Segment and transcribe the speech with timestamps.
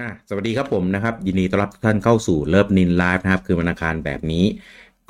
[0.00, 4.44] อะสวัสดีครับผมนะครับ ยินดีต้อนรับทุกท่านเข้าสู่เลิฟนินไลฟ์นะครับ คือวันอังคารแบบนี้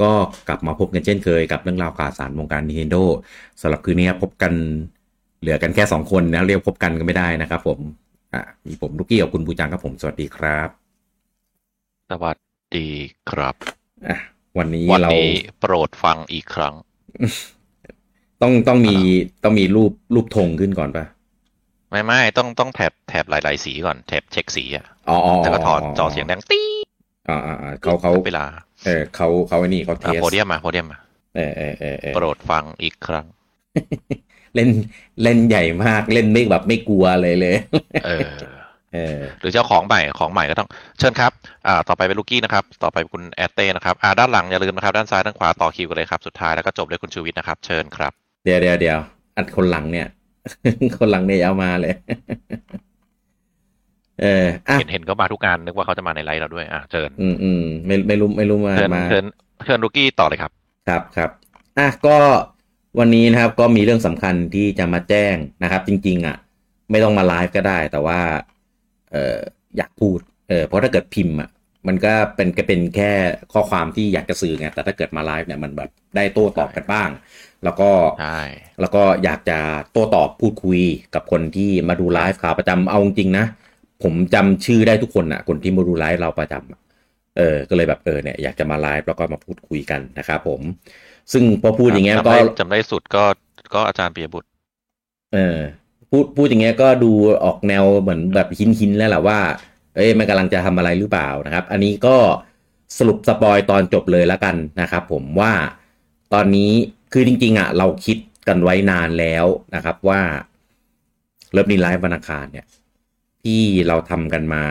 [0.02, 0.12] ก็
[0.48, 3.02] กลับมาพบกันเช่นเคยกับเรื่องราวข่าวสารวงการ Nintendo
[3.60, 4.52] สำหรับคืนนี้พบกัน
[5.40, 7.78] เหลือกันแค่ 2 คนนะเรียกพบกันก็ไม่ได้นะครับผม
[8.34, 10.68] อะมีผมลูกกี้กับคุณบูจังครับผม สวัสดีครับ
[12.10, 12.36] สวัส
[12.76, 12.88] ดี
[13.30, 13.56] ครับ
[14.06, 14.16] อะ
[14.58, 15.30] วันนี้วันเรานี้
[15.60, 16.74] โปรดฟังอีกครั้ง
[18.42, 18.96] ต้องต้องมี
[19.44, 21.04] ต้องมีรูปรูปธงขึ้นก่อนปะ
[21.90, 26.68] ไม่ไม่ต้องต้องแถบแถบหลาย ๆ สีก่อนแถบเช็คสีอะอ๋ออ๋อแล้วก็ถอดจอเสียงดังตี้
[27.28, 28.44] อ่าอ่าอ่าเขาเขาเวลา
[28.84, 30.98] เออเขาเขาไอ้นี่เขาเทอะสโพเดียมมาโพเดียมมา
[31.36, 33.26] เออเออเออเออโปรดฟังอีกครั้ง
[34.54, 34.68] เล่น
[35.22, 37.56] เล่นใหญ่มากเล่นไม่แบบไม่กลัวเลยเลย
[38.06, 38.28] เออ
[38.94, 40.68] เออหรือเจ้าของใหม่ของใหม่ก็ต้อง
[40.98, 41.32] เชิญครับ
[41.66, 48.12] อ่าต่อไปเป็นลูกกี้นะครับ ต่อไปเป็นคุณแอตเต้นะครับอ่าด้านหลังอย่าลืมนะครับ ด้านซ้ายด้านขวาต่อคิวกันเลยครับ สุดท้ายแล้วก็จบด้วยคุณชูวิทย์นะครับ เชิญครับ
[48.44, 48.98] เดี๋ยวเดี๋ยวเดี๋ยว
[49.36, 50.06] อัดคนหลังเนี่ย
[50.98, 51.94] คนหลังเนี่ยเอามาเลย
[54.20, 59.24] เอออะเห็นเห็นเขามาทุกงานนึกว่าเขาจะมาในไลฟ์เราด้วย อะเชิญอืมอืมไม่ไม่รู้ไม่รู้มาเชิญมาเชิญ
[59.66, 60.52] เชิญลูกกี้ต่อเลยครับ
[60.88, 61.30] ครับครับ
[61.78, 62.16] อะก็
[62.98, 66.36] วันนี้นะครับก็มีเรื่องสำคัญที่จะมาแจ้งนะครับ จริง ๆ อะ
[66.90, 68.20] ไม่ต้องมาไลฟ์ก็ได้ แต่ว่า
[69.12, 69.38] เออ
[69.76, 70.18] อยากพูด
[70.48, 71.50] เออเพราะถ้าเกิดพิมพ์อะ
[71.88, 73.10] มันก็เป็นก็เป็นแค่
[73.52, 77.08] ข้อความที่อยากจะสื่อไงแต่ถ้าเกิดมาไลฟ์เนี่ยมันแบบได้โต้ตอบกันบ้าง
[77.64, 78.40] แล้วก็ใช่
[78.80, 79.58] แล้วก็อยากจะ
[79.92, 80.80] โต้ตอบพูดคุย
[81.14, 83.44] กับคนที่มาดูไลฟ์ข่าวประจำเอาจริงๆนะ
[84.02, 86.80] ผมจำชื่อได้ทุกคนอะคนที่มาดูไลฟ์เราประจำอะ
[87.36, 90.60] เออก็เลยแบบเออเนี่ยอยากจะมาไลฟ์แล้วก็มาพูดคุยกันนะครับผม
[91.32, 93.24] ซึ่งพอพูดอย่างเงี้ยจำก็ได้จำได้สุดก็
[93.74, 94.48] ก็อาจารย์ปียบุตร
[95.34, 95.58] เออ
[96.10, 97.10] พูดพูดอย่างเงี้ยก็ดู
[97.44, 99.38] ออกแนวเหมือนแบบหินหินๆแล้วแหละว่า
[99.96, 102.16] เอ้ยมันกำลังจะทำอะไรหรือเปล่านะครับ อันนี้ก็
[102.98, 105.52] สรุปสปอยตอนจบเลยแล้วกันนะครับผมว่า
[106.32, 106.72] ตอนนี้
[107.12, 110.20] คือจริง ๆอะเราคิดกันไว้นานแล้วนะครับว่า
[111.52, 112.66] LOVENIN Live วันอังคารเนี่ย
[113.42, 114.64] ที่เราทำกันมา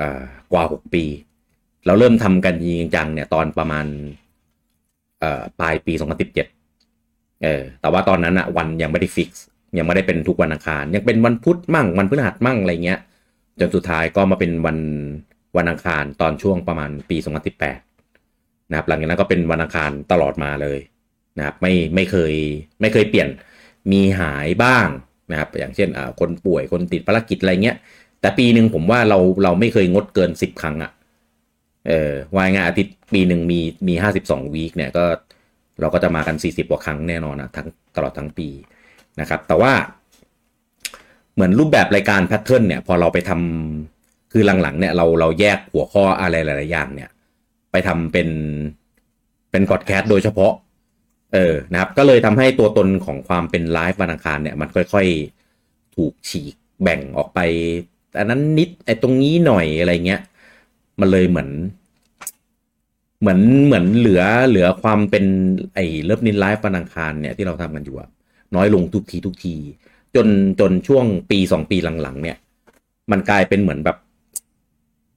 [0.00, 1.04] อ่อกว่า 6 ปี
[1.86, 3.86] เราเริ่มทำกันจริงจังเนี่ยตอนประมาณ
[5.20, 9.44] เอ่อปลายปี 2017 เออแต่ว่าตอนนั้นอะวันยังไม่ได้ fix
[9.78, 13.00] ยังไม่ได้เป็นทุกวันอังคาร ยังเป็นวันพุธมั่งวันพฤหัสมั่งอะไรเงี้ย
[13.60, 14.78] จนสุดท้ายก็มาเป็นวัน
[15.56, 17.16] วันอังคารตอนช่วงประมาณปี
[17.52, 17.83] 2018
[18.70, 20.78] นะครับหลังจากนั้นก็เป็นวันอังคารตลอดมาเลย
[21.38, 22.34] นะครับไม่ไม่เคย
[22.80, 23.28] ไม่เคยเปลี่ยน
[23.92, 24.86] มีหายบ้าง
[25.30, 27.76] นะครับอย่างเช่นอ่าคนป่วยคนติดภารกิจอะไรเงี้ย
[28.20, 30.92] แต่ปีหนึ่งผมว่าเราเราไม่เคยงดเกิน10ครั้งอะ
[31.88, 35.04] เออวายงานอาทิตย์ปีหนึ่งมีมีห้าสิบสองวีคเนี่ยก็
[35.80, 38.48] เราก็จะมากัน40กว่าครั้งแน่นอนนะทั้งตลอดทั้งปี
[39.20, 39.72] นะครับ แต่ว่า
[41.34, 47.10] เหมือนรูปแบบรายการแพทเทิร์นเนี่ย พอเราไปทำคือหลังๆเนี่ยเราเราแยกหัวข้ออะไรหลายๆอย่างเนี่ย
[47.74, 48.28] ไปทำเป็น
[49.50, 50.52] เป็นพอดแคสโดยเฉพาะ
[51.32, 57.40] เออนะครับ ก็เลยทำให้ตัวตนของความเป็นไลฟ์วันอังคารเนี่ยมันค่อยๆ ถูกฉีกแบ่งออกไป
[58.18, 60.20] อันนั้นนิดไอ้ตรงนี้หน่อยอะไรเงี้ย
[61.00, 61.50] มันเลยเหมือน
[63.20, 65.24] เหมือนเหมือนเหลือเหลือความเป็น
[65.74, 67.96] ไอ้เลิฟนินไลฟ์วันอังคารเนี่ยที่เราทำกันอยู่
[68.54, 69.54] น้อยลงทุกทีทุกที
[70.14, 70.26] จน
[70.60, 72.36] จนช่วงปีสองปีหลังๆ เนี่ย
[73.10, 73.96] มันกลายเป็นเหมือนแบบ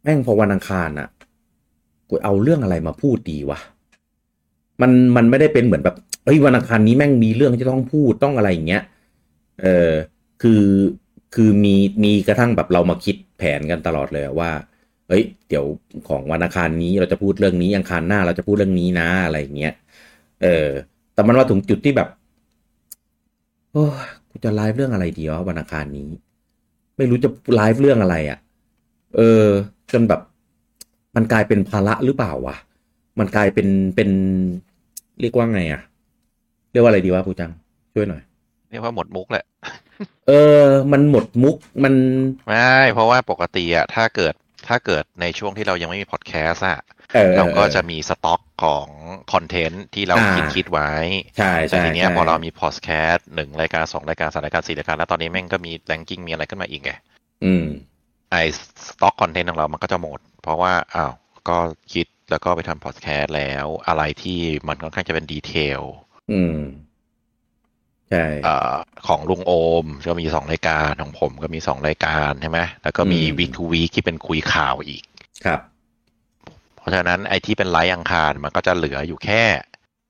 [0.03, 1.07] แม่งพอวันอังคารอะ
[2.09, 3.59] กูเอาเรื่องอะไรมาพูดดีวะ
[4.81, 5.95] มันมันไม่ได้เป็นเหมือนแบบ
[6.25, 8.83] เอ้ยวันอังคารนี้แม่งมีเรื่องที่ต้องพูดต้องอะไรอย่างเงี้ย
[9.61, 9.91] เออ
[10.41, 10.63] คือ
[11.35, 14.51] คือมีมีกระทั่งแบบเรามาคิดแผนกันตลอดเลยว่า
[15.07, 15.65] เอ้ย เดี๋ยว
[16.09, 19.73] ของวันอังคารนี้เราจะพูดเรื่องนี้อังคารหน้าเราจะพูดเรื่องนี้นะอะไรอย่างเงี้ย
[20.43, 20.67] เออ
[21.13, 22.09] แต่มันมาถึงจุดที่แบบ
[23.71, 23.85] โอ้
[24.29, 26.09] กูจะไลฟ์เรื่องอะไรดีวะวันอังคารนี้
[26.97, 28.39] ไม่รู้จะไลฟ์เรื่องอะไรอะ่ะ
[29.15, 29.45] เออ
[29.91, 30.21] จนแบบ
[31.17, 32.55] มันกลายเป็นภาระหรือเปล่าวะ
[33.19, 34.09] มันกลายเป็นเป็น
[35.21, 35.81] เรียกว่าไงอะ่ะ
[36.71, 37.51] เรียกว่าอะไรดีวะปูจัง
[37.93, 38.21] ช่วยหน่อย
[38.69, 39.45] เรียกว่าหมดมุกแหละ
[40.27, 41.93] เออ มันหมดมุกมัน
[42.47, 44.33] ไม่เพราะว่าปกติอะถ้าเกิด
[44.67, 46.79] ถ้าเกิดในช่วงที่เรายังไม่มีพอดแคสต์อะ
[47.15, 48.87] เออเราก็จะมีสต็อกของ
[49.33, 50.91] คอนเทนต์ที่เราอ่าคิดคิดไว้
[51.37, 56.91] ใช่แต่ใช่ทีเนี้ยใช่พอเรามีพอดแคสต์หนึ่งรายการสองรายการสามรายการสี่รายการ แล้วตอนนี้แม่งก็มี ranking มีอะไรขึ้นมาอีกไง
[57.45, 57.65] อืม
[58.31, 58.35] ไอ้
[58.87, 61.13] สต็อกคอนเทนต์ของเรามันก็จะหมด เพราะว่าอ้าว
[61.49, 61.57] ก็
[61.93, 65.81] คิดแล้วก็ไปทำพอดแคสต์แล้ว อะไรที่มันค่อนข้างจะเป็น detail
[66.31, 66.57] อืม
[68.09, 68.73] ใช่เอ่อ
[69.07, 69.51] ของลุงโอ
[69.83, 75.03] มก็มีสองรายการของผมก็มีสองรายการใช่ไหมแล้วก็มีอืม week to week ที่เป็นคุยข่าวอีก
[75.45, 75.59] ครับ
[76.77, 79.43] เพราะฉะนั้นไอ้ที่เป็นไลฟ์อังคารมันก็จะเหลืออยู่แค่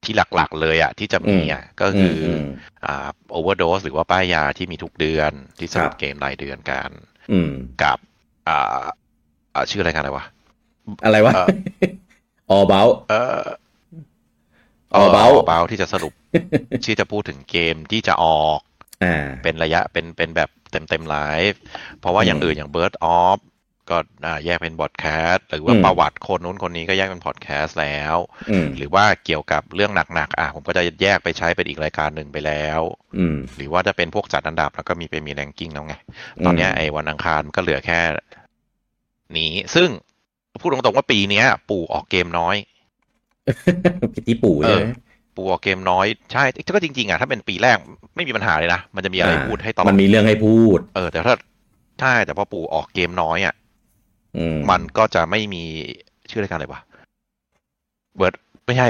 [0.04, 2.46] ที่หลักๆเลยอะที่จะมีอะก็คืออม
[2.86, 6.90] อ่า overdose หรือว่าป้ายยาที่มีทุกเดือนที่สรุคปรับเกมรายเดือนกัน
[7.32, 7.52] อืม
[7.84, 7.98] กับ
[8.48, 8.90] อ่าอ่า
[9.72, 10.26] ชื่อรายการอะไรวะ
[11.06, 11.48] อะไรวะเอ่อ
[12.50, 13.42] ออเบาเออ
[14.96, 16.14] All About เบาที่จะสรุป
[16.86, 18.60] ที่จะพูดถึงเกมที่จะออก
[19.04, 21.18] อ่าเป็นระยะเป็นเป็นแบบเต็มเต็มไล
[21.52, 21.60] ฟ์
[22.00, 23.40] เพราะว่าอืมอย่างอื่นอย่าง Bird Off
[23.90, 28.16] ก็อ่าแยกเป็นบอดแคสต์หรือว่าอืมประวัติคนนู้นคนนี้ก็แยกเป็นพอดแคสต์แล้ว
[28.52, 32.82] อืมหรือว่าเกี่ยวกับเรื่องหนักๆอะผมก็จะแยกไปใช้เป็นอีกรายการหนึ่งไปแล้ว
[33.18, 35.96] อืมหรือว่าจะเป็นพวกจัดอันดับแล้วก็มีไปมีแรงกิ้งแล้วไง
[36.46, 38.00] ตอนเนี้ยไอ้วันอังคารมันก็เหลือแค่
[39.38, 39.90] นี้ ซึ่ง
[40.62, 42.56] พูดตรงๆว่าปีเนี้ย ปู่ออกเกมน้อย
[44.16, 46.44] พิธีปู่ใช่ไหมเออปู่ออกเกมน้อย ใช่
[46.76, 47.78] ก็จริงๆอะถ้าเป็นปีแรก
[48.16, 51.36] ไม่มีปัญหาเลยนะ มันจะมีอะไรพูดให้ตลอมัดนมีเรื่องให้พูด เออ แต่ถ้า
[52.02, 53.56] ใช่แต่พอปู่ออกเกมน้อยอะ
[54.38, 55.64] อืมมันก็จะไม่มี
[56.30, 56.82] ชื่อรายการอะไรวะ
[58.16, 58.34] เบิร์ด
[58.66, 58.88] ไม่ใช่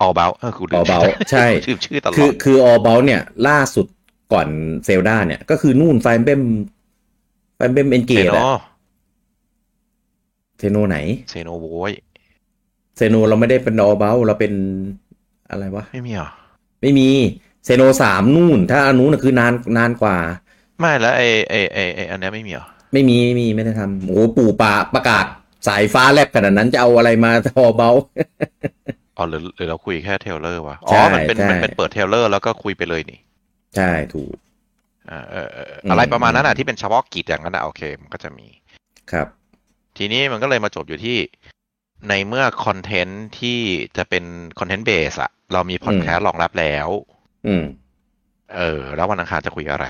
[0.00, 1.00] ออเบลเออกูลือมอเบา
[1.30, 3.86] ใช่ชื่อชื่อตลคืออดคือออเบลเนี่ย ล่าสุด
[4.32, 4.46] ก่อน
[4.84, 6.42] เซลดาเนี่ย ก็คือนู่นไฟเบม
[7.56, 8.60] ไฟเบมเอนเกเซตโนอะ
[10.60, 10.98] เซโนไหน
[11.30, 11.92] เซโนโวย
[12.96, 14.52] เซโนเราไม่ได้เป็นออเบลเราเป็น
[15.50, 16.30] อะไรวะ ไม่มีเหรอ
[16.80, 17.08] ไม่มี
[17.64, 20.16] เซโนสามนู่น ถ้าอันนู้นนะคือนานนานกว่า
[20.78, 25.24] ไม่แล้วไอไอไอไออันเนี้ยไม่มีเหรอ ไม่มีไม่มีไม่ได้ทำโอ้โหปู่ป่าประกาศ
[25.68, 27.94] สายฟ้าแลบขนาดนั้นจะเอาอะไรมาออเบล
[29.16, 33.20] อ๋อหรือหรือเราคุยแค่ trailer วะใช่อ๋อ มันเป็นใช่มันเป็นเปิด trailer แล้วก็คุยไปเลยนี่
[33.76, 34.34] ใช่ถูก
[35.10, 38.46] อ่าเออเอออืมอะไรประมาณนั้นอะที่เป็นเฉพาะกิจอย่างนั้นอะโอเค มันก็จะมี
[39.12, 39.26] ครับ
[40.02, 41.18] ทีนี้มันก็เลยมาจบอยู่ที่
[42.08, 43.60] ในเมื่อคอนเทนต์ที่
[43.96, 44.24] จะเป็น
[44.58, 46.88] content base อะเรามีพอดแคสต์รองรับแล้ว
[47.46, 47.64] อืม
[48.56, 49.86] เออ แล้ววันอังคารจะคุยอะไร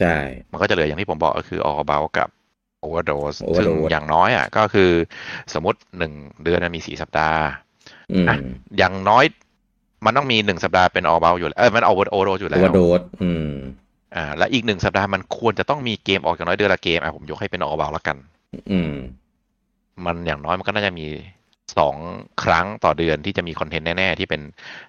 [0.00, 0.14] ใช่
[0.50, 2.28] มันก็จะเหลืออย่างที่ผมบอกก็คือ all about กับ
[2.84, 4.90] overdose ซึ่ง Overdose อย่างน้อยอะ ก็คือ
[5.54, 6.12] สมมติหนึ่ง
[6.44, 7.40] เดือนมันมีสี่สัปดาห์
[8.12, 8.36] อืมอะ
[8.78, 9.24] อย่างน้อย
[10.04, 13.52] มันต้องมีหนึ่งสัปดาห์เป็น all about อยู่แล้วเออมัน over overdose อยู่โอแล้วเวอร์โดสอืม
[14.16, 18.16] อ่า และอีกหนึ่งสัปดาห์มันควรจะต้องมีเกมออกอย่างน้อยเดือนละเกมอะผมยกให้เป็น all about แล้วกัน
[18.72, 18.92] อืม
[20.04, 21.06] มันอย่างน้อยมันก็น่าจะมี
[21.78, 21.96] สอง
[22.44, 24.42] ครั้งต่อเดือนที่จะมีคอนเทนต์แน่ ๆ ที่เป็น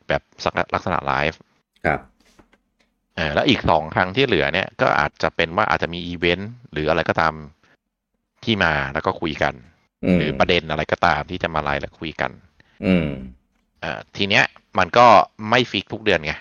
[0.08, 1.40] แบบสักลักษณะไลฟ์
[1.86, 2.00] ครับ
[3.16, 7.34] เออแล้วอีกสองครั้งที่เหลือเนี่ยก็อาจจะเป็นว่าอาจจะมีอีเวนต์หรืออะไรก็ตาม
[8.44, 9.54] ที่มาแล้วก็คุยกัน
[10.04, 12.32] อืมหรือประเด็นอะไรก็ตามที่จะมาไลฟ์และคุยกัน
[12.86, 13.08] อืม
[13.82, 14.44] เอ่อทีเนี้ย
[14.80, 15.08] มันก็
[15.50, 16.34] ไม่ fix ทุกเดือนไง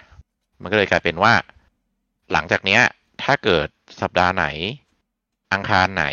[0.63, 1.33] มันก็เลยกลายเป็นว่า
[2.33, 2.81] หลังจากเนี้ย
[3.23, 3.69] ถ้าเกิด
[4.01, 4.47] สัปดาห์ไหน
[5.53, 6.07] อังคารไหน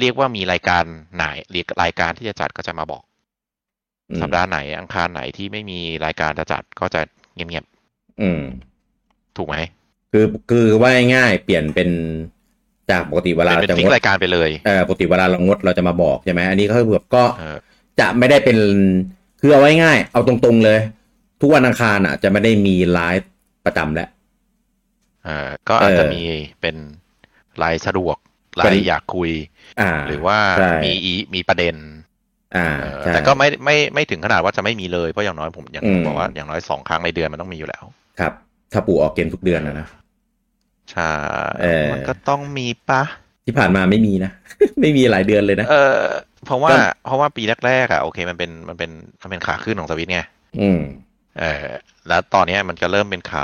[0.00, 0.84] เรียกว่ามีรายการ
[1.16, 3.02] ไหนเรียกรายการที่จะจัดก็จะมาบอก
[4.10, 7.00] อืมสัปดาห์ไหน อังคารไหนที่ไม่มีรายการจะจัดก็จะ
[7.34, 7.64] เงียบ
[8.20, 9.56] อืมๆถูกไหม
[10.12, 11.88] คือคือว่าง่ายๆเปลี่ยนเป็น
[12.90, 17.58] จากปกติเวลาเป็นจะฟิงกดรายการไปเลยเออปกติเวลาเรางดเราจะมาบอกใช่ไหมอันนี้ก็คือแบบก็เออ
[18.00, 18.58] จะไม่ได้เป็น
[19.40, 20.78] คือเอาไว้ง่าย เอาตรงๆเลย
[21.40, 23.30] ทุกวันอังคารอะ จะไม่ได้มีไลฟ์
[23.64, 24.08] ประจำแล้ว
[25.24, 26.22] เออก็อาจจะเออมี
[26.60, 26.76] เป็น
[27.62, 28.16] รายสะดวก
[28.64, 29.53] เป็รายนอยากคุยอ่า
[30.08, 31.74] หรือว่าใช่มีอีมีประเด็น
[32.56, 37.84] อ่าเออใช่แต่ก็ไม่ไม่ไม่ถึงขนาดว่าจะไม่มีเลยเพราะอย่างน้อยผมอย่างที่อืมบอกว่าอย่างน้อยสองครั้งในเดือนมันต้องมีอยู่แล้ว
[38.20, 38.32] ครับ
[38.72, 39.86] ถ้าปู่ออกเกมทุกเดือนนะนะ
[40.90, 41.10] ใช่
[41.62, 43.02] เออมันก็ต้องมีปะ
[43.46, 44.30] ที่ผ่านมาไม่มีนะ
[44.80, 46.00] ไม่มีหลายเดือนเลยนะ เออ
[46.46, 48.90] เพราะว่าก็เพราะว่าปีแรกๆอะโอเคมันเป็นมันเป็น
[49.22, 50.20] มันเป็นขาขึ้นของสวิตไง
[50.60, 50.80] อืม
[51.40, 51.64] เออ
[52.08, 53.42] แล้วตอนเนี้ยมันจะเริ่มเป็นขา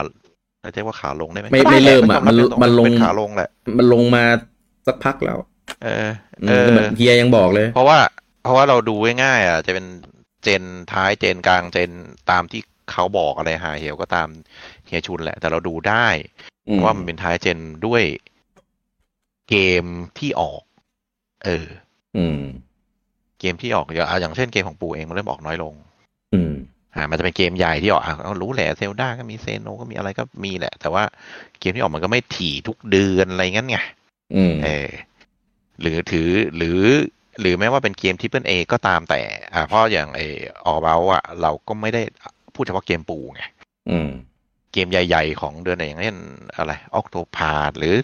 [0.75, 4.25] เรียกว่าขาลงได้ไหมไม่ก็ด้ไม่แหละเริ่มอะมันมันมันลงเป็นขาลงแหละมันลงมา
[4.87, 5.39] สักพักแล้ว
[5.85, 6.09] เออ
[6.43, 7.99] อืเอมอเหมือนเฮียยังบอกเลย เพราะว่า
[8.43, 9.87] เพราะว่าเราดูง่ายๆอะ จะเป็น
[10.43, 10.63] เจน
[10.93, 11.91] ท้ายเจนกลางเจน
[12.31, 12.61] ตามที่
[12.93, 14.29] เขาบอกอะไรหาเหี่ยวก็ตาม
[14.87, 16.09] เฮียชุนแหละ แต่เราดูได้
[16.69, 18.03] อืเพมราะว่ามันเป็นท้ายเจนด้วย
[19.49, 19.85] เกม
[20.19, 20.63] ที่ออก
[21.45, 21.67] เออ
[22.17, 22.41] อืม
[23.41, 25.75] เกมที่ออกอย่างอะอย่างเช่นเกมของปูเองมันเริ่มออกน้อยลง
[26.35, 26.53] อืม
[26.95, 31.03] อ่ามันจะเป็นเกมใหญ่ที่ออกอะเรารู้แหละเซลดาก็มีเซโนก็มีอะไรก็มีแหละ แต่ว่า
[31.61, 33.79] เกมที่ออกมันก็ไม่ถี่ทุกเดือนอะไรงั้นไง
[34.35, 34.89] อืม เออ
[35.81, 36.81] หรือถือหรือ
[37.41, 39.21] หรือแม้ว่าเป็นเกม triple A ก็ตามแต่
[39.55, 40.21] อ่าเพราะอย่างไอ
[40.67, 42.03] ออเบลอะเราก็ไม่ได้
[42.55, 43.43] พูดเฉพาะเกมปู่ไง
[43.91, 44.11] อืม
[44.73, 46.17] เกมใหญ่ ๆ ของเดือนไหนอย่างเช่น
[46.57, 47.95] อะไร Octopath หรือ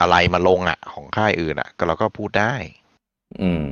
[0.00, 2.54] อะไรมาลงอะ ของค่ายอื่นอะ ก็เราก็พูดได้
[3.42, 3.66] อืม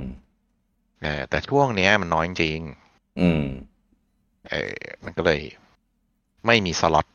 [1.02, 2.60] เออแต่ช่วงเนี้ยมันน้อยจริง
[3.20, 3.44] อืม
[4.50, 5.40] เออมันก็เลย
[6.46, 7.06] ไม่มีสล็อต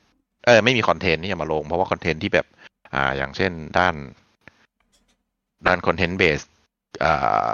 [0.45, 2.45] เออไม่มีคอนเทนต์ที่จะมาลง เพราะว่าคอนเทนต์ที่แบบ
[2.93, 3.95] อ่า อย่างเช่นด้าน
[5.67, 6.39] ด้านคอนเทนต์เบส
[7.03, 7.45] อ่า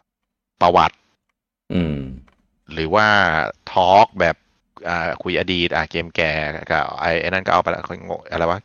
[0.62, 0.96] ประวัติ
[1.74, 1.98] อืม
[2.74, 3.08] หรือว่า
[3.72, 4.36] ทอล์กแบบ
[4.89, 6.32] อ่าคุยอดีตอ่าเกมแก่
[6.72, 8.60] กับไอ้ไอ้นั่นก็เอาไปแล้วเขางงอะไรวะ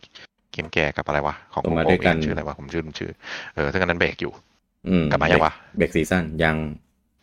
[0.53, 3.13] เกมแก่กับอะไรวะของเอามาโกด้วยกันเองชื่ออะไรวะผมชื่อผมชื่อ
[3.55, 4.33] เออซึ่งอันนั้นเบรกอยู่
[4.89, 6.57] อืมกลับมายังวะเบรกซีซั่นยัง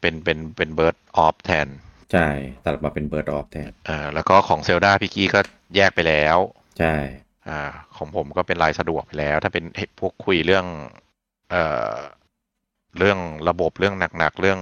[0.02, 1.68] เป็นเป็นเป็นเบิร์ดออฟแทน
[2.12, 2.28] ใช่
[2.64, 5.40] ตัดมาเป็นเบิร์ดออฟแทนเอ่าแล้วก็ของเซลดาพี่กี้ก็
[5.76, 6.38] แยกไปแล้ว
[6.80, 6.94] ใช่
[7.48, 7.60] อ่า
[7.98, 9.64] ของผมก็เป็นรายสะดวกไปแล้ว ถ้าเป็น
[10.00, 10.66] พวกคุยเรื่อง
[11.52, 11.96] เอ่อ
[12.98, 14.60] เรื่องระบบเรื่องหนักๆเรื่อง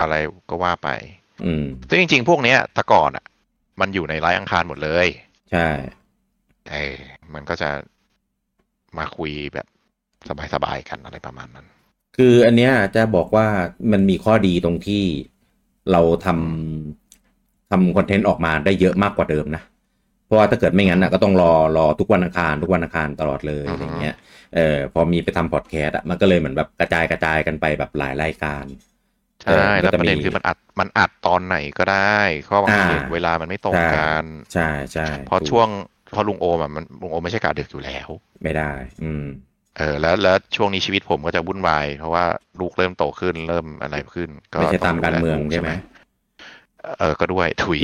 [0.00, 0.14] อะไร
[0.50, 0.88] ก็ว่าไป
[1.44, 3.24] อืมซึ่งจริง ๆ พวกเนี้ยแต่ก่อนอะ
[3.80, 5.06] มันอยู่ในไลฟ์อังคารหมดเลย
[5.52, 5.68] ใช่
[6.70, 6.96] เออ
[7.34, 7.70] มันก็จะ
[8.98, 9.66] มาคุยแบบ
[10.54, 11.66] สบายๆกันอะไรประมาณนั้น
[12.16, 13.46] คืออันเนี้ยจะบอกว่า
[13.92, 15.04] มันมีข้อดีตรงที่
[15.92, 19.62] เราทำทำคอนเทนต์ออกมาได้เยอะมากกว่าเดิมนะ
[20.26, 24.16] เพราะว่าถ้าเกิดไม่งั้นนะก็ต้องรอรอทุกวันอังคาร ทุกวันอังคารตลอดเลยอือฮึอะไรเงี้ย
[24.56, 28.64] เออพอมีไปทำพอดแคสต์อะมันก็เลยเหมือนแบบกระจายกระจายกันไปแบบหลายรายการ
[29.42, 35.68] ใช่เออแล้วก็จะประเด็นมีคือมันอัดมันอัดตอนไหนก็ได้เพราะบางทีอ่าเวลามันไม่ตรงกันใช่ใช่เพราะถูกช่วง
[36.12, 38.08] เพราะลุงโอมอะมันลุงโอมไม่ใช่กาดึกอยู่แล้ว
[38.42, 38.70] ไม่ได้
[39.02, 39.24] อืม
[39.78, 42.24] เออแล้วแล้วช่วงนี้ชีวิตผมก็จะวุ่นวายเพราะว่า
[42.60, 45.70] ลูกเริ่มโตขึ้นเริ่มอะไรขึ้น ก็ไม่ใช่ตามดูการแลเมืองลูใช่ไหม
[46.98, 47.80] เออก็ด้วยถุย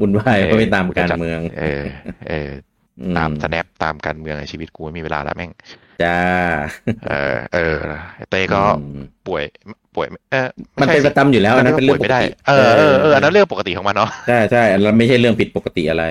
[0.00, 1.82] วุ่นวายเออเพราะไปตามการเมือง เออ
[2.28, 2.77] เอออื
[3.16, 5.50] ตามสแนปตามการเมืองในชีวิตกูไม่มีเวลาแล้วแม่ง
[6.02, 6.18] จ้า
[7.08, 7.76] เออ เออ
[8.30, 9.44] เต้ก็อืมป่วย
[9.94, 10.48] ป่วยเออ
[10.80, 16.04] มันเป็นประจำอยู่แล้วอันนั้นเป็นเรื่องป่ปวยกไม่ได้ติเออเออเอออันนั้นเรื่องปกติของมันเนาะใช่ใช่อันนั้นไม่ใช่เรื่องผิดปกติอะไร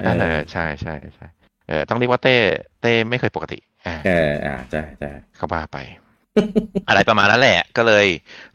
[0.00, 1.26] เออเออใช่ใช่ใช่
[1.68, 2.36] เออต้องเรียกว่าเต้
[2.82, 5.78] เต้ไม่เคยปกติอ่าเอออ่าใช่ใช่เขาบ้าไป
[6.88, 8.06] อะไรประมาณนั้นแหละ ก็เลย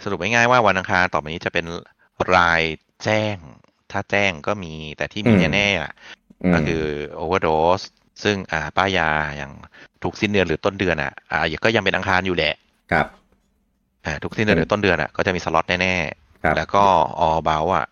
[0.04, 1.66] สรุปง่ายๆว่าวันอังคารต่อไปนี้จะเป็น
[2.36, 2.62] ราย
[3.04, 3.36] แจ้ง
[3.92, 5.92] ถ้าแจ้งก็มีแต่ที่มีแน่ๆอะ
[6.25, 6.84] ม ก็คือ
[7.24, 7.86] overdose
[8.24, 9.52] ซึ่งอ่าป้ายาอย่าง
[10.04, 12.54] ทุกสิ้นเดือนหรือต้นเดือนอะอ่าก็ยังเป็นอังคารอยู่แหละ
[12.92, 13.08] ครับ
[14.06, 15.96] อ่าทุกสิ้นเดือนหรือต้นเดือนอะก็จะมีสล็อตแน่
[16.44, 16.84] ครับๆแล้วก็
[17.20, 17.88] ออเบลอะ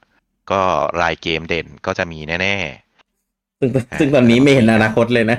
[0.51, 0.62] ก็
[1.01, 2.55] รายเกมเด่นก็จะมีแน่
[3.59, 3.69] ซึ่ง
[4.00, 5.38] ซึ่งตอนนี้ไม่เห็นอนาคตเลยนะ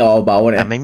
[0.06, 0.78] อเบาๆเนี่ยอะไม่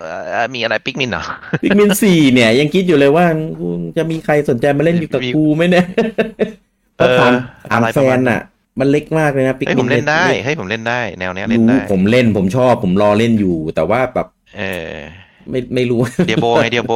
[0.00, 0.10] เอ่
[0.42, 1.24] อมีอะไรปิกมินเหรอ
[1.62, 3.26] พิกมินสี่เนี่ย ยังคิดอยู่เลยว่า
[3.60, 5.86] กูจะมีใครสนใจมาเล่นอยู่กับมีกูไหมเนี่ย
[6.96, 7.32] เพราะเออถาม
[7.70, 8.40] ถามอะไรแฟประมาณนอะ
[8.80, 14.92] มันเล็กมากเลยนะพิกเฮ้ยมิผมนเล่นได้เฮ้ยผมเล่นได้ แนวเนี้ยเล่นรู้ได้ ผมเล่นผมชอบผมรอเล่นอยู่ แต่ว่าแบบ เออ
[15.50, 16.94] ไม่ไม่รู้เดียโบไงเดียโบ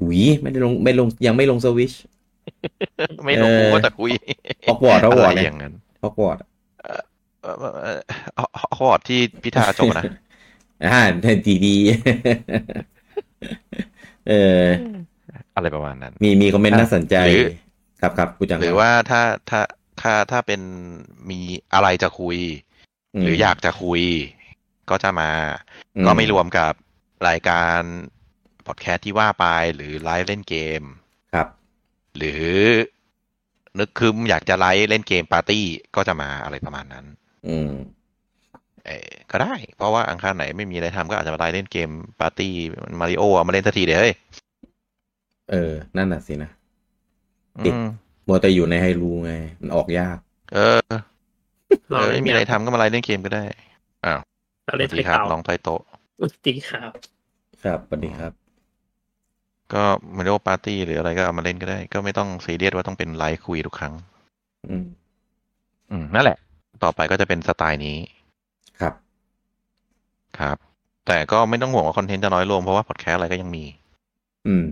[0.00, 1.92] หุยไม่ได้ลงไม่ลงยังไม่ลงสวิช
[3.26, 4.10] ไม่รู้เออว่าแต่คุย
[4.68, 5.72] ฮอกวอตส์ฮอกวอตส์อะไรเนี่ยอย่างนั้น
[6.02, 6.42] ฮอกวอตส์
[6.80, 7.02] เออ
[7.42, 8.00] เออเออ
[8.60, 10.04] ฮอกวอตส์ที่พิธาจบนะ
[10.84, 11.02] อ่า
[11.46, 11.76] ดีดี
[14.28, 14.64] เออ
[15.56, 17.52] อะไรประมาณนั้น มีมีคอมเมนต์อะน่าสนใจหรือ
[18.00, 19.20] ครับครับกูจังหรือว่าถ้า
[19.50, 19.60] ถ้า
[20.00, 20.60] ถ้าถ้าเป็น
[21.30, 21.40] มี
[21.74, 22.38] อะไรจะคุย
[23.22, 24.02] หรืออยากจะคุย
[24.90, 25.30] ก็จะมา
[26.06, 26.72] ก็ไม่รวมกับ
[27.28, 27.80] รายการ
[28.66, 30.82] พอดแคสต์ที่ว่าไปหรือไลฟ์เล่นเกม
[31.34, 31.48] ครับ
[32.16, 32.44] หรือ
[33.78, 35.64] นึกคึมอยากจะไลฟ์เล่นเกมปาร์ตี้
[35.96, 37.04] ก็จะมาอะไรประมาณนั้น
[37.48, 37.72] อืม
[38.86, 42.52] เออก็ได้ เพราะว่าอังคารไหนไม่มีอะไรทำก็อาจจะมาไลฟ์เล่นเกมปาร์ตี้
[43.00, 44.14] มาริโอมาเล่นสักทีเดียวเฮ้ย
[45.50, 46.50] เออ นั่นน่ะสินะ
[47.58, 47.72] อืติด
[48.26, 50.18] มัวแต่อยู่ใน Hyrule ไง มันออกยาก
[50.54, 50.80] เออ
[51.88, 53.44] เอเราอเล่ไม่นมีอะไรเนี่ยทำก็มาไลฟ์เล่นเกมก็ได้
[54.66, 55.82] เราสเล่วันสดีไทยครับเก่าน้องไทโตะ
[56.18, 56.90] สวัสดีครับ
[57.64, 58.32] ครับสวัสดีครับ
[59.74, 59.82] ก็
[60.16, 63.94] มาริโอปาร์ตี้หรืออะไรก็เอามาเล่นก็ได้ ก็ไม่ต้องซีเรียสว่าต้องเป็นไลฟ์คุยทุกครั้ง
[64.68, 64.84] อืม
[65.90, 66.38] อืมนั่นแหละ
[66.82, 67.96] ต่อไปก็จะเป็นสไตล์นี้
[68.80, 68.94] ครับ
[70.38, 70.56] ครับ
[71.06, 73.64] แต่ก็ไม่ต้องห่วงว่าคอนเทนต์จะน้อยลงเพราะว่าพอดแคสต์อะไรก็ยังมี
[74.46, 74.64] อืม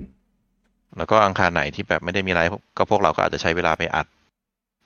[0.96, 4.06] แล้วก็อังคารไหนที่แบบไม่ได้มีไลฟ์ก็พวกเราก็อาจจะใช้เวลาไปอัด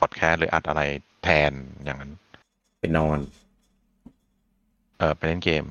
[0.01, 0.83] พอดแคสต์หรืออัดอะไร
[1.25, 1.53] แทน
[1.85, 2.13] อย่างนั้น
[2.81, 3.19] ไปนอน
[4.99, 5.65] เออไปเล่นเกม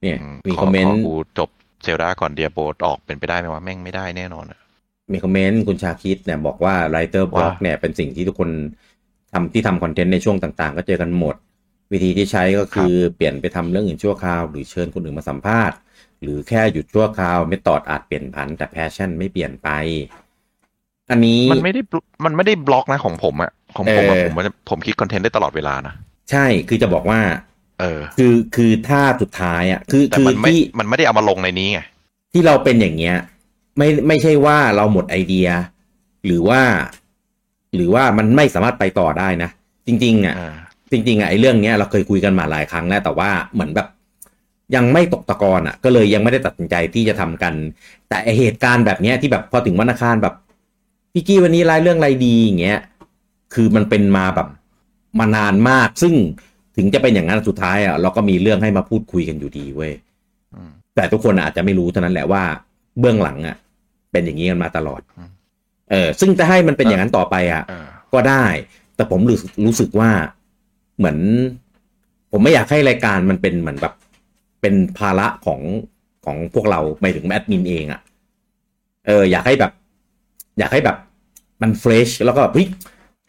[0.00, 1.50] เนี่ยอืมีคอมเมนต์กูจบ
[1.82, 4.60] เซลดาก่อน Diablo ออกเป็นไปได้ไหมวะแม่งไม่ได้แน่นอนอะ
[5.12, 8.50] มีคอมเมนต์คุณชาคิดเนี่ยบอกว่า Writer Block ว่าเนี่ยเป็นสิ่งที่ทุกคน
[9.32, 11.36] ทำที่ทำคอนเทนต์ในช่วงต่างๆ ก็เจอกันหมด
[11.92, 15.76] วิธีที่ใช้ก็คือเปลี่ยนไปทำเรื่องอื่นชั่วคราว หรือเชิญคนอื่นมาสัมภาษณ์
[16.22, 19.68] หรือแค่หยุดชั่วคราวไม่ตอดอาจเปลี่ยนผัน แต่ passion ไม่เปลี่ยนไป
[21.10, 25.94] อันนี้มันไม่ได้บล็อกมันไม่ได้บล็อกนะของผมอะของผมอะเออผมมันผมคิดคอนเทนต์ได้ตลอดเวลานะ
[26.30, 27.20] ใช่คือจะบอกว่า
[27.80, 31.80] เออ คือคือถ้าสุดท้ายอะคือแต่คือมันไม่ที่มันไม่ได้เอามาลงในนี้ไง
[32.32, 33.16] ที่เราเป็นอย่างเงี้ย
[33.78, 35.48] ไม่ไม่ใช่ว่าเราหมดไอเดีย
[36.26, 36.60] หรือว่า
[37.74, 39.50] หรือว่ามันไม่สามารถไปต่อได้นะ
[39.86, 40.54] จริง ๆอะอ่า
[40.90, 43.88] จริงๆอะไอ้เรื่องเนี้ยเราเคยคุยกันมาหลายครั้งแล้วแต่ว่าเหมือนแบบ
[44.74, 47.54] ยังไม่ตกตะกอนอะ ก็เลยยังไม่ได้ตัดสินใจที่จะทำกัน
[48.08, 50.34] แต่ไอ้เหตุการณ์แบบเนี้ยที่แบบพอถึงวันอังคารแบบ
[51.12, 52.80] พี่กี้วันนี้รายเรื่องอะไรดีอย่างเงี้ย
[53.54, 54.48] คือมันเป็นมาแบบ
[55.18, 56.14] มานานมาก ซึ่ง
[56.76, 59.92] ถึงจะเป็นอย่างนั้นสุดท้ายอะเราก็มีเรื่องให้มาพูดคุยกันอยู่ดีเว้ย
[60.54, 62.42] อืมแต่ทุกคนอาจจะไม่รู้เท่านั้นแหละว่า
[63.00, 63.56] เบื้องหลังอะ
[64.12, 65.30] เป็นอย่างนี้กันมาตลอดอืม
[65.90, 68.44] เออ ซึ่งจะให้มันเป็นอย่างนั้นต่อไปอะอ่าก็ได้
[68.96, 70.10] แต่ผมรู้สึกรู้สึกว่า
[70.98, 71.18] เหมือน
[72.32, 73.94] ผมไม่อยากให้รายการมันเป็นเหมือนแบบ
[74.60, 75.60] เป็นภาระของ
[76.24, 78.00] ของพวกเราไม่ถึงแอดมินเองอะ่ะ
[79.06, 79.72] เออ อยากให้แบบ
[80.58, 80.96] อยากให้แบบ
[81.62, 82.66] มัน fresh แล้วก็เฮ้ย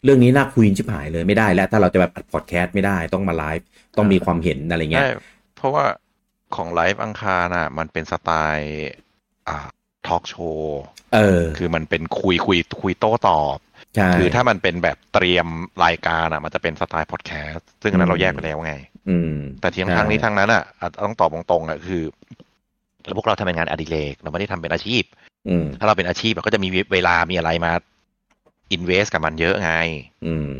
[0.04, 5.12] เรื่องนี้น่าคุยชิบหายเลยไม่ได้แล้ว ถ้าเราจะแบบอัดพอดแคสต์ไม่ได้ต้องมาไลฟ์ต้องมีความเห็นอะไรเงี้ยใช่
[5.56, 5.84] เพราะว่า
[6.54, 8.90] ของไลฟ์อังคารน่ะ มันเป็นสไตล์
[9.48, 9.68] อ่า
[10.06, 10.80] talk show
[11.14, 13.58] เออ คือมันเป็นคุยคุยคุยโต้ตอบ
[13.96, 15.46] ใช่คือถ้ามันเป็นแบบเตรียม
[15.84, 18.91] รายการอะ มันจะเป็นสไตล์พอดแคสต์ซึ่งอันนั้นเราแยกไปแล้วไงอืม
[19.60, 22.02] แต่ทีทั้งนี้ทั้งนั้นอะอะต้องตอบตรงๆอะคือ
[23.04, 25.02] แล้วพวกเราทำเป็นงานอดิเรกเราไม่ได้ทำเป็นอาชีพ
[25.48, 27.72] อืมถ้าเราเป็นอาชีพเราก็จะมีเวลามีอะไรมา
[28.72, 29.72] อินเวสกับมันเยอะไง
[30.26, 30.50] อืม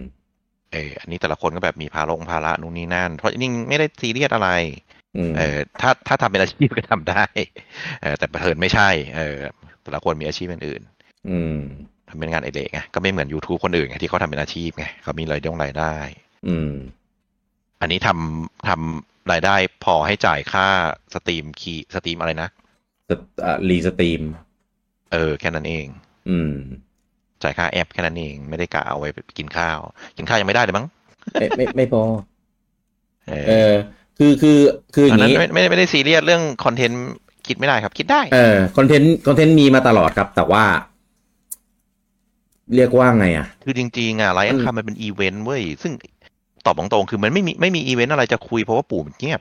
[0.73, 4.51] เอออันนี้แต่ละคนก็แบบมีภาระภาระนู่นนี่นั่น เพราะจริงๆไม่ได้ซีเรียสอะไร
[5.17, 7.25] อืมเออถ้าถ้าทำเป็นอาชีพก็ทำได้
[8.03, 9.37] เออแต่เพิ่นไม่ใช่ เออ
[9.83, 10.83] แต่ละคนมีอาชีพอื่น
[11.31, 15.95] อืมๆทำเป็นงานอดิเรกไงก็ไม่เหมือน YouTube คนอื่นไงที่เขาทำเป็นอาชีพไงเขามีรายได้รายได้
[16.49, 16.73] อืม
[17.83, 20.67] อันนี้ทำทำรายได้พอให้จ่ายค่า
[21.15, 22.49] สตรีม Restream อะไรนะ
[23.11, 24.23] Restream
[25.13, 25.87] เออ แค่นั้นเอง
[26.29, 26.53] อืม
[27.43, 29.09] จ่ายค่าแอปแค่นั้นเอง ไม่ได้กะเอาไว้
[29.39, 29.79] กินข้าว
[30.17, 30.87] กินข้าวยังไม่ได้เลยมั้ง
[31.33, 32.03] ไม่ไม่ไม่พอ
[33.29, 33.73] เอเอออ
[34.19, 34.59] คือคือ
[34.95, 37.03] คือออันย่างนั้นนี้ไม่ไม่ได้ไม่ได้ซีเรียสเรื่องคอนเทนต์
[37.47, 40.65] คิดไม่ได้ครับ คิดได้ เออ คอนเทนต์คอนเทนต์มีมาตลอดครับ แต่ว่า
[42.77, 45.93] เรียกว่าไงอะ คือจริงๆอะไลฟ์อืมคือมันเป็นอีเวนต์เว้ย ซึ่ง
[46.67, 49.41] ตอบตรงๆคือมันไม่มีไม่มีอีเวนต์อะไรจะคุยเพราะว่าปู่มันเงียบ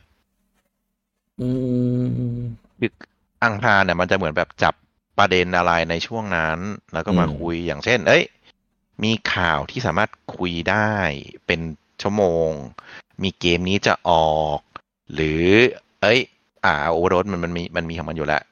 [1.41, 1.49] อื
[2.41, 2.41] ม
[2.79, 2.91] คือ
[3.43, 4.73] อังคารเนี่ยมันจะเหมือนแบบจับ
[5.17, 6.57] ประเด็นอะไรในช่วงนั้น
[6.93, 8.23] แล้วก็มาอืมคุยอย่างเช่น เอ้ย
[9.03, 10.91] มีข่าวที่สามารถคุยได้
[11.47, 11.61] เป็น
[12.01, 12.49] ชั่วโมง
[13.23, 14.59] มีเกมนี้จะออก
[15.13, 15.45] หรือ
[16.01, 16.19] เอ้ย
[16.65, 18.43] อ่าโอเวอร์โรมันมันมีมันมีของมันอยู่แล้ว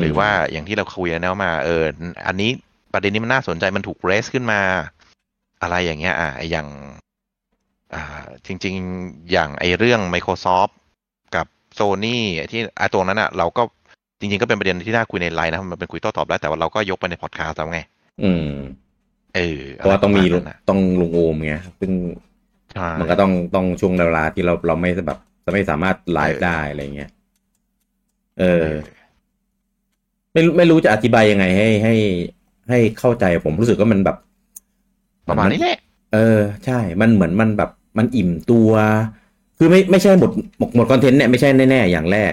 [0.00, 1.82] หรือว่าอย่างที่เราคุยกันแล้วมา เออ
[2.26, 2.50] อันนี้
[2.92, 4.60] ประเด็นนี้มันน่าสนใจมันถูกเรสขึ้นมา
[5.62, 7.09] อะไรอย่างเงี้ย อะอย่างอ่า
[8.46, 10.72] จริง ๆ อย่างไอเรื่อง Microsoft
[11.34, 11.46] กับ
[11.78, 12.16] Sony
[12.50, 13.62] ที่ไอะตรงนั้นอะ เราก็
[14.20, 17.80] จริง ๆ ก็เป็นประเด็นที่น่าคุยในไลน์นะ มันเป็นคุยโต้ตอบได้แต่ว่าเราก็ยกไปในพอดคาสต์แล้วไง
[18.22, 18.50] อืม
[19.36, 21.92] เออเพราะว่าต้องมีะไรประาณนั้นน่ะต้องลงโอมไงซึ่ง
[22.72, 27.10] ใช่มันก็ต้องต้องช่วงเวลาที่เราเราไม่แบบจะไม่สามารถไลฟ์ได้อะไรเงี้ย
[28.40, 28.66] เออ
[30.32, 31.94] ไม่รู้ไม่รู้จะอธิบายยังไงให้ให้
[32.68, 34.16] ให้เข้าใจผมรู้สึกว่ามันแบบ
[35.28, 35.78] ประมาณนี้แหละ
[36.14, 38.70] เออ ใช่ มันเหมือนมันแบบ มันอิ่มตัว
[39.58, 42.32] คือไม่ไม่ใช่หมดหมดหมดคอนเทนต์เนี่ยไม่ใช่แน่ๆอย่างแรก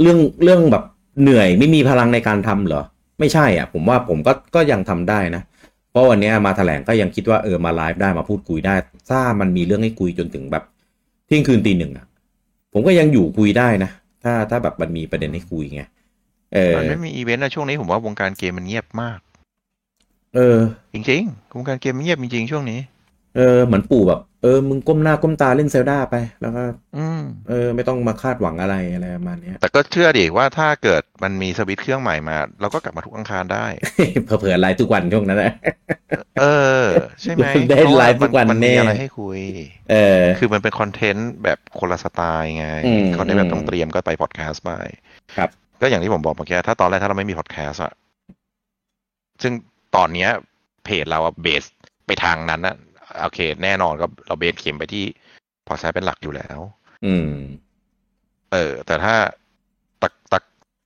[0.00, 0.84] เรื่องเรื่องแบบ
[1.22, 2.82] เหนื่อยไม่มีพลังในการทำเหรอ
[3.20, 5.42] ไม่ใช่อะ ผมว่าผมก็ก็ยังทำได้นะ
[5.90, 8.74] เพราะวันเนี้ยมาแถลงก็ยังคิดว่าเออมาไลฟ์ได้มาพูดคุยได้
[9.10, 10.64] ถ้ามันมีเรื่องให้คุยจนถึงแบบ
[11.26, 12.06] เที่ยงคืนตีหนึ่งอะ
[12.72, 13.90] ผมก็ยังอยู่คุยได้นะ
[14.24, 15.82] ถ้าถ้าแบบมันมีประเด็นให้คุยไง
[16.54, 19.18] เออมันไม่มีอีเวนต์นะช่วงนี้ผมว่าวงการเกมมันเงียบมาก
[20.34, 20.58] เออ
[20.92, 22.80] จริงๆวงการเกมมันเงียบจริงๆช่วงนี้
[23.36, 26.62] เออเหมือนปู่แบบ เออ มึงก้มหน้าก้มตาเล่นเซลดาไป แล้วก็
[26.96, 33.66] อืมเออ ไม่ต้องมาคาดหวังอะไรอะไรประมาณเนี้ยแต่ก็เชื่อดิว่าถ้าเกิดมันมีสวิตช์เครื่องใหม่มา เราก็กลับมาทุกอังคารได้
[34.24, 35.52] เผลอๆไลฟ์ทุกวันช่วงนั้นแหละ
[36.40, 36.44] เอ
[36.82, 36.84] อ
[37.22, 39.40] ใช่ไหมได้ไลฟ์ทุกวันเพราะามัแน่มีอะไรให้คุย
[39.90, 44.70] เออ คือมันเป็นคอนเทนต์แบบคนละสไตล์ไงอืมคอนเทนต์แบบอืมต้องเตรียมก็ไปพอดแคสต์ไป
[45.36, 47.92] ครับ ก็อย่างที่ผมบอกเมื่อกี้ถ้าตอนแรกถ้าเราไม่มีพอดแคสต์อะ
[49.42, 49.52] ซึ่ง
[49.96, 50.30] ตอนเนี้ย
[50.84, 51.64] เพจเราอะเบส
[52.06, 52.76] ไปทางนั้นอะ
[53.22, 55.04] โอเค แน่นอนก็เราเบสเข็มไปที่
[55.68, 56.58] พอดแคสต์เป็นหลักอยู่แล้ว
[57.06, 57.30] อืม
[58.52, 59.14] เออ แต่ถ้า
[60.02, 60.38] ตะตะ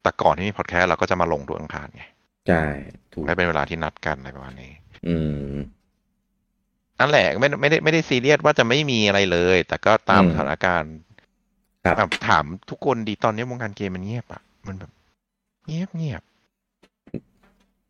[0.05, 2.05] ตะก่อนที่มีพอดแคสต์เราก็จะมาลงทุกอังคารไง
[2.49, 2.63] ใช่
[3.13, 4.73] ถูกและเป็นเวลาที่นัดกันอะไรประมาณนี้
[5.09, 5.17] อื
[5.51, 5.53] ม
[7.01, 10.95] นั่นแหละไม่ไม่ได้ไม่ได้ซีเรียสว่าจะไม่มีอะไรเลย แต่ก็ตามอืมสถานการณ์
[11.85, 14.91] ครับอะถามทุกคนดีตอนนี้วงการเกมมันเงียบอะ มันแบบ
[15.67, 16.23] เงียบเงียบ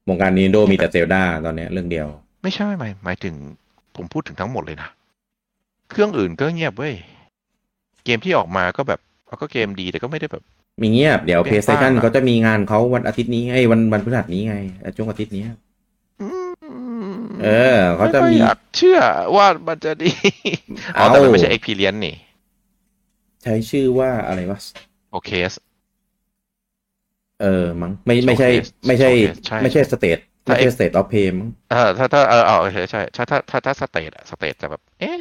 [0.08, 2.08] วงการนีโดมีแต่เซลดาตอนเนี้ยเรื่องเดียว
[2.42, 3.34] ไม่ใช่หมายหมายถึง
[3.98, 4.88] ผมพูดถึงทั้งหมดเลยนะ
[5.90, 6.94] เครื่องอื่นก็เงียบเว้ย
[8.04, 10.42] เกมที่ออกมาก็แบบเอาก็เกมดีแต่ก็ไม่ได้แบบ
[10.82, 14.56] มีเงียบ เดี๋ยวเป็น PlayStation บ้าเขาจะมีงานเขาวันอาทิตย์นี้ไงวันวันพฤหัสนี้ไง
[14.96, 15.42] ช่วงอาทิตย์นี้
[16.20, 16.26] อื
[17.12, 19.00] มเออเขาจะมีไค่อยอยากเชื่อ
[19.36, 20.10] ว่ามันจะดี
[20.96, 22.14] อ๋อเอาแต่มันไม่ใช่ Experience นี่
[23.42, 24.58] ใช้ชื่อว่าอะไรวะ
[25.12, 25.30] โอเค
[27.42, 34.82] เออมั้งไม่ไม่ใช่ Showcase ไม่ใช่ Showcase ใช่ ไม่ใช่ State ถ้าไม่ใช่ State of Play มั้งเออถ้าถ้าเออเออใช่ใช่ใช่ถ้าถ้าถ้า State อะ State จะแบบ
[34.98, 35.16] เอ๊ะ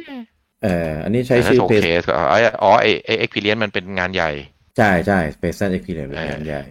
[0.62, 0.68] เออ
[1.04, 4.30] อันนี้ใช้แต่ถ้าชื่อ Showcase ก็อ๋อไอ้อ๋อไอ Experience มันเป็นงานใหญ่
[4.76, 6.62] ใช่ใช่ PlayStation Experience เป็นงานใหญ่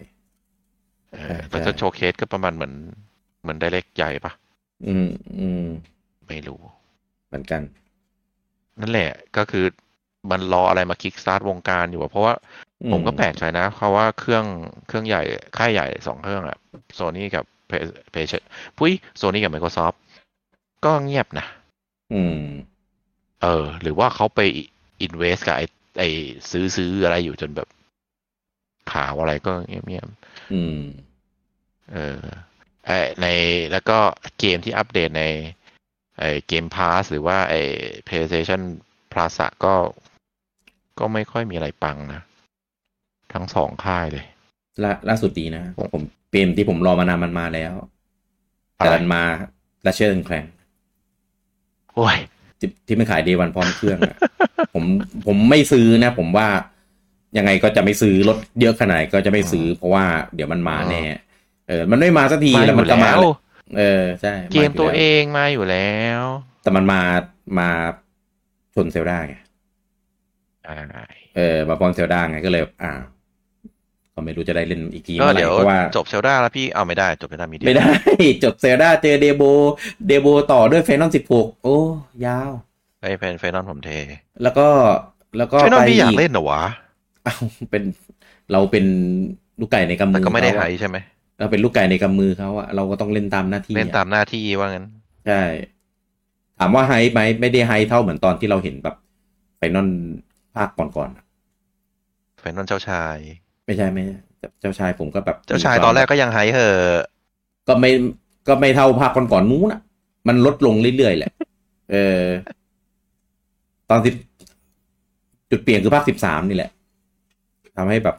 [1.14, 2.74] เอใช่อแต่ใช่ถ้า Showcase ก็ประมาณเหมือน
[3.42, 4.32] เหมือน Direct ใหญ่ปะ
[4.86, 5.06] อืม
[5.38, 5.60] อืม
[6.28, 6.62] ไม่รู้
[7.28, 7.62] เหมือนกัน
[8.80, 9.66] นั่นแหละก็คือ
[10.32, 12.34] มันรออะไรมาคิกสตาร์ทวงการอยู่อะเพราะว่า
[12.84, 14.46] อืมผมก็แปลกใจนะเพราะว่าเครื่อง
[14.88, 15.22] เครื่องใหญ่
[15.58, 16.58] ค่ายใหญ่สองเครื่องอะ
[16.96, 18.46] โซนี่กับ เพย์
[18.78, 19.98] พุ้ยโซนี่กับ Microsoft
[20.86, 21.46] ก็เงียบนะ
[22.14, 22.42] อืม
[23.44, 24.40] เออ หรือว่าเขาไป
[25.02, 25.62] อินเวสกับไอ
[26.00, 26.04] ไอ
[26.52, 27.68] ซื้อซื้ออะไรอยู่จนแบบ
[28.92, 30.80] ข่าวอะไรก็เงียบๆอืม
[31.94, 32.22] เออ
[32.86, 32.90] ไอ
[33.22, 33.26] ใน
[33.72, 33.98] แล้วก็
[34.40, 35.24] เกมที่อัปเดตใน
[36.20, 37.56] ไอเกมพาสหรือว่าไอ
[38.08, 38.62] PlayStation
[39.12, 39.74] Plus อะก็
[41.00, 42.22] ก็ไม่ค่อยมีอะไรปังนะ
[43.34, 44.26] ทั้งสองค่ายเลย
[44.84, 47.74] ล่าล่าสุดดีนะ ผมเก มที่ผมรอมานานมันมาแล้ว
[48.80, 49.24] อะไรแต่มันมา
[49.84, 50.46] และเชิญแคลง
[51.96, 52.18] โอ้ย
[52.60, 54.18] ที่ที่ไม่ขายเดวันพร้อมเครื่องอะ
[54.74, 54.84] ผม
[55.28, 56.48] ผมไม่ซื้อนะ ผมว่า
[57.38, 61.04] ยังไงก็จะไม่ซื้อรถเยอะขนาดไหนก็จะไม่ซื้อ เพราะว่าเดี๋ยวมันมาแน่
[61.68, 63.20] เออ มันไม่มาสักทีมาอแล้วมันยู่ก็มาแล้ว
[63.78, 66.22] เออใช่เกมตัวเองมาอยู่แล้ว
[66.64, 67.02] แต่มันมา
[67.60, 67.70] มา
[68.76, 69.36] ชนเซลดาไง
[70.68, 70.78] อ่า
[71.36, 72.92] เออมาพร้อมเซลดาไงก็เลยอ่า
[74.18, 77.90] ก็ไม่รู้จะได้เล่นอีกทีก็เมื่อไหร่เดี๋ยวเพราะว่าจบเซลดาแล้วพี่เอาไม่ได้จบเซลดามีเดียไม่ได้
[78.44, 79.44] จบเซลดาเจอเดโบ
[80.08, 81.78] เดโบต่อด้วยเฟนอนสิบหกโอ้
[82.26, 82.52] ยาว
[83.02, 83.90] ไอ้เป็นไฟนอลผมเท
[84.44, 84.68] แล้วก็
[85.38, 86.64] แล้วก็ไฟนอลไปพี่อยากอีกเล่นเหรอวะ
[87.26, 87.40] อ้าว
[87.72, 87.84] เป็น
[88.52, 88.86] เราเป็น
[89.60, 90.98] ลูกไก่ในกำมืแต่อก็ไม่ได้เขาไฮอะใช่ไหม
[91.40, 94.86] เราเป็นลูกไก่ในกำมือเขาอะเราก็ต้องเล่นตามหน้าที่เล่นอะตามหน้าที่ว่างั้น
[95.28, 95.44] ใช่
[96.60, 98.96] ถามว่าไฮไหมไม่ได้ไฮเท่าเหมือนตอนที่เราเห็นแบบ
[99.58, 99.90] ไฟนอล
[100.56, 101.26] ภาคก่อนๆอะ
[102.40, 103.18] ไฟนอลเจ้าชาย
[103.68, 104.18] ไม่ใช่ไม่ใช่
[104.60, 107.04] เจ้าชายผมก็แบบ เจ้าชายตอนแรกก็ยังไฮเหอะ
[107.68, 107.92] ก็ไม่
[108.48, 109.82] ก็ไม่เท่าภาคก่อนๆนู้นอะ
[110.28, 111.32] มันลดลงเรื่อยๆแหละ
[111.92, 112.24] เออ
[113.90, 114.14] ตอนสิบ
[115.52, 116.72] จุดเปลี่ยนคือภาคสิบสามนี่แหละ
[117.78, 118.16] ทำให้แบบ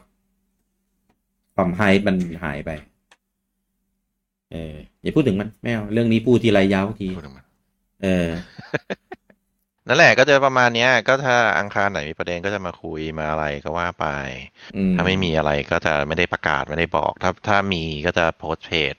[1.55, 2.69] ความไฮมันหายไป
[4.51, 7.45] เอออย่าพูดถึงมันไม่เอาเรื่องนี้พูดทีไรยาวทีพูดถึงมัน
[8.03, 8.27] เออ
[9.89, 14.05] นั่นแหละก็จะประมาณเนี้ย ก็ถ้าอังคารไหนมีประเด็นก็จะมาคุยมาอะไรก็ว่าไป
[14.75, 18.95] อืมถ้าไม่มีอะไรก็จะไม่ได้ประกาศไม่ได้บอก ถ้าถ้ามีก็จะโพสต์เพจ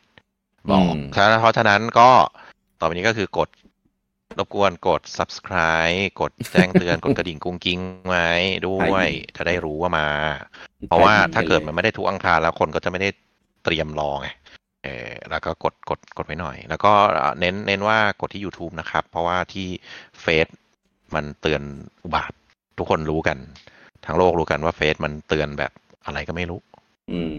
[0.71, 2.11] บอกอืมฉะนั้นเพราะฉะนั้นก็
[2.81, 3.49] ต่อไปนี้ก็คือกด
[4.39, 8.29] รบกวนกด subscribe กดแจ้งเตือน กดกระดิ่งกุ้งกิ้งไว้
[8.67, 10.09] ด้วยจะได้รู้ว่ามา
[10.89, 13.09] เพราะว่าถ้าเกิดมันไม่ได้ทุกอังคารแล้วคนก็จะไม่ได้
[13.65, 14.29] เตรียมรอไง
[14.85, 16.93] เออแล้วก็กดกดกดไว้หน่อย แล้วก็
[17.41, 19.69] เน้นเน้นว่ากดที่ YouTube นะครับ เพราะว่าที่
[20.21, 20.49] เฟซ
[21.17, 21.63] มันเตือน
[22.05, 22.33] อุบาท
[22.79, 23.39] ทุกคนรู้กัน
[24.07, 25.73] ทั้งโลกรู้กันว่าเฟซมันเตือนแบบ
[26.07, 26.61] อะไรก็ไม่รู้
[27.13, 27.37] อืม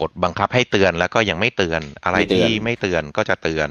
[0.00, 3.68] กดบังคับให้เตือนแล้วก็ยังไม่เตือน อะไรไม่เตือนที่ไม่เตือนก็จะเตือน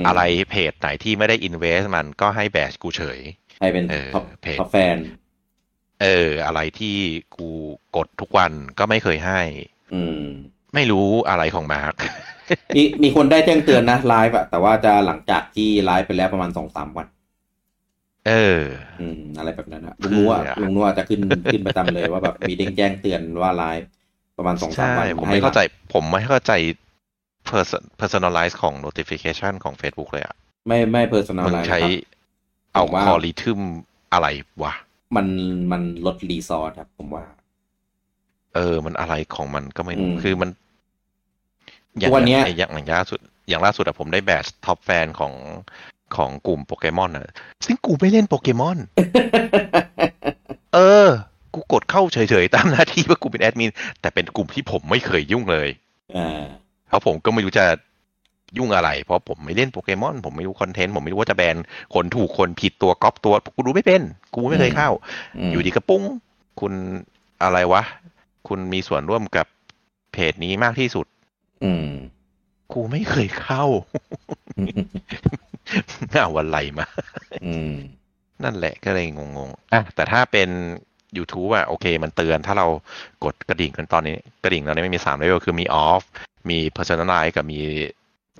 [0.00, 3.18] มอะไรเพจไหนที่ไม่ได้อินเวสมันก็ให้แบชกูเฉย
[3.58, 4.96] ใครเป็นเออท็อปเพจท็อปแฟน
[6.02, 6.96] เออ อะไรที่
[7.36, 7.48] กู
[7.96, 9.40] กดทุกวันก็ไม่เคยให้
[9.94, 10.22] อืม
[10.74, 11.94] ไม่รู้อะไรของมาร์ค
[12.76, 17.06] มีมีคนได้แจ้งเตือนนะไลฟ์อะแต่ว่าจะหลังจากที่ไลฟ์ไปแล้วประมาณสองสามวัน
[18.28, 18.60] เออ
[19.00, 21.20] อืมอะไรแบบนั้นอะลุงนัวเพื่อลุงนัวจะขึ้น
[21.52, 23.88] ขึ้นประจำเลยว่าแบบมีเด้งแจ้งเตือนว่าไลฟ์
[24.38, 26.52] ประมาณสองสามใช่วันผมให้ไม่เข้าใจหลังผมไม่เข้าใจ
[27.48, 30.34] person personalize ของ notification ของ Facebook เลยอะ
[30.68, 31.92] ไม่ไม่ personalize ใช่ครับ
[32.72, 33.60] เอาผมว่าคอริทึม
[34.12, 34.26] อะไร
[34.62, 34.74] วะ
[35.16, 35.26] มัน
[35.72, 37.24] มันลด resource ครับผมว่า
[38.54, 40.50] เออ มันอะไรของมันก็ไม่รู้อืมคือมัน
[42.02, 45.32] ทุกวันเนี้ยไอ้อย่างอย่างล่าสุด อย่างล่าสุดอะผมได้ badge top fan ของ
[46.16, 47.28] ของกลุ่มโปเกมอนอะ
[47.66, 48.78] ซึ่งกูไม่เล่นโปเกมอน
[50.74, 51.08] เออ
[51.54, 53.70] กูกดเข้าเฉยๆ ตามหน้าที่ว่ากูเป็นแอดมิน
[54.00, 55.68] แต่เป็นกลุ่มที่ผมไม่เคยยุ่งเลย
[56.16, 56.42] อ่า
[56.88, 57.64] เพราะผมก็ไม่รู้จะ
[58.58, 61.56] ยุ่งอะไร เพราะผมไม่เล่นโปเกมอน ผมไม่รู้คอนเทนต์ ผมไม่รู้ว่าจะแบน
[61.94, 64.02] คนถูกคนผิดตัวก๊อปตัว กูรู้ไม่เป็น
[64.34, 64.90] กูไม่เคยเข้า
[65.48, 66.02] มอยู่ดีกระปุ้ง
[66.60, 66.72] คุณ
[67.42, 67.82] อะไรวะ
[68.48, 69.46] คุณมีส่วนร่วมกับ
[70.12, 71.06] เพจนี้มากที่สุด
[71.64, 71.90] อืม
[72.72, 73.64] กูไม่เคยเข้า
[76.10, 76.86] เอาอะไรมา
[77.44, 77.74] อืม
[78.44, 80.48] นั่นแหละก็เลยงงๆอะแต่ถ้าเป็น
[81.16, 82.66] YouTube อะโอเค มันเตือนถ้าเรา
[83.24, 86.02] กดกระดิ่งกันตอนนี้ กระดิ่งตอนนี้ไม่มีสามเลเวลคือมี off
[86.50, 87.60] มี personalize กับมี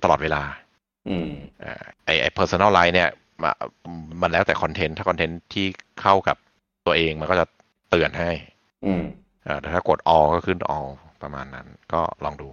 [0.03, 0.43] ตลอดเวลา
[1.09, 1.31] อืม
[1.65, 3.09] อ่าไอไอ personalize เนี่ย
[3.43, 3.53] มา
[4.21, 5.67] มันแล้วแต่คอนเทนต์ถ้าคอนเทนต์ที่
[6.03, 6.37] เข้ากับ
[6.87, 7.47] ตัวเองมันก็จะ
[7.91, 8.31] เตือนให้
[8.87, 9.05] อืม
[9.47, 10.89] อ่าแต่ถ้ากด all ก็ขึ้น all
[11.23, 12.49] ประมาณนั้น ก็ลองดู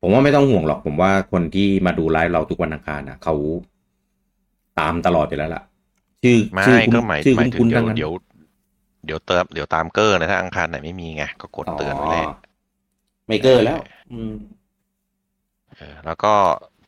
[0.00, 3.34] ผมว่าไม่ต้องห่วงหรอกผมว่าคนที่มาดูไลฟ์เราทุกวันอังคารนะเขา
[4.78, 5.62] ตามตลอดอยู่แล้วล่ะ
[6.22, 8.12] ชื่อไม่ชื่อคุณก็หมายชื่อหมาคุยณถึคุงณเดี๋ทั้ยวงนั้นเดี๋ยว
[9.04, 12.26] เดี๋ยวเติมเดี๋ยวตามเกอร์นะถ้าอังคารไหนไม่มีไงก็กดเตือนไว้เลย
[13.26, 13.80] ไม่เกินแล้ว
[14.10, 14.34] อืม
[15.76, 16.32] เออแล้วก็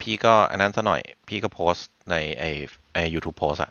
[0.00, 2.44] พี่ก็อันนั้นซะหน่อย พี่ก็โพสต์ในไอ
[2.92, 3.70] ไอยูทูบโพสอะ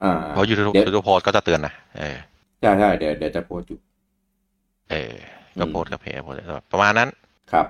[0.00, 2.16] อ่าเพราะยูทูบเดี๋ยวยูทูบโพสก็จะเตือนนะเออ
[2.60, 3.78] ใช่ใช่เดี๋ยวเดี๋ยวจะโพสต์อยู่
[4.90, 5.14] เออ
[5.58, 6.38] ก็อืมโพสต์กับเพจโพสต์
[6.72, 7.08] ประมาณนั้น
[7.52, 7.66] ครับ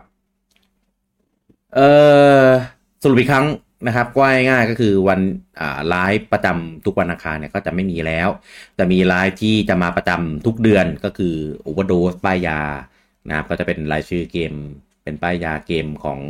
[1.75, 1.81] เอ
[2.45, 2.49] อ
[3.03, 3.47] สรุปอีกครั้ง
[3.87, 5.21] นะครับก็ง่ายๆก็คือวัน
[5.89, 8.29] ไลฟ์ประจำทุกวันอังคารเนี่ยก็จะไม่มีแล้ว
[8.77, 11.35] แต่มีไลฟ์ที่จะมาประจำทุกเดือนก็คือ
[11.67, 12.61] Overdose ป้ายยา
[13.29, 14.53] นะครับก็จะเป็นรายชื่อเกม
[15.03, 16.21] เป็นป้ายยาเกมของ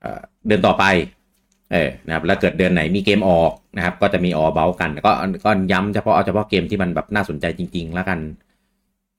[0.00, 0.84] เออเดือนต่อไป
[1.72, 5.12] เออนะครับแล้วเกิดเดือนไหนมีเกมออกนะครับ ก็จะมีออเบลกัน ก็
[5.44, 8.18] ก็ย้ำเฉพาะเอาเฉพาะเกมที่มันแบบน่าสนใจจริง ๆ แล้วกัน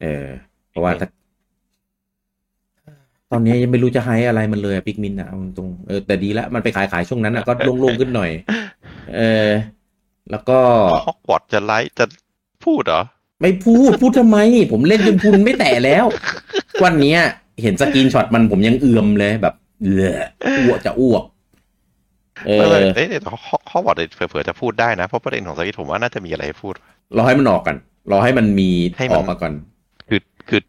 [0.01, 0.25] เออ
[0.69, 0.91] เพราะว่า
[3.31, 8.31] ตอนนี้ยังไม่รู้จะให้อะไรมันเลยปิกมินอะเอาตรงๆเออแต่ดีแล้วมันไปขายขายช่วงนั้นอะก็โล่งๆขึ้นหน่อย
[9.15, 9.49] เออ
[10.31, 10.59] แล้วก็
[11.07, 12.05] ฮอกวอตจะไลฟ์จะ
[12.65, 13.01] พูดเหรอ
[13.41, 14.37] ไม่พูด พูดทำไม
[14.71, 16.05] ผมเล่นจนพุนไม่แตะแล้ว
[16.83, 17.19] วันเนี้ย
[17.61, 20.15] เห็นสกรีนช็อตมันผมยังเอือมเลยแบบเออ
[20.59, 21.23] อ้วกจะอ้วก
[22.47, 26.73] เอไม่อไม่เอ้ยแต่ข้อข้อบอร์ดเผื่อๆจะพูดได้นะ เพราะประเด็นของสวิตผมว่าน่าจะมีอะไรให้พูด
[27.17, 27.75] รอให้มันออกกัน
[28.11, 29.53] รอให้มันมีให้มันออกมาก่อน
[30.09, 30.61] คือคือ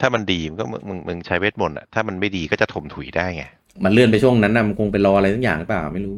[0.00, 3.44] ถ้ามันดีมันก็มึงมึงมึงใช้เวทมนต์อะถ้ามันไม่ดีก็จะถมถุยได้ไง
[3.84, 6.16] มันเลื่อนไปช่วงนั้นนะมันคงไปรออะไรทั้งอย่างหรือเปล่าไม่รู้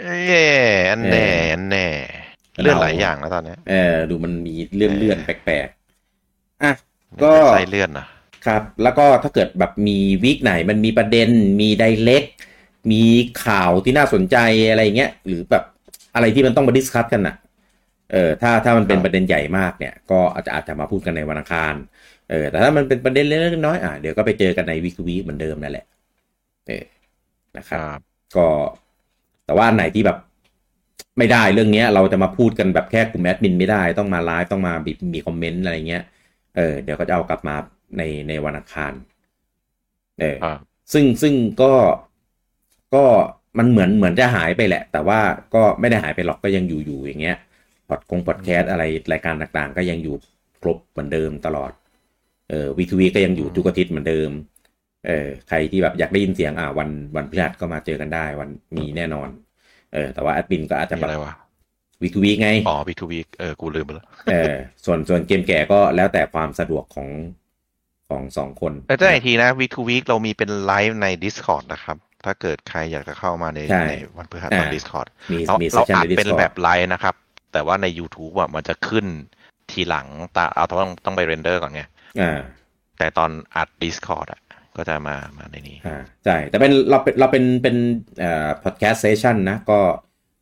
[0.00, 1.86] เอ้ยอันแน่อันแน่
[2.54, 6.72] เออเลื่อนหลายอย่างแล้วตอนเนี้ยเออดูมันมีเลื่อนเลื่อนแปลกๆอะ
[7.22, 8.06] ก็ไส้เลื่อนนะ
[8.46, 11.28] ครับ แล้วก็ถ้าเกิดแบบมีวีคไหนมันมีประเด็น
[11.60, 12.24] มีไดเ c ก
[12.92, 13.02] มี
[13.44, 14.36] ข่าวที่น่าสนใจ
[14.70, 15.64] อะไรเงี้ยหรือแบบ
[16.14, 17.36] อะไรที่มันต้องมาดิสคัตกันอะ
[18.12, 21.74] เออถ้าถ้ามันเป็นประเด็นใหญ่มากเนี่ย ก็อาจจะอาจจะมาพูดกันในวันอังคาร
[22.30, 25.86] เออแต่ถ้ามันเป็นประเด็นเล็กๆน้อยๆอะเดี๋ยวก็ไปเจอกันในวีควีเหมือนเดิมนั่นแหละ
[26.66, 26.84] เออ
[27.58, 28.46] นะคครับรับก็
[29.46, 30.18] แต่ว่าอันไหนที่แบบ
[31.18, 36.04] ไม่ได้เรื่องเนี้ยเราจะมาพูดกันแบบแค่กลุ่มแอดมินไม่ได้ต้องมาไลฟ์ต้องมาบีมีคอมเมนต์อะไรเงี้ย
[36.56, 37.56] เออเดี๋ยวก็จะเอากลับมา
[37.98, 38.92] ในในวันอังคาร
[40.18, 41.72] เออครับซึ่งซึ่งก็
[42.94, 43.04] ก็
[43.58, 45.20] มันเหมือนเหมือนจะหายไปแหละ แต่ว่า
[45.54, 47.36] ก็ไม่ได้หายไปหรอกก็ยังอยู่อยู่อย่างเงี้ย
[47.88, 48.82] พอดคงพอดแคสต์อะไร
[49.12, 50.16] รายการต่างๆ ก็ยังอยู่
[50.62, 51.70] ครบเหมือนเดิมตลอด
[52.50, 54.30] เออวีควีก็ยังอยู่ทุกอาทิตย์เหมือนเดิม
[55.06, 59.28] เออใครที่แบบอยากได้ยินเสียงอ่าวันวันพฤหัสก็มาเจอกันได้ วันมีแน่นอน
[59.92, 61.34] เออ แต่ว่าแอดมินก็อาจจะมีแบบอะไรวะ
[62.02, 64.54] วีควีไง อ๋อ week to week เออ กูลืมไปแล้ว เออ
[64.84, 67.08] ส่วนส่วนเกมแก่ก็แล้วแต่ความสะดวกของ
[68.08, 77.14] ของสองคนแต่จะอีกทีนะ week to week เรามีเป็นไลฟ์ใน Discord นะครับ ถ้าเกิดใครอยากจะเข้ามาในใช่ในวันพฤหัสทาง Discord มีเรามี session อัดใน Discord เป็นแบบไลฟ์นะครับ
[77.52, 79.06] แต่ว่าใน YouTube อะมันจะขึ้น
[79.70, 81.93] ทีหลังตาเอาต้องต้องไป render ก่อนไงอ่า
[82.98, 84.40] แต่ตอนอัด Discord อะ
[84.76, 87.76] ก็จะมามาในนี้อ่าใช่แต่เป็นเราเป็นเราเป็นเป็น
[88.20, 89.78] เอ่อพอดแคสต์ session นะ ก็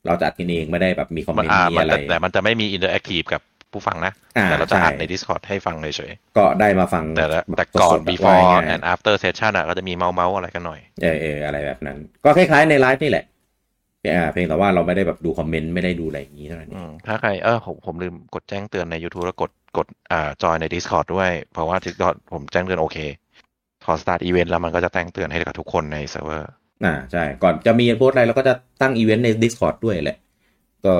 [0.06, 13.30] เราจะอัดกันเองไม่ได้แบบมีคอมมันเมนต์อ่ามีมันอะไรแต่แต่มันจะไม่มี interactive กับผู้ฟังนะอ่าแต่เราจะอัดใช่ใน Discord ให้ฟังเฉยก็ได้มาฟังๆแต่แบบแต่ก่อนสดๆ before ว่าง่าย and after session อะก็จะมีเมาท์เมาท์อะไรกันหน่อย เออเอออะไรแบบนั้น ก็คล้ายๆในไลฟ์นี่แหละอ่า
[14.32, 22.98] เพียงแต่ว่าเราไม่ได้แบบดูคอมเมนต์ไม่ได้ดูอะไรอย่างนี้เท่านั้นเออืมถ้าใครเออผมผมลืมกดแจ้งเตือนใน YouTube แล้วกดกดอ่าจอยใน Discord ด้วย เพราะว่า Discord ผมแจ้งเตือนโอเค
[23.84, 26.50] พอ start event แล้วมันก็จะแจ้งเตือนให้กับทุกคนในเซิร์ฟเวอร์
[26.84, 30.16] อ่าใช่ ก่อนจะมีโพสต์อะไรเราก็จะตั้งอีเวนต์ใน Discord ด้วยแหละ
[30.84, 30.94] ก็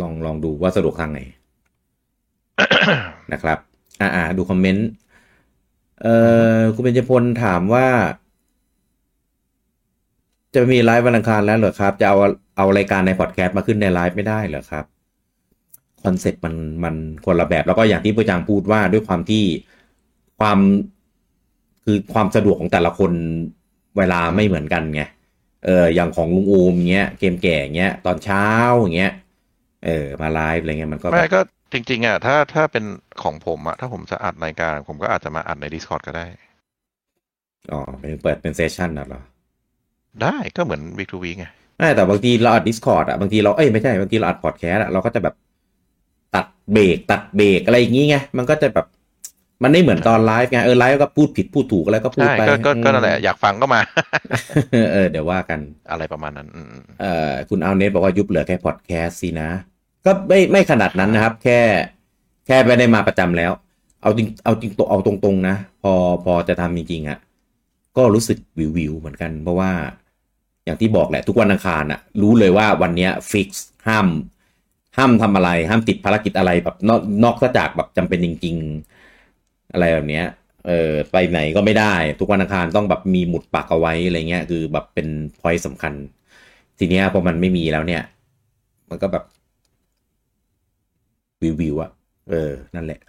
[0.00, 1.20] ลองลองดูว่าสะดวกทางไหน
[3.32, 3.58] นะครับ
[4.00, 4.86] อ่าอ่าดูคอมเมนต์
[6.02, 6.14] เอ่
[6.58, 7.86] อคุณเบญจพลถามว่า
[10.54, 12.16] จะมีไลฟ์วันอังคารแล้วเหรอครับ จะเอา
[12.56, 14.84] เอารายการในพอดแคสต์มาขึ้นในไลฟ์ไม่ได้เหรอครับ
[16.02, 16.94] คอนเซ็ปต์มันมัน
[17.26, 19.44] คนละแบบแล้วก็อย่างที่ผู้จางพูดว่าด้วยความที่
[20.38, 20.58] ความ
[21.84, 23.12] คือความสะดวกของแต่ละคน
[23.98, 25.02] เวลาไม่เหมือนกันไง
[25.66, 28.46] เอออย่างของลุงอูมเงี้ยเกมแก่เงี้ยตอนเช้า
[28.80, 29.12] อย่างเงี้ย
[29.86, 31.40] เออมาไลฟ์อะไรเงี้ยมันก็ไม่แบบก็
[31.72, 32.84] จริง ๆอะถ้าถ้าเป็น
[33.22, 36.26] ของผมอะถ้าผมจะอัดรายการ ผมก็อาจจะมาอัดใน Discord ก็ได้
[37.72, 39.22] อ๋อเป็นเปิดเป็น session น่ะเหรอ
[40.22, 45.34] ได้ก็เหมือน week to week ไงไม่แต่บางทีเราอัด Discord อะบางทีเราเอ้ยไม่ใช่บางทีเราอัดพอดแคสต์อะเราก็จะแบบ
[46.34, 48.86] ตัดเบรกตัดเบรกอะไรอย่างงี้ไงมันก็จะแบบ
[49.62, 53.80] มันไม่เหมือนตอนไลฟ์ไงเออไลฟ์ก็พูดผิดพูดถูกอะไรก็พูดใช่ไปก็ก็ก็อืมนั่นแหละอยากฟังก็มา
[54.92, 59.50] เออเดี๋ยวว่ากันอะไรประมาณนั้นอืมเอ่อคุณเอาเนตบอกว่ายุบเหลือแค่พอดแคสต์สินะ
[60.04, 61.58] ก็ไม่ไม่ขนาดนั้นนะครับ แค่
[62.46, 63.52] แค่ไม่ได้มาประจำแล้ว
[64.02, 65.92] เอาจริงเอาจริงตัวเอาตรงๆนะ พอ
[66.24, 67.18] พอจะทำจริงๆอะ่ะ
[67.98, 69.70] ก็รู้สึกวิววิวเหมือนกันเพราะว่า
[70.64, 74.06] อย่างที่บอกแหละทุกวันอังคารอะ่ะรู้เลยว่าวันนี้ฟิกซ์ห้าม
[74.96, 78.56] ห้ามทำอะไร ห้ามติดภารกิจอะไรแบบนอกนอกจากแบบจำเป็นจริง
[79.14, 80.26] ๆ อะไรแบบเนี้ย
[80.66, 85.08] เออไปไหนก็ไม่ได้ ทุกวันอังคารต้องแบบมีหมุดปักเอาไว้อะไรเงี้ยคือแบบเป็น
[85.40, 85.92] พอยต์สำคัญ
[86.78, 88.02] ทีเนี้ยพอมันไม่มีแล้วเนี่ย
[88.88, 89.24] มันก็แบบ
[91.42, 91.90] วิววิวอะ
[92.30, 93.00] เออ นั่นแหละ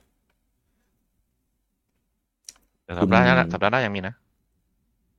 [2.83, 4.13] แต่สัปดาห์หน้าสัปดาห์หน้ายังมีนะ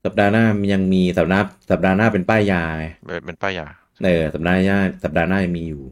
[0.05, 2.63] สัปดาห์หน้ามันยังมีสัปดาห์สัปดาห์หน้าเป็นป้ายยา
[3.07, 3.67] เป็นเป็นป้ายยา
[4.05, 5.83] เออสัปดาห์หน้าสัปดาห์หน้ายังมีอยู่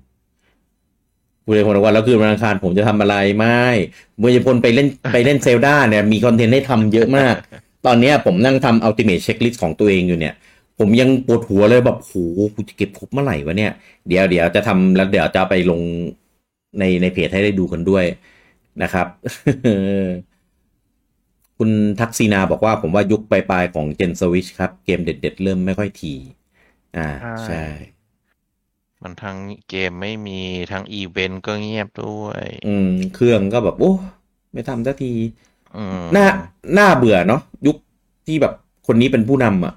[1.44, 3.60] คุณเบญจพลบอกว่าแล้วคือวันอังคารผมจะทำอะไรไม่
[4.18, 7.34] เมื่อจะพลไปเล่นไปเล่นเซลดาเนี่ยมีคอนเทนต์ให้ทำเยอะมาก
[7.86, 10.34] ตอนเนี้ยผมนั่งทำอัลติเม e เช็คลิสต์ของตัวเองอยู่เนี่ย
[10.78, 12.12] ผมยังปวดหัวเลยแบบโห
[12.54, 13.72] กูจะเก็บครบเมื่อไหร่วะเนี่ย
[14.08, 15.80] เดี๋ยวเดี๋ยวจะทำแล้วเดี๋ยวจะไปลง
[16.78, 18.04] ในในเพจให้ได้ดูกันด้วย
[18.82, 19.06] นะครับ
[21.58, 26.18] คุณทักซีนาบอกว่าผมว่ายุคปลายๆของเจนสวิชครับ เกมเด็ด ๆ เริ่มไม่ค่อยถี่
[26.96, 27.08] อ่า
[27.44, 27.64] ใช่
[29.02, 30.40] มันทั้งเกมไม่มี
[30.70, 33.92] ทั้งอีเวนต์ก็เงียบด้วย อืม เครื่องก็แบบ โอ้
[34.52, 35.12] ไม่ทำสักที
[35.74, 36.26] อืมน่า
[36.78, 37.76] น่าเบื่อเนาะยุค
[38.26, 38.52] ที่แบบ
[38.86, 39.74] คนนี้เป็นผู้นำอะ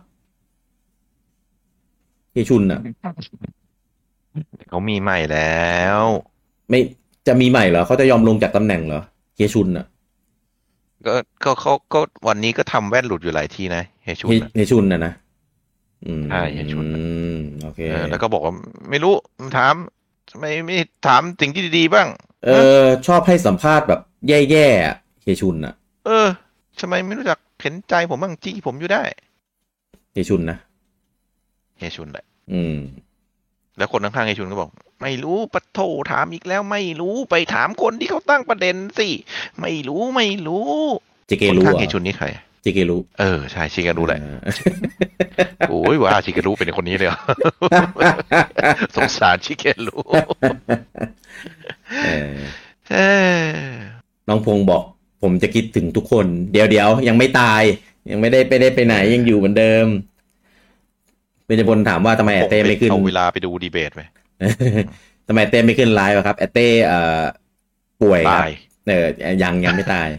[2.34, 2.82] เฮชุนอะ
[4.68, 6.00] เขามีใหม่แล้ว
[6.70, 6.80] ไม่
[7.28, 9.02] จะมีใหม่เหรอเขาจะยอมลงจากตำแหน่งเหรอ
[9.36, 9.86] เฮชุนอะ
[11.08, 15.14] ก็ก็เขาก็วันนี้ก็ทำแว่นหลุดอยู่หลายทีนะเฮชุนเฮน่ะเฮชุนนะนะ
[16.06, 17.04] อืมใช่เฮียชุนอื
[17.36, 18.54] มโอเคเออแล้วก็บอกว่า
[18.90, 19.14] ไม่รู้
[19.58, 19.74] ถาม
[20.40, 20.76] ไม่ไม่
[21.08, 22.08] ถามสิ่งที่ดีๆบ้าง
[22.46, 22.50] เอ
[22.82, 25.74] อ ชอบให้สัมภาษณ์แบบ แย่ๆอะเฮียชุนอะ
[26.06, 26.28] เออ
[26.80, 29.04] ทำไมไม่รู้จักเห็นใจผมบ้างจี้ผมอยู่ได้
[30.14, 30.58] เฮียชุนนะ
[31.78, 32.76] เฮียชุนแหละ อืม
[33.78, 34.70] แล้วคนข้างๆเฮียชุนก็บอก
[35.02, 35.80] ไม่รู้ปะโถ
[36.12, 39.10] ถามอีกแล้วไม่รู้ไปถามคนที่เขาตั้งประเด็นสิ
[39.62, 40.70] ไม่รู้ไม่รู้
[41.28, 42.28] เจเกคนรู้ข้างอะเฮียชุนนี่ใคร
[42.62, 44.38] เจเกรู้เออใช่ชิเการู้แหละเออ
[45.70, 47.20] โอ้ยว่าชิเการู้เป็นคนนี้เลยเหรอ
[48.96, 50.04] สงสารชิเการู้
[52.06, 52.36] เออ
[52.94, 52.98] เอ
[53.46, 53.50] อ
[54.28, 54.84] น้องพงษ์บอก
[55.22, 57.62] ผมจะคิดถึงทุกคน เดี๋ยวเดี๋ยวยังไม่ตาย
[58.12, 59.88] ยังไม่ได้ไปได้ไปไหนยังอยู่เหมือนเดิม
[61.46, 64.04] เป็นจพลถามว่าทำไมแอตเต้ไม่ขึ้นเอาเวลาไปดูดีเบตไหม
[65.28, 67.24] ทำไมเต้ไม่ขึ้นไลฟ์อะครับแอตเต้เอ่อ
[68.02, 68.52] ป่วยครับตาย
[68.88, 69.06] เออ
[69.44, 70.10] ยังยังไม่ตาย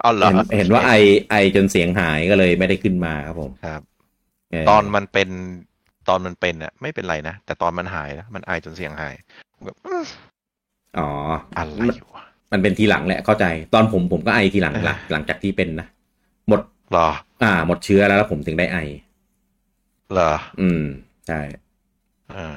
[0.00, 0.92] เอาเหรอเห็นเห็นว่าไอ
[1.30, 3.80] ไอจนเสียงหายก็เลยไม่ได้ขึ้นมาครับผมครับ
[4.50, 5.28] เออตอนมันเป็น
[6.08, 9.14] ตอนมันเป็นอะ ไม่เป็นไรนะ แต่ตอนมันหายนะมันไอจนเสียงหาย
[9.64, 10.04] แบบอื้อ
[10.98, 11.08] อ๋อ
[11.58, 11.82] อะไร
[12.14, 15.86] วะมันเป็นทีหลังแหละเข้าใจ ตอนผมผมก็ไอทีหลังเออหลังหลังจากที่เป็นนะ
[16.48, 17.08] หมดเหรอ
[17.42, 18.78] อ่า หมดเชื้อแล้วแล้วผมถึงได้ไอ
[20.12, 20.82] เหรอ อืม
[21.26, 21.40] ใช่
[22.36, 22.48] อ่า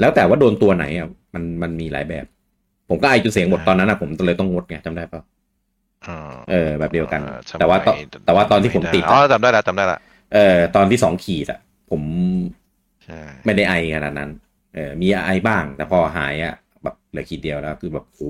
[0.00, 2.26] แล้วแต่ว่าโดนตัวไหนอะมันมันมีหลายแบบ
[2.88, 5.22] ผมก็ไอจนเสียงหมดตอนนั้นอะผมเลยต้องงดไงจำได้ปะ
[6.02, 6.12] อ่า
[6.48, 9.98] เออ แบบเดียวกันอ่าสมัยแต่ว่าตอนแต่ว่าตอนที่ผมติดอ๋ออะจำได้ละจำได้ละ
[10.34, 12.02] เออตอนที่สองขีดอะ ผม
[13.04, 14.30] ใช่ไม่ได้ไอขนาดนั้น
[14.74, 18.20] เออมีไอบ้าง แต่พอหายอะแบบเหลือขีดเดียวแล้ว คือแบบโห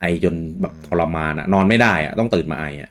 [0.00, 2.90] ไอจนแบบทรมานอะ นอนไม่ได้อะต้องตื่นมาไออะ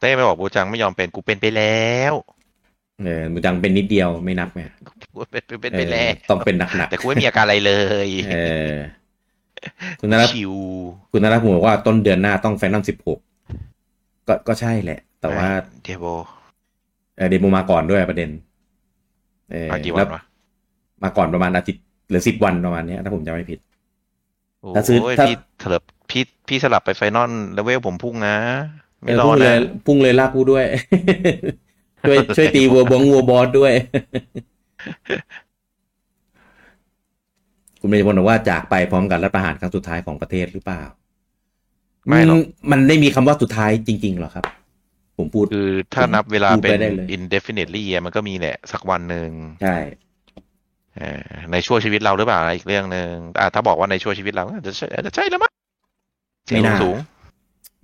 [0.00, 2.14] เต้ไม่บอกบูจังไม่ยอมเป็นกูเป็นไปแล้ว
[3.02, 4.62] เออมันจังเป็นนิดเดียวไม่นับไง
[5.14, 7.72] กูเป็นเป็นเป็นเอไปอแล้วต้องเป็นหนักแต่กูไม่มีอาการอะไรเล
[8.06, 8.34] ยๆเอ
[8.70, 8.74] อ
[10.00, 10.52] คุณนรัตน์ชิว
[11.12, 13.18] คุณนรัตน์ผมบอกว่าต้นเดือนหน้าต้องแฟนนอมสิบหก
[14.28, 15.48] ก็ก็ใช่แหละ แต่ว่า
[15.82, 16.04] เดโบ
[17.16, 18.30] เออเดโมมาก่อนด้วยประเด็น
[19.52, 20.20] เออมากี่วัแล้นววะ
[21.02, 23.60] มาก่อนประมาณอาทิตย์หรือสิบวันประมาณเนี้ยถ้าผมจำไม่ผิด
[24.60, 28.36] โอ้ถ้าซื้อโหถ้าพี่สลับพี่พี่สลับไปไฟนอลแล้วเวลผมพุ่งนะ
[29.04, 29.54] ไม่เออรอพุ่งเลนะย
[29.86, 30.64] พุ่งเลยลากกูด้วย
[32.06, 33.72] ช่วยช่วยตีวัวบงวัวบอสด้วย
[37.80, 40.82] คุณเมย์พลบอกว่าจากไปพร้อมกันรัฐประหารครั้งสุดท้ายของประเทศหรือเปล่า
[42.08, 42.40] ไม่หรอกน
[42.70, 44.44] มันได้มีคำว่าสุดท้ายจริงๆเหรอครับ
[45.18, 49.28] ผมพูดคือถ้านับเวลาพูดเป็ไปนได้เลย indefinitely อะมันก็มีแหละ สักวันหนึ่ง
[49.62, 49.76] ใช่
[50.96, 55.52] เออในช่วงชีวิตเราหรือเปล่าอีกเรื่องหนึ่งอะถ้าบอกว่าในช่วงชีวิตเราอาจจะใช่อาจจะใช่แล้วมั้ง
[56.46, 56.96] เสียไม่งน่าสูง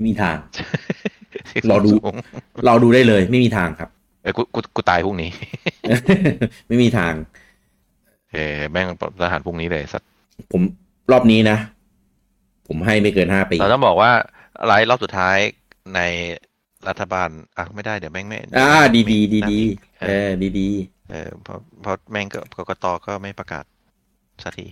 [0.04, 0.36] มีทาง
[1.48, 2.14] เสียงรอดูสูง
[2.66, 3.90] เราดูได้เลย ไม่มีทางครับ
[4.22, 5.30] เออกูกูกูตายพรุ่งนี้
[6.68, 7.14] ไม่มีทาง
[8.32, 8.86] เออแม่ง
[9.22, 10.08] ทหารพรุ่งนี้เลยสัตว์
[10.52, 10.62] ผม
[11.12, 11.58] รอบนี้นะ
[12.68, 14.12] ผมให้ไม่เกินห้าปีเราต้องบอกว่า
[14.66, 15.38] ไลฟ์รอบสุดท้าย
[15.94, 16.00] ใน
[16.88, 19.60] รัฐบาลอะไม่ได้เดี๋ยวแม่งไม่อ่าดีดีดีดี
[20.00, 20.68] เอเอออดีดี
[21.10, 23.64] เออเพราะเพราะแม่งก็กกตก็ไม่ประกาศ
[24.42, 24.66] สักที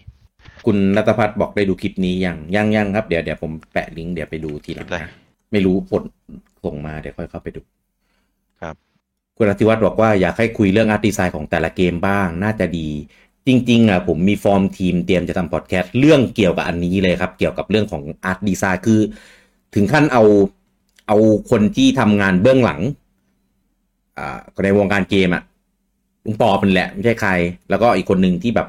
[0.66, 5.12] คุณรัตพัฒน์บอกได้ดูคลิปนี้ยังยังยังครับเดี๋ยวเดี๋ยวผมแปะลิงก์เดี๋ยวไปดูทีหลังคลิปอะไรนะ
[5.52, 6.02] ไม่รู้ผล
[6.64, 7.77] ส่งมาเดี๋ยวค่อยเข้าไปดูครับ
[9.38, 12.88] คุณอธิวัตรบอกว่าอยากให้คุยเรื่อง art design ของแต่ละเกมบ้าง น่าจะดี
[13.46, 19.00] จริง ๆอะผมมีฟอร์มทีมเตรียมจะทำพอดแคสต์เรื่องเกี่ยวกับอันนี้เลยครับ เกี่ยวกับเรื่องของ art design คือ
[19.74, 20.22] ถึงขั้นเอา
[21.08, 21.16] เอา
[21.50, 22.80] คนที่ทำงานเบื้องหลัง
[24.18, 25.42] อ่าในวงการเกมอะ
[26.24, 27.30] ลุงปอเป็นแหละไม่ใช่ใคร
[27.70, 28.68] แล้วก็อีกคนหนึ่งที่แบบ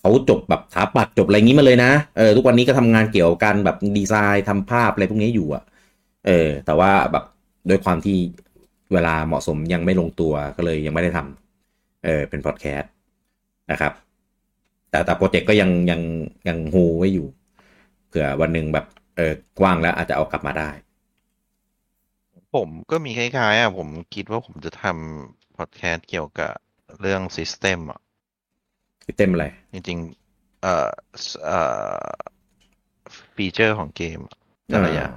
[0.00, 5.64] เขาจบแบบถาปัตย์จบอะไรงี้มาเลยนะเออทุกวันนี้ก็ทำงานเกี่ยวกับการแบบดีไซน์ทำภาพอะไรพวกนี้อยู่อะ
[6.26, 7.24] เออ แต่ว่าแบบ
[7.68, 8.16] ด้วยความที่
[8.92, 12.90] เวลาเหมาะสมยังไม่ลงตัวก็เลยยังไม่ได้ทำเออเป็นพอดแคสต์
[13.72, 13.92] นะครับ
[14.90, 16.00] แต่แต่โปรเจกต์ก็ยังยัง
[16.48, 17.26] ยังโฮไว้อยู่
[18.08, 20.70] เผื่อวันหนึ่งแบบเออกว้างแล้วอาจจะเอากลับมาได้
[22.54, 26.52] ผมก็มีคล้ายๆอะผมคิดว่าผมจะทำพอดแคสต์เกี่ยวกับ
[27.00, 28.00] เรื่อง system อะ
[29.16, 30.90] system อะไร จริงๆเอ่อ
[31.24, 31.58] สเอ่
[32.04, 32.16] อ
[33.34, 34.20] feature ของเกม
[34.68, 35.12] แต่ละอย่าง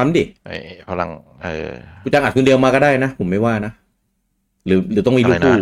[0.00, 0.56] ทำดิไอ้
[0.90, 1.10] พลัง
[1.44, 1.70] เออ
[2.02, 3.72] กูจ้างอัดคนเดียวมาก็ได้นะ ผมไม่ว่านะ
[4.66, 5.58] หรือหรือต้องมีลูกอะไรนะคู่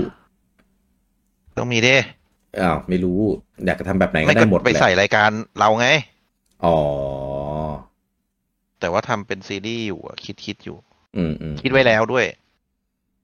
[1.59, 1.97] ต้องมีเด้
[2.61, 3.18] อ้าวไม่รู้
[3.66, 5.89] อยากจะทำแบบไหนก็ไม่ได้ก็หมดไปแหละใส่รายการเราไง
[6.64, 6.76] อ๋อ
[8.80, 10.76] แต่ว่าทำเป็นซีรีส์อยู่อะคิดคิดอยู่
[11.16, 12.26] อืมอืมคิดไว้แล้วด้วย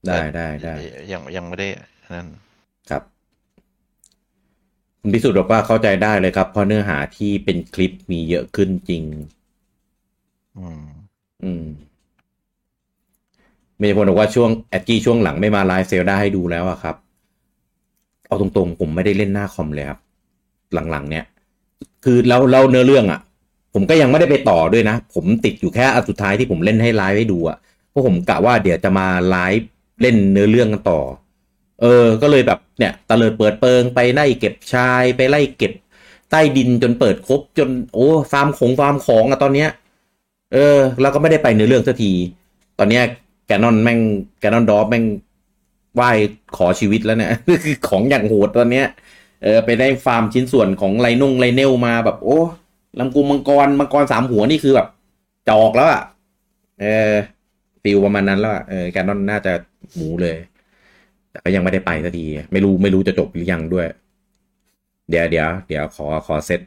[0.06, 0.72] ได้ได้ได้
[1.12, 1.68] ยังยังไม่ได้
[2.14, 2.26] นั่น
[2.90, 3.02] ครับ
[5.00, 9.02] คุณพิสุทธิ์บอกว่าเข้าใจได้เลยครับ เพราะเนื้อหาที่เป็นคลิปมีเยอะขึ้นจริง
[10.58, 10.93] อืม
[11.44, 11.64] อืม
[13.78, 16.96] เมย์พลบอกว่าช่วงแอดกี้ช่วงหลังไม่มาไลฟ์ Zelda ให้ดูแล้วอะครับ
[18.26, 20.00] เอาตรงๆ ผมไม่ได้เล่นหน้าคอมเลยครับ
[20.90, 21.24] หลังๆ เนี่ย
[22.04, 23.20] คือเราเราเนื้อเรื่องอะ
[23.74, 27.56] ผมก็ยังไม่ได้ไปต่อด้วยนะ ผมติดอยู่แค่อันสุดท้ายที่ผมเล่นให้ไลฟ์ให้ดูอะ
[27.90, 29.66] เพราะผมกะว่าเดี๋ยวจะมาไลฟ์
[30.00, 31.00] เล่นเนื้อเรื่องกันต่อ
[31.80, 35.72] เออ ก็เลยแบบเนี่ยตะเลิดเปิดเปิงไปไล่เก็บชายไปไล่เก็บ
[36.30, 39.70] ใต้ดินจนเปิดครบจนโอ้ฟาร์มของฟาร์มของอะตอนเนี้ย
[40.52, 42.12] เออ แล้วก็ไม่ได้ไปเนื้อเรื่องสักที
[42.78, 43.02] ตอนเนี้ย
[43.46, 43.98] Ganon แม่ง
[44.40, 45.04] Ganondorf แม่ง
[45.94, 46.10] ไหว้
[46.56, 47.30] ขอชีวิตแล้วเนี่ย
[47.64, 48.86] คือของอย่างโหดตอนเนี้ย
[49.42, 52.38] เออไปได้ฟาร์มชิ้นส่วนของไรนุ่ง Lynel มาแบบโอ้
[52.98, 54.88] ลำกูมังกรมังกรสามหัวนี่คือแบบ
[55.48, 56.02] จอกแล้วอะ
[56.80, 57.12] เออ
[57.82, 59.52] feel ประมาณนั้นแล้วอะเออ Ganon น่าจะ
[59.94, 60.36] หมูเลย
[61.30, 63.86] แต่ก็ยังไม่ได้ไปสักที ไม่รู้ไม่รู้จะจบหรือยังด้วย
[65.10, 66.60] เดี๋ยวเดี๋ยวเดี๋ยวขอขอเซต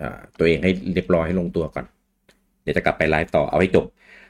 [0.00, 1.84] อ่าตัวเองให้เรียบร้อยให้ลงตัวก่อน
[2.62, 3.86] เดี๋ยวจะกลับไปไลฟ์ต่อเอาให้จบ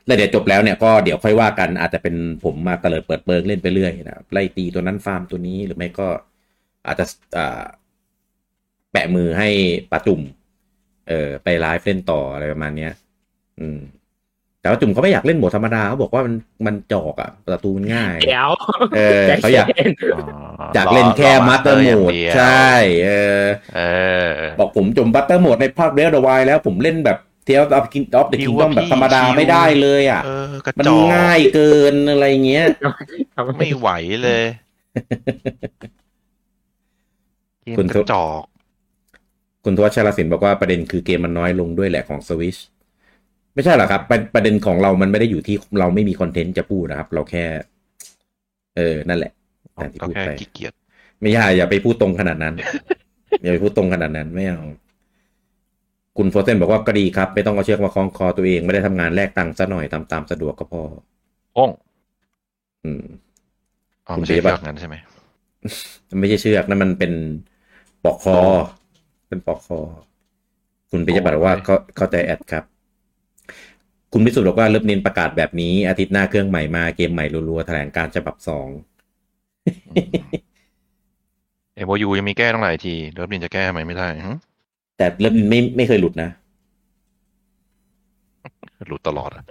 [0.07, 2.14] แล้วเดี๋ยวจบแล้วเนี่ยก็เดี๋ยวค่อยว่ากันอาจจะเป็น
[2.45, 6.09] ผมมาเตลิดเปิดเปิงเล่นไปเรื่อยนะครับไล่ตีตัวนั้นฟาร์มตัวนี้หรือไม่ก็
[6.87, 7.05] อาจจะ
[7.37, 7.62] อ่า
[8.93, 9.49] แปะมือให้
[9.91, 10.20] ปาจุ่ม
[11.09, 12.93] เออไปไลฟ์เล่นต่ออะไรประมาณเนี้ย
[13.61, 13.78] อืม
[14.61, 16.35] แต่ว่าจุ่มเขาไม่อยากเล่นโหมดธรรมดาเขาบอกว่ามัน
[16.66, 18.51] มันจอกอะประตูมันง่ายเดี๋ยว
[18.97, 19.91] เออใจเขาอยากย็น
[20.74, 22.70] อยากเล่นแค่มัตเตอร์โหมดใช่
[23.05, 23.11] เอ
[23.41, 23.43] อ
[23.76, 23.80] เอ
[24.28, 32.66] อ บอกผมจุ่มบัตเตอร์โหมดในภาคเรดวายแล้วผมเล่นแบบ เทียบออฟกินออฟเดอะคิคิวงว่าดอมแบบพี่ธรรมดาคิวไม่ได้เลยอะเออกระมันจอกง่ายเกินอะไรเงี้ย
[33.59, 33.88] ไม่ไหว
[34.22, 34.45] เลย
[37.62, 38.43] เกมคุณกทุระจอก
[39.64, 42.57] คุณทวัชชรศิลป์บอกว่าประเด็นคือเกมมันน้อยลงด้วยแหละของสวิช
[43.55, 47.45] ไม่ใช่หรอกครับประประเด็นของเรามันไม่ได้อยู่ที่เราไม่มี content จะพูดนะครับ เราแค่
[48.76, 49.32] เออ นั่นแหละ
[49.74, 50.72] แต่ที่ก็พูดแค่ไปขี้เกียจ
[51.22, 52.55] ไม่ใช่อย่าไปพูดตรงขนาดนั้น
[53.43, 54.62] อย่าไปพูดตรงขนาดนั้นไม่เอา
[56.16, 60.82] คุณโฟเซนบอกว่าก็ดีครับ ไม่ต้องเอาเชือกมาคล้องคอตัวเองไม่ได้ทำงานแลกตังค์ซะหน่อยตามตามสะดวกก็พอ
[61.54, 61.70] โอ้ง
[62.84, 63.04] อืม
[64.06, 64.96] อ๋อคุณไม่ใช่เจ๊ปะเชือกนั้นใช่ไหม
[66.20, 67.12] ไม่ใช่เชือกนั่นมันเป็น
[68.04, 68.38] ปอกคอ
[69.28, 69.78] เป็นปอกคอ
[70.90, 72.64] คุณปิยบัตรบอกว่าเขาเข้าใจแอดครับ
[74.12, 78.68] คุณพิสุทธิ์บอกว่าเริ่มเน้นประกาศแบบนี้ อาทิตย์หน้าเครื่องใหม่มาเกมใหม่รัวๆแถลงการณ์ฉบับสอง
[81.74, 84.32] เอโยูยังมีแก้ต้องหลายที LoveNin จะแก้ทำไมไม่ได้หึ
[85.03, 86.30] แต่เริ่มไม่ไม่เคยหลุดนะ
[88.88, 89.44] หลุดตลอดอะ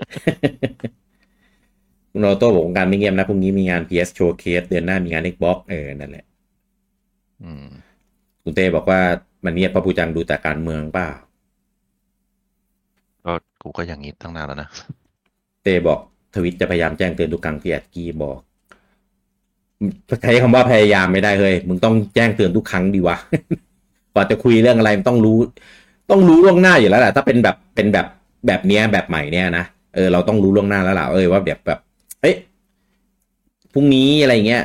[2.12, 6.26] คุณโรโต้บอกว่าการไม่เงียบนะพรุ่งนี้มีงาน PS Showcase เดือนหน้ามีงาน Xbox เออ นั่นแหละ
[7.44, 7.68] อืม
[8.44, 9.02] คุณเต้บอกว่า
[9.46, 11.10] มันเงียบเพราะปูจังดูแต่การเมืองเปล่า
[13.26, 14.70] ก็กูก็อย่างนี้ตั้งนานแล้วนะ
[15.64, 16.00] เต้บอก
[16.36, 18.40] ทวิตจะพยายามแจ้งเตือนทุกครั้งที่แอดกี้บอก
[20.24, 23.18] ใช้คำว่าพยายามไม่ได้เฮ้ยมึงต้องแจ้งเตือนทุกครั้งดีวะ
[24.16, 25.38] ก่อนจะคุยเรื่องอะไรมันต้องรู้
[26.12, 28.08] ต้องรู้ล่วงหน้าอยู่แล้วแหละถ้าเป็นแบบเป็นแบบ
[28.48, 31.80] แบบเนี้ยแบบใหม่เนี้ยนะเออเราต้องรู้ล่วงหน้าแล้วล่ะเออว่าแบบแบบ
[32.22, 32.36] เอ้ย
[33.74, 34.64] พรุ่งนี้อะไรเงี้ย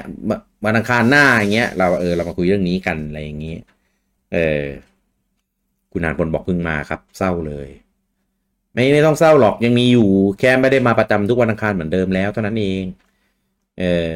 [0.64, 3.54] วันอังคารหน้าอย่างเงี้ยเราเออเรามาคุยเรื่องนี้กันอะไรอย่างงี้
[4.32, 4.62] เออ
[5.92, 7.68] คุณนานพลบอกเพิ่งมาครับ เศร้าเลย
[8.72, 10.08] ไม่ไม่ต้องเศร้าหรอกยังมีอยู่
[10.40, 12.84] แค่ไม่ได้มาประจำทุกวันอังคารเหมือนเดิมแล้วเท่านั้นเอง
[13.78, 14.12] เออ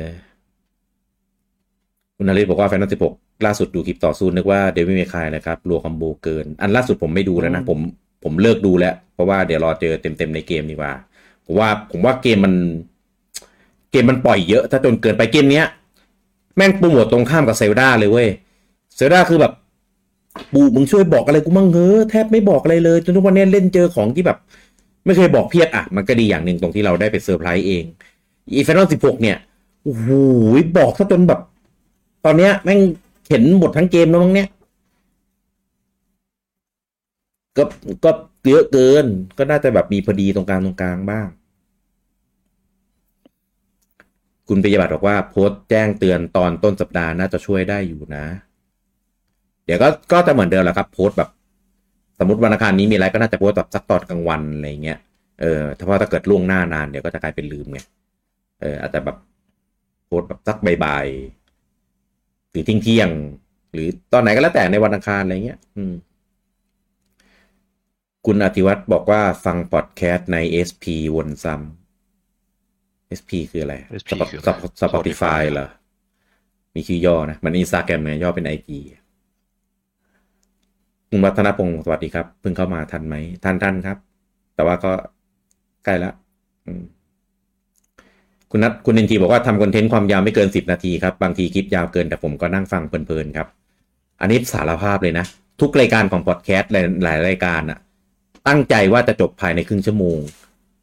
[2.21, 7.79] คุณนริศบอกว่าแฟนตาซี6ล่าสุดดูคลิปต่อสู้นึกว่าเดวิดเมคายนะครับรัวคอมโบเกิน อันล่าสุดผมไม่ดูแล้วนะผม
[8.25, 10.93] ผมเลิกดูแล้ว เพราะว่าเดี๋ยวรอเจอเต็มๆในเกมดีกว่า
[11.47, 12.55] ผมว่าผมว่าเกมมัน
[13.91, 15.67] เกมมันปล่อยเยอะถ้าจนเกินไปเกมเนี้ย
[16.57, 18.29] แม่งโปรโมทตรงข้ามกับ Zelda เลยเว้ย
[18.97, 19.53] Zelda คือแบบ
[20.53, 24.39] ปูมึงช่วยบอกอะไรกูมั่งเฮ้อแทบไม่บอกอะไรเลย จนทุกวันนี้เล่นเจอของที่แบบ
[25.07, 27.85] ไม่เคยบอกเพียดอะ มันก็ดีอย่างหนึ่งตรงที่เราได้ไปเซอร์ไพรส์เอง
[28.55, 29.37] อี Final สิบหกเนี่ย
[29.85, 30.09] โอ้โห
[30.79, 31.41] บอกซะจนแบบ
[32.25, 32.81] ตอนเนี้ยแม่ง
[33.29, 34.49] เห็นหมดทั้งเกมแล้วมั้งเนี่ย
[37.57, 37.63] ก็
[38.05, 38.11] ก็
[38.49, 39.05] เยอะเกิน
[39.39, 41.27] ก็น่าจะแบบมีพอดีตรงกลางตรงกลางบ้าง
[44.49, 48.25] คุณปิยบัตรบอกว่าโพสต์แจ้งเตือนตอนต้นสัปดาห์น่าจะช่วยได้อยู่นะ
[49.65, 51.31] เดี๋ยวก็ก็จะเหมือนเดิมแหละครับ โพสต์แบบ
[52.19, 54.99] สมมติวันอังคารนี้มีอะไรก็น่าจะโพสต์แบบสักตอนกลางวันอะไรเงี้ย
[55.41, 57.81] เออถ้าเพราถ้าเกิดล่วงหน้านานเดี๋ยวก็จะกลายเป็นลืมไง
[58.61, 59.17] เอออาจจะแบบ
[60.07, 61.40] โพสต์แบบสักบ่ายๆ
[62.51, 65.95] หรือทิ้งเที่ยงๆหรือตอนไหนก็แล้วแต่ในวันอังคารอะไรเงี้ย อืม
[68.27, 70.37] คุณอธิวัตรบอกว่าฟังพอดแคสต์ใน
[70.69, 70.85] SP
[71.15, 74.49] วนซ้ำ SP คืออะไร SP คืออะไร
[74.81, 75.69] สปอติฟายเหรอ
[76.75, 78.79] มีชื่อย่อนะ มันอินสตาแกรมเนี่ยย่อเป็นไอจี
[81.11, 83.99] คุณวัฒนพงศ์สวัสดีครับ เพิ่งเข้ามาทันไหมทันทันครับ
[84.55, 84.93] แต่ว่าก็
[85.85, 86.13] ใกล้ละ
[86.67, 86.83] อืม
[88.51, 93.47] คุณนัทคุณเอ็นทีบอกว่าทำ content ความยาวไม่เกินสิบนาทีครับ บางทีคลิปยาวเกินแต่ผมก็นั่งฟังเพลินๆครับ
[94.21, 95.25] อันนี้สารภาพเลยนะ
[95.61, 97.79] ทุกรายการของพอดแคสต์หลายหลายรายการอะ
[98.49, 100.19] ตั้งใจว่าจะจบภายในครึ่งชั่วโมง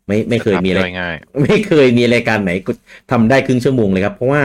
[0.07, 2.71] ไม่ไม่เคยมีอะไรทำง่ายไม่เคยมีรายการไหนก็
[3.11, 4.43] ทำได้ครึ่งชั่วโมงเลยครับ เพราะว่า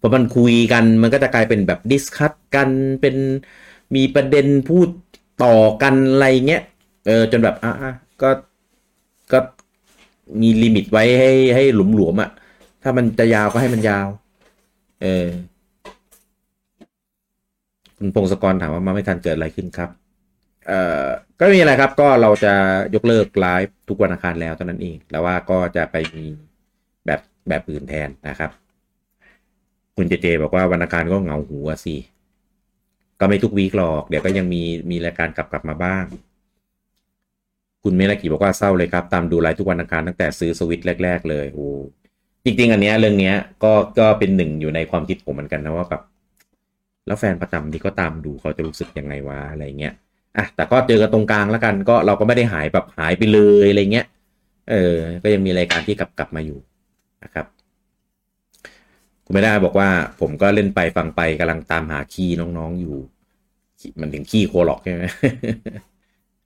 [0.00, 2.68] พอมันคุยกันมันก็จะกลายเป็นแบบ discuss กัน
[3.00, 3.16] เป็น
[3.94, 4.88] มีประเด็นพูด
[5.44, 6.62] ต่อกันอะไรเงี้ย
[7.06, 7.92] เออจนแบบอะอะ
[8.22, 8.30] ก็
[9.32, 9.38] ก็
[10.40, 12.30] มี limit ไว้ให้ให้หลุมหลวมๆอะ
[12.88, 14.08] ถ้ามันจะยาวก็ให้มันยาว
[15.02, 15.26] เออ
[17.98, 19.90] คุณพงศกรถามว่ามาไม่ทันเกิดอะไรขึ้นครับ
[20.66, 21.04] เอ่อ
[21.38, 22.54] ก็ไม่มีอะไรครับ ก็เราจะ
[22.94, 26.26] ยกเลิกไลฟ์ทุกวันอังคารแล้วเท่านั้นเอง แล้วว่าก็จะไปมี
[27.06, 28.50] แบบแบบอื่นแทนนะครับ
[29.96, 31.96] คุณเจเจบอกว่าวันอังคารก็เหงาหัวสิ
[33.20, 36.04] ก็ไม่ทุก week หรอก เดี๋ยวก็ยังมีมีรายการกลับกลับมาบ้าง
[37.82, 41.68] คุณเมลากิบอกว่าเศร้าเลยครับ ตามดูไลฟ์ทุกวันอังคารตั้งแต่ซื้อสวิตช์แรก ๆ เลย โอ้
[42.46, 46.02] จริง ๆ อันเนี้ยเรื่องเนี้ยก็ก็เป็นหนึ่งอยู่ในความคิดผมเหมือนกันนะว่าแบบ
[47.06, 49.94] แล้วแฟนประจำที่ก็ตามดูเขาจะรู้สึกยังไงวะอะไรเงี้ย
[50.36, 54.06] อะแต่ก็เจอกันตรงกลางแล้วกันก็เราก็ไม่ได้หายแบบหายไปเลยอะไรเงี้ย
[54.70, 56.58] เออ ก็ยังมีรายการที่กลับกลับมาอยู่
[57.24, 57.46] นะครับ
[59.24, 59.88] คุณไม่ได้บอกว่า
[60.20, 62.96] ผมก็เล่นไปฟังไปกำลังตามหาขี้น้องๆอยู่
[64.00, 65.04] มันถึงขี้ Korok ใช่ไหม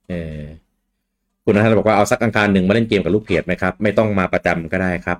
[0.09, 0.41] เออ
[1.43, 5.17] คุณนัทบอกว่าเอาสักอังคารหนึ่งมาเล่นเกมกับลูกเพจไหมครับ ไม่ต้องมาประจำก็ได้ครับ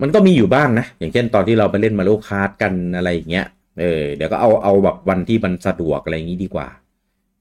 [0.00, 3.46] มันก็มีอยู่บ้างนะ อย่างเช่นตอนที่เราไปเล่น Mario Kart กันอะไรอย่างเงี้ย
[3.80, 6.68] เออเดี๋ยวก็เอาเอาแบบวันที่มันสะดวกอะไรอย่างงี้ดีกว่า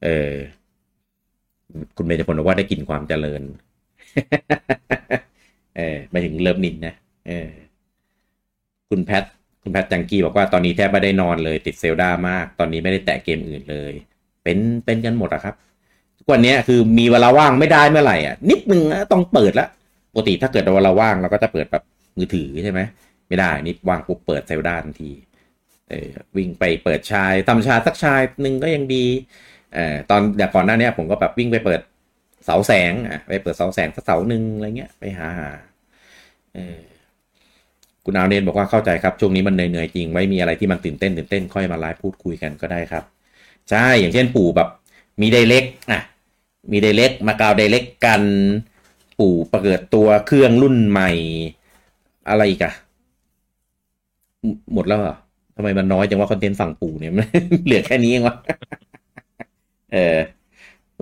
[0.04, 0.32] เออ
[1.98, 3.42] คุณเมย์จะพลบอกว่าได้กลิ่นความเจริญ
[5.78, 6.96] เออม่ถึงเลิฟนินนะ
[7.28, 7.50] เออ
[8.90, 9.24] คุณแพท
[9.64, 13.94] คุณแพทจังกี้บอกว่าตอนนี้แทบไม่ได้นอนเลย ติดเซลดามาก ตอนนี้ไม่ได้แตะเกมอื่นเลย
[14.44, 15.56] เป็นเป็นกันหมดอะครับ
[16.18, 19.68] ทุกวันนี้คือมีเวลาว่างไม่ได้เมื่อไหร่อะนิดนึงต้องเปิดละ
[20.12, 21.84] ปกติถ้าเกิดเวลาว่างเราก็จะเปิดแบบ
[22.18, 22.80] มือถือใช่ไหม
[23.28, 25.12] ไม่ได้นี่วางปุ๊บเปิดเซลดาทันที
[25.90, 29.06] เออวิ่งไปเปิดชายทำชาสักชายหนึ่งก็ยังดี
[29.74, 31.82] เอ่อตอนอย่างก่อนหน้านี้ผมก็แบบวิ่งไปเปิด
[32.46, 35.50] เสาแสงอะไปเปิดเสาแสงสักเสาหนึ่งอะไรเงี้ยไปหาหา
[36.56, 36.80] เออ
[38.06, 43.04] คุณอาเนนบอกว่าเข้าใจครับ ช่วงนี้มันเหนื่อยๆจริงไว้มีอะไรที่มันตื่นเต้นตื่นเต้นค่อยมาไลฟ์พูดคุยกันก็ได้ครับ
[43.70, 44.70] ใช่อย่างเช่นปู่แบบ
[45.22, 46.02] มีไดเล็กอะ
[46.72, 48.22] มีไดเล็กมากาวไดเล็กกัน
[49.20, 51.12] ปู่ประเกิดตัวเครื่องรุ่นใหม่
[52.32, 52.74] อะไรอีกอะ
[54.74, 55.16] หมดแล้วเหรอ
[55.56, 57.14] ทำไมมันน้อยจังว่าคอนเทนต์ฝั่งปู่เนี่ย
[57.66, 58.36] เหลือแค่นี้เองวะ
[59.94, 60.18] เออ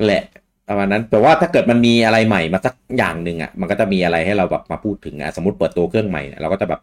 [0.06, 0.24] แหละ
[0.68, 6.82] ประมาณนั้นแต่ว่าถ้าเกิดมันมีอะไรใหม่มาสักอย่างหนึ่งอะ มันก็จะมีอะไรให้เราแบบมาพูดถึงอะ สมมติเปิดตัวเครื่องใหม่เนี่ยเราก็จะแบบ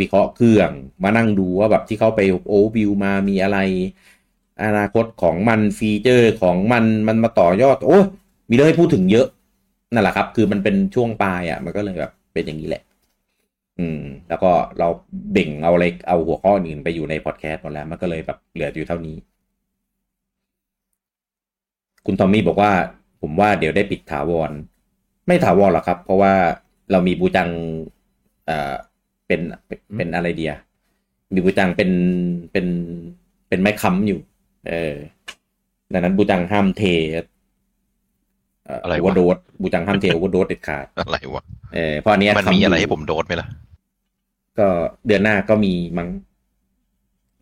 [0.00, 0.70] วิเคราะห์เครื่อง
[1.04, 3.58] มานั่งดูว่าแบบที่เขาไปโอวิวมามีอะไร
[4.64, 7.98] อนาคตของมันฟีเจอร์ของมันมันมาต่อยอด โอ้
[8.48, 9.26] มีเรื่องให้พูดถึงเยอะ
[9.92, 12.82] นั่นแหละครับ คือมันเป็นช่วงปลายอะ มันก็เลยแบบเป็นอย่างนี้แหละ
[13.78, 14.88] อืม แล้วก็เรา
[15.32, 19.16] เบ่งเอาอะไรเอาหัวข้ออื่นไปอยู่ในพอดแคสต์หมดแล้ว มันก็เลยแบบเหลืออยู่เท่านี้
[22.06, 22.72] คุณทอมมี่บอกว่า
[23.20, 24.50] ผมว่าเดี๋ยวได้ปิดถาวร
[25.26, 26.32] ไม่ถาวรหรอกครับ เพราะว่า
[26.90, 27.48] เรามีบูจัง
[28.46, 28.74] เอ่อ
[29.26, 30.52] เป็นเป็นเป็นอะไรเดีย
[31.34, 31.90] มีบูจังเป็น
[32.52, 32.66] เป็น
[33.48, 34.20] เป็นไม้ค้ำอยู่
[34.68, 34.94] เออ
[35.92, 36.82] ดังนั้นบูจังห้ามเท
[38.64, 41.42] เอ่ออะไรวะโอเวอร์โดสบูจังห้ามเทโอเวอร์โดสเด็ดขาดอะไรวะ
[41.74, 43.48] เออเพราะอันเนี้ยมันมีค้ำยู่อะไรให้ผมโดดไหมล่ะ
[44.58, 44.68] ก็
[45.06, 46.08] เดือนหน้าก็มีมั้ง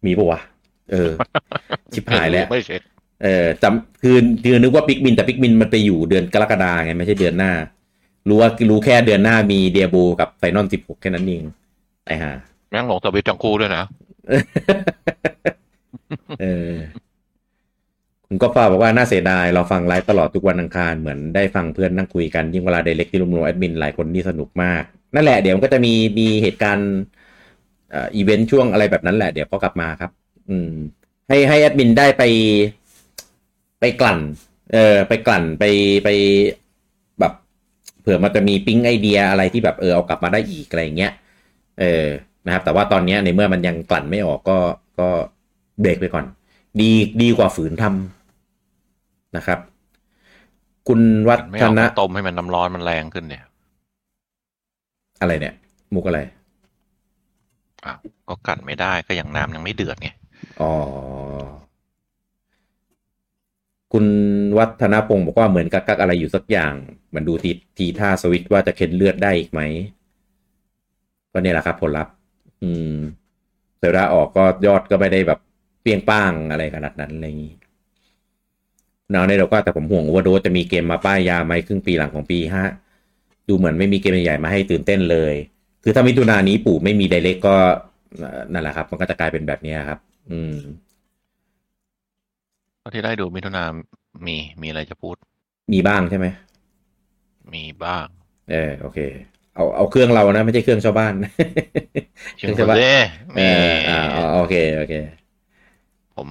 [0.06, 0.40] มีปะวะ
[0.92, 1.10] เออ
[1.94, 2.80] ชิบหายแล้วไม่เช็ค
[3.22, 7.52] เออจำคือคือนึกว่าปิกมิน แต่ปิกมินมันไปอยู่เดือนกรกฎาไงไม่ใช่เดือนหน้า
[8.28, 11.42] รู้ว่ารู้แค่เดือนหน้ามีเดียโบกับไฟนอลสิบหกแค่นั้นเอง
[12.06, 12.32] ไอ้ห่า
[12.70, 13.84] แม่งลงสวิตช์จังคู่ด้วยนะ
[16.40, 16.72] เออ
[18.26, 24.84] คุณก็ฟ้าบอกว่าน่าเสียดาย เราฟังไลฟ์ตลอดทุกวันอังคารเหมือนได้ฟังเพื่อนนั่งคุยกันยิ่งเวลา Direct ที่รวมๆแอดมินหลายคนนี่สนุกมาก
[25.14, 26.90] นั่นแหละเดี๋ยวมันก็จะมีมีเหตุการณ์
[27.92, 30.10] อีเวนต์ช่วงอะไรแบบนั้นแหละเดี๋ยวก็กลับมาครับ
[30.48, 30.72] อืม
[31.28, 32.22] ให้ให้แอดมินได้ไป
[33.80, 34.18] ไปกลั่น
[34.72, 35.64] เออไปกลั่นไป
[36.04, 36.08] ไป
[37.20, 37.32] แบบ
[38.00, 41.12] เผื่อมันจะมีปิ๊งไอเดียอะไรที่แบบเออเอากลับมาได้อีกอะไรเงี้ย
[41.80, 42.06] เออ
[42.46, 44.58] นะครับ แต่ว่าตอนนี้ในเมื่อมันยังกลั่นไม่ออกก็
[45.00, 45.08] ก็
[45.80, 46.24] เบรกไปก่อน
[46.80, 46.90] ดี
[47.22, 49.58] ดีกว่าฝืนทำนะครับ
[50.88, 53.44] คุณวัฒเอานะต้มให้มันน้ำร้อนมันแรงขึ้นเนี่ย
[55.22, 55.54] อะไรเนี่ย
[55.94, 56.20] มุกอะไร
[57.84, 57.98] อ้าว
[58.28, 60.08] ก็กันไม่ได้ก็อย่างน้ำยังไม่เดือดไง
[60.60, 60.72] อ๋อ
[63.92, 64.06] คุณ
[64.58, 66.74] วัฒนพงศ์บอกว่าเหมือนกักกักอะไรอยู่สักอย่าง
[67.14, 69.60] มันดูทีทีท่าสวิตช์ว่าจะเค้นเลือดได้อีกไหม
[71.32, 72.14] ก็เนี่ยแหละครับ ผลลัพธ์
[72.62, 72.96] อืม
[73.78, 75.38] เซลดาออกก็ยอดก็ไม่ได้แบบ
[75.82, 77.54] เปรี้ยงป้างอะไรขนาดนั้นอะไรอย่างนี้
[79.12, 82.66] นาวในเราก็แต่ผมห่วงว่าโดจะมีเกมมาป้ายยาไหมครึ่งปีหลังของปีฮะ
[83.52, 85.34] ดูเหมือนไม่มีเกมใหญ่ๆมาให้ตื่นเต้นเลย
[85.82, 87.56] คือถ้ามิถุนายนนี้ปู่ไม่มีไดเรกก็
[88.18, 89.98] เอ่อนั่นแหละครับ มันก็จะกลายเป็นแบบนี้ครับ
[90.30, 90.56] อืม
[92.82, 93.64] ก็ที่ได้ดูมิถุนา
[94.26, 95.16] มีมีอะไรจะพูด
[95.72, 96.26] มีบ้างใช่ไหม
[97.54, 98.06] มีบ้าง
[98.50, 98.98] เออโอเค
[99.54, 101.12] เอาเอาเครื่องเรานะ ไม่ใช่เครื่องชาวบ้าน
[102.38, 102.94] เชิงใช่ปะเด้
[103.36, 104.94] เอมีออ่าอ่าโอเคโอเค
[106.16, 106.28] ผม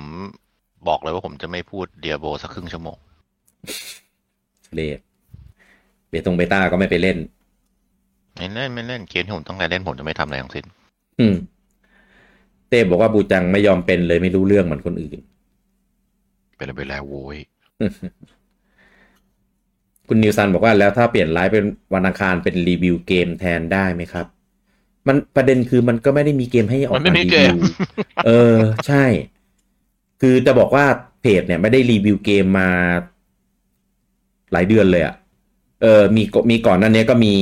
[0.88, 2.98] บอกเลยว่าผมจะไม่พูดเดียโบสักครึ่งชั่วโมง
[4.74, 5.00] เลด
[6.12, 7.18] เบตงเบต้าก็ไม่ไปเล่น
[8.38, 10.66] ไม่เล่นไม่เล่นเกมที่ผมต้องการเล่นผมจะไม่ทำอะไรทั้งสิ้น
[11.20, 11.36] อืม
[12.70, 15.20] เต้บอกว่าบูจังไม่ยอมเป็นเลยไม่รู้เรื่องเหมือนคนอื่น
[16.58, 17.38] เป็นอะไรไปแล้วโว้ย
[20.08, 24.26] คุณนิวซันบอกว่าแล้วถ้าเปลี่ยนไลฟ์เป็นวันอังคารเป็นรีวิวเกมแทนได้ไหมครับ
[25.08, 27.56] มันประเด็นคือมันก็ไม่ได้มีเกมให้ออกมันไม่มีรีวิวเกม
[28.26, 28.58] เออ
[28.88, 29.06] ใช่
[30.22, 30.86] คือจะบอกว่า
[31.22, 32.70] เพจเนี่ยไม่ได้รีวิวเกมมา
[34.52, 35.16] หลายเดือนเลยอะ่ะ
[35.82, 37.34] เออมีมีก่อนนั้นเนี้ยก็มี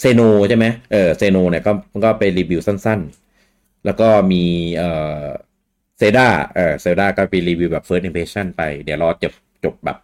[0.00, 1.72] Xeno ใช่ไหมเออ Xeno เนี่ยก็
[2.04, 4.42] ก็ไปรีวิวสั้นๆ แล้วก็มี
[4.76, 4.82] เอ
[5.22, 5.24] อ
[5.98, 9.32] เซดาเออเซดาก็ไปรีวิวแบบ first impression ไป เดี๋ยวรอจบ
[9.64, 9.98] จบแบบ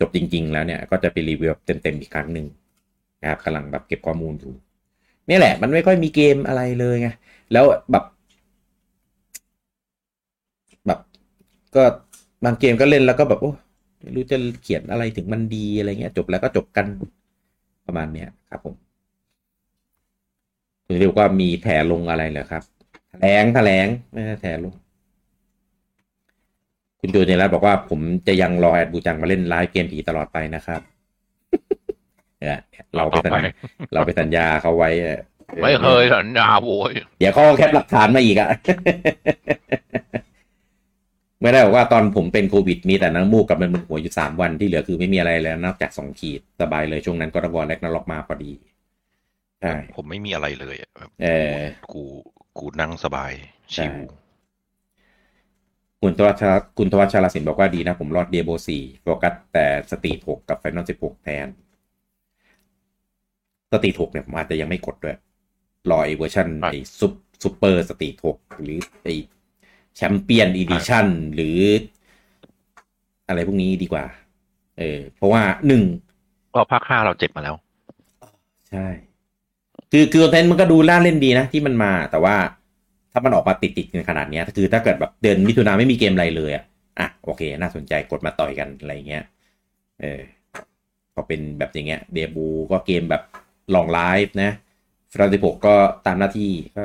[0.00, 2.46] จบจริง ๆ แล้วเนี่ย ก็จะไปรีวิวแบบเต็มๆอีกครั้งหนึ่ง
[3.22, 4.52] นะครับกำลังแบบเก็บข้อมูลอยู่
[5.30, 7.08] นี่แหละ มันไม่ค่อยมีเกมอะไรเลยไง
[7.52, 8.04] แล้วแบบ
[10.86, 10.98] แบบ
[11.74, 11.82] ก็
[12.44, 13.52] บางเกมก็เล่นแล้วก็แบบโอ้
[14.02, 16.86] ไม่รู้จะเขียนอะไรถึงมันดีอะไรเงี้ยจบแล้วก็จบกัน
[17.86, 18.74] ประมาณเนี้ยครับผม
[20.86, 22.62] คุณเรียกว่ามีแถลงอะไรเหรอครับ
[23.10, 24.74] แถลงแถลงไม่ใช่แถลง
[27.00, 30.80] คุณโจเนรัตบอกว่าผมจะยังรอแอดบูจังมาเล่นไลฟ์เกมผีตลอดไปนะครับ
[32.40, 32.58] เนี่ย
[32.96, 33.52] เราไปสัญญา
[33.92, 35.20] เราไปสัญญาเขาไว้อะ
[35.62, 38.48] ไม่เคยสัญญาโว้ยเดี๋ยวเขาก็แคปหลักฐานมาอีกอะ
[41.40, 48.52] ไม่ได้บอกว่าตอนผมเป็นโควิดมีแต่น้ำมูกกับมันมึนหัวอยู่สามวันที่เหลือคือไม่มีอะไรแล้วนอกจากสองขีดสบายเลยช่วงนั้นก็ตะกอนแรกนรกมาพอดี
[49.60, 51.54] ใช่ผมไม่มีอะไรเลยอะแบบเออ
[51.92, 52.02] กู
[52.58, 53.32] กูนั่งสบาย
[53.74, 53.94] ใช่ chill
[56.02, 56.42] คุณทวัช
[56.78, 61.48] คุณทวัชชาลสินบอกว่าดีนะ ผมรอด Diablo สี่โฟกัสแต่ Street หกกับ Final สิบหกแทน
[63.72, 65.16] Street หกเนี่ยผมอาจจะยังไม่กดด้วย
[65.90, 69.08] รอไอเวอร์ชันไอซุป Super Street หกหรือไอ
[69.96, 71.58] Champion Edition หรือ
[73.28, 74.04] อะไรพวกนี้ดีกว่า
[74.78, 77.56] เออ เพราะว่าหนึ่งๆเพราะภาคห้าเราเจ็บมาแล้ว
[78.70, 78.86] ใช่
[79.92, 82.36] คือคือคอนเทนต์มันก็ดูน่าเล่นดีนะ ที่มันมา แต่ว่า
[83.12, 86.64] ถ้ามันออกมาติดติดกันขนาดเนี้ยคือถ้าเกิดแบบเดือนมิถุนาไม่มีเกมอะไรเลยอะ
[86.98, 89.24] อะโอเค น่าสนใจกดมาต่อยกันอะไรเงี้ย
[90.00, 90.20] เออ
[91.14, 93.22] พอเป็นแบบอย่างเงี้ย เดบูก็เกมแบบ
[93.74, 94.50] ลองไลฟ์นะ
[95.12, 95.74] ฟรานซิโกก็
[96.06, 96.84] ตามหน้าที่ก็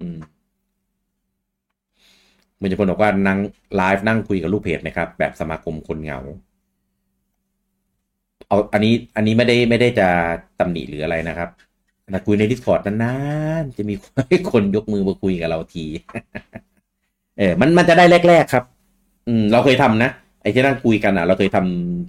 [0.00, 0.18] อืม
[2.60, 3.38] มันจะคนบอกว่านั่ง
[3.76, 6.20] ไลฟ์นั่งคุยกับลูกเพจไหมครับ แบบสมาคมคนเหงา
[8.48, 10.08] เอาอันนี้อันนี้ไม่ได้ไม่ได้จะ
[10.60, 11.48] ตำหนิหรืออะไรนะครับ
[12.12, 13.14] แต่คุยใน Discord นา
[13.62, 13.94] นๆจะมี
[14.52, 15.86] คนยกมือมาคุยกับเราที
[17.38, 18.64] เออมันมันจะได้แรก ๆ ครับ
[19.28, 20.10] อืม เราเคยทำนะ
[20.42, 21.58] ไอ้ที่นั่งคุยกันอะ เราเคยท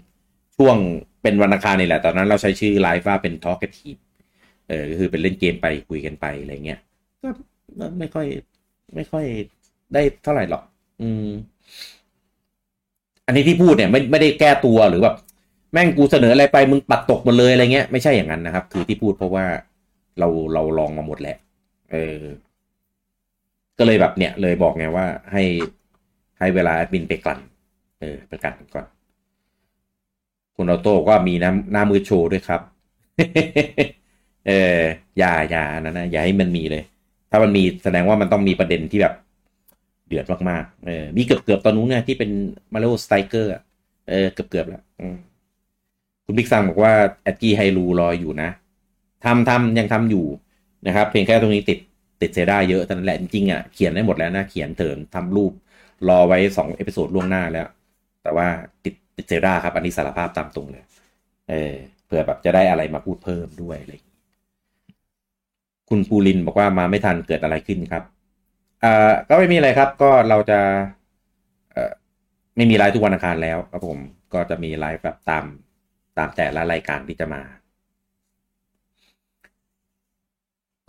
[0.03, 0.77] ำช่วง
[1.21, 3.99] เป็นวันอังคารนี่แหละ ตอนนั้นเราใช้ชื่อไลฟ์ว่าเป็น Talkative
[4.69, 6.79] เออคือเป็นเล่นเกมไปคุยกันไปอะไรเงี้ย
[7.21, 7.29] ก็
[7.99, 8.27] ไม่ค่อย
[8.95, 9.25] ไม่ค่อย
[9.93, 10.63] ได้เท่าไหร่หรอก
[11.01, 11.29] อืม
[13.25, 15.15] อันนี้ที่พูดเนี่ย ไม่ไม่ได้แก้ตัวหรือแบบ
[15.73, 19.45] แม่งกูเสนออะไรไปมึงปัดตกหมดเลยอะไรเงี้ยไม่ใช่อย่างนั้นนะครับ คือที่พูดเพราะว่า
[20.19, 21.37] เราเราลองมาหมดแหละ
[21.91, 22.19] เออ
[23.77, 25.43] ก็เลยแบบเนี่ย เลยบอกไงว่าให้
[26.39, 27.39] ให้เวลาแอดมินไปกลั่น
[27.99, 28.85] เออไปกลั่นก่อน
[30.55, 32.61] คุณออโต้ก็มีน้ำหน้ามือโชว์ด้วยครับ
[34.47, 34.79] เออ
[35.17, 36.83] อย่าอย่านะนะอย่าให้มันมีเลย
[37.31, 39.13] ถ้ามันมีแสดงว่ามันต้องมีประเด็นที่แบบ
[40.07, 42.29] เดือดมากๆเออมีเกือบเกือบๆตอนนู้นเนี่ยที่เป็น
[42.73, 43.51] Mario Strikers
[44.09, 44.83] เออเกือบเกือบๆแล้ว
[46.25, 46.93] คุณบิ๊กซังบอกว่า
[47.23, 48.49] แอดกี้ Hyrule รออยู่นะ
[49.25, 50.25] ทำทำยังทำอยู่
[50.87, 51.79] นะครับ เพียงแค่ตรงนี้ติด
[52.21, 55.51] ติด Zelda เยอะเท่นั้นแหละจริงๆอะเขียนได้หมดแล้วนะ เขียนเถินทำรูป
[56.09, 57.67] รอไว้สอง episode ล่วงหน้าแล้ว
[58.23, 58.47] แต่ว่า
[58.85, 60.83] ติดติด Zelda ครับ อันนี้สารภาพตามตรงเลย
[61.49, 61.73] เออ
[62.05, 63.93] เผื่อแบบจะได้อะไรมาพูดเพิ่มด้วยอะไร
[65.89, 68.03] คุณปูลินบอกว่ามาไม่ทันเกิดอะไรขึ้นครับ
[68.83, 70.59] อ่อก็ไม่มีอะไรครับ ก็เราจะ
[71.73, 71.91] เอ่อ
[72.55, 73.97] ไม่มีไลฟ์ทุกวันอังคารแล้วครับผม
[74.33, 75.45] ก็จะมีไลฟ์แบบตาม
[76.17, 77.41] ตามแต่ละรายการที่จะมา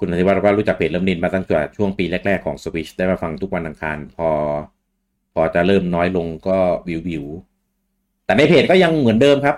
[0.00, 4.30] คุณอธิวัฒน์บอกว่ารู้จักเพจเริ่มดินมาตั้งแต่ช่วงปีแรก ๆของ Switch ได้มาฟังทุกวันอังคาร พอ
[5.34, 6.58] พอจะเริ่มน้อยลงก็
[6.88, 9.56] วิววิวๆแต่ในเพจก็ยังเหมือนเดิมครับ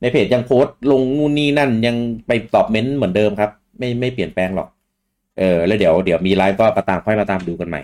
[0.00, 1.96] ในเพจยังโพสต์ลงนู่นนี่นั่นยัง
[2.26, 4.68] ไปตอบเม้นต์เหมือนเดิมครับ ไม่ไม่เปลี่ยนแปลงหรอก
[5.38, 7.82] เออแล้วเดี๋ยวเดี๋ยวมีไลฟ์ก็มาตามค่อยมาตามดูกันใหม่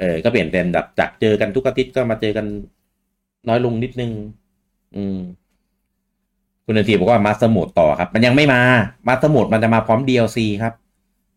[0.00, 2.46] เออก็เปลี่ยนเป็นแบบจากเจอกันทุกอาทิตย์ก็มาเจอกัน
[3.48, 4.12] น้อยลงนิดนึง
[4.96, 5.18] อืม
[6.64, 8.60] คุณนาทีบอกว่า Master Mode ต่อครับ มันยังไม่มา
[9.06, 10.74] Master Mode มันจะมาพร้อม DLC ครับ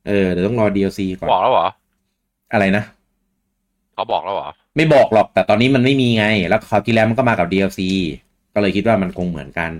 [0.07, 1.67] เออเดี๋ยวต้องรอ DLC ก่อนบอกแล้วเหรอ
[2.53, 2.83] อะไรนะ
[3.93, 7.79] เขาบอกแล้วเหรอไม่บอกหรอก แต่ตอนนี้มันไม่มีไง แล้วคราวที่แล้วมันก็มากับ DLC
[8.53, 9.71] ก็เลยคิดว่ามันคงเหมือนกัน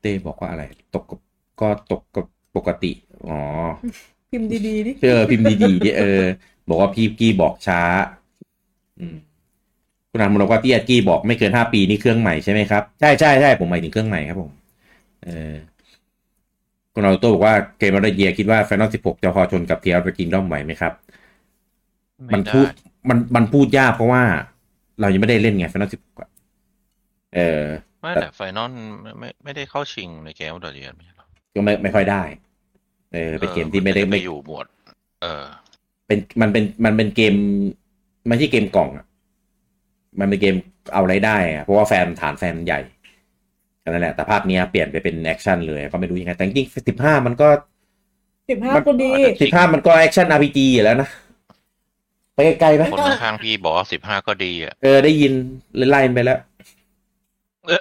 [0.00, 0.62] เต้บอกว่าอะไร
[0.94, 1.18] ตกกับ
[1.60, 2.92] ก็ตกกับปกติ
[3.28, 3.38] อ๋อ
[4.30, 6.22] พิมพ์ดีๆดิเออพิมพ์ดีๆดิเออ
[6.68, 7.80] บอกว่าพี่กี้บอกช้า
[9.00, 9.16] อืม
[10.10, 14.50] คุณอานบอกว่าที่อากี้บอกไม่เกินห้าปีนี่เครื่องใหม่ใช่ไหมครับ ใช่ใช่ใช่ผมหมายถึงเครื่องใหม่ครับผม
[15.24, 15.54] เออ
[16.94, 20.92] คุณเอาตัวบอกว่า Game of the Year คิดว่า Final 16จะพอชนกับ Tears of the Kingdom ไหวไหมครับ
[22.24, 22.66] ไม่มันได้พูด
[23.08, 24.22] มันมันพูดยากเพราะว่า
[25.00, 26.30] เรายังไม่ได้เล่นไง Final 16อะ
[27.34, 27.64] เออ
[28.00, 28.72] ไม่แต่ Final
[29.18, 31.19] ไม่ไม่ได้เข้าชิงใน Game of the Year ไม่ใช่หรอ
[31.54, 32.22] ก็ไม่ไม่ค่อยได้
[33.12, 34.66] เออเป็นเกมที่ไม่ได้ไม่ไม่อยู่หมวด
[35.22, 35.44] เออ
[36.06, 37.34] เป็นมันเป็นมันเป็นเกม
[38.28, 39.06] ไม่ใช่เกมกล่องอะ
[40.20, 40.54] มันเป็นเกม
[40.92, 42.80] เอาไรายได้อะเพราะว่าแฟนฐานแฟนใหญ่
[43.80, 47.48] แค่นั่นแหละแต่ภาคเนี้ยเปลี่ยนไปเป็น action เลยก็ไม่รู้ยังไงแต่จริงๆสิบห้ามันก็
[48.50, 49.10] สิบห้ามันก็ดี
[49.42, 51.08] สิบห้ามันก็ action RPG อยู่แล้วนะ
[52.34, 55.32] ไปไกลๆไหมคนข้างๆพี่บอกสิบห้าก็ดีอะเออได้ยิน
[55.90, 56.38] ไล่มันไปแล้ว
[57.66, 57.80] เออ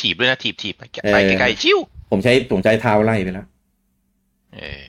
[0.00, 1.78] ถีบด้วยนะถีบถีบไปเออไปไกลๆชิว
[2.10, 3.46] ผมใช้ผมใช้เท้าไล่ไปแล้ว
[4.54, 4.82] เออ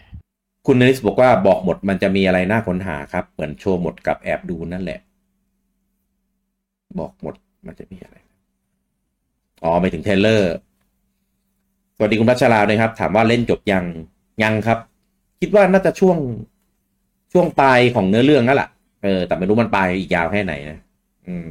[0.66, 5.00] คุณนริสบอกว่าบอกหมดมันจะมีอะไรน่าค้นหาครับ เหมือนโชว์หมดกับแอบดูนั่นแหละ
[7.00, 7.36] บอกหมด
[7.68, 8.16] มันจะมีอะไร
[9.64, 10.54] อ๋อไปถึง trailer
[11.96, 13.86] สวัสดีคุณพัชราเลยครับ ถามว่าเล่นจบยัง
[14.44, 14.80] ยังครับ
[15.40, 16.18] คิดว่าน่าจะช่วง
[17.34, 18.70] ช่วงปลายของเนื้อเรื่องนั่นแหละ
[19.04, 20.78] เออแต่ไม่รู้มันปลายอีกยาวแค่ไหนนะ
[21.28, 21.48] อืม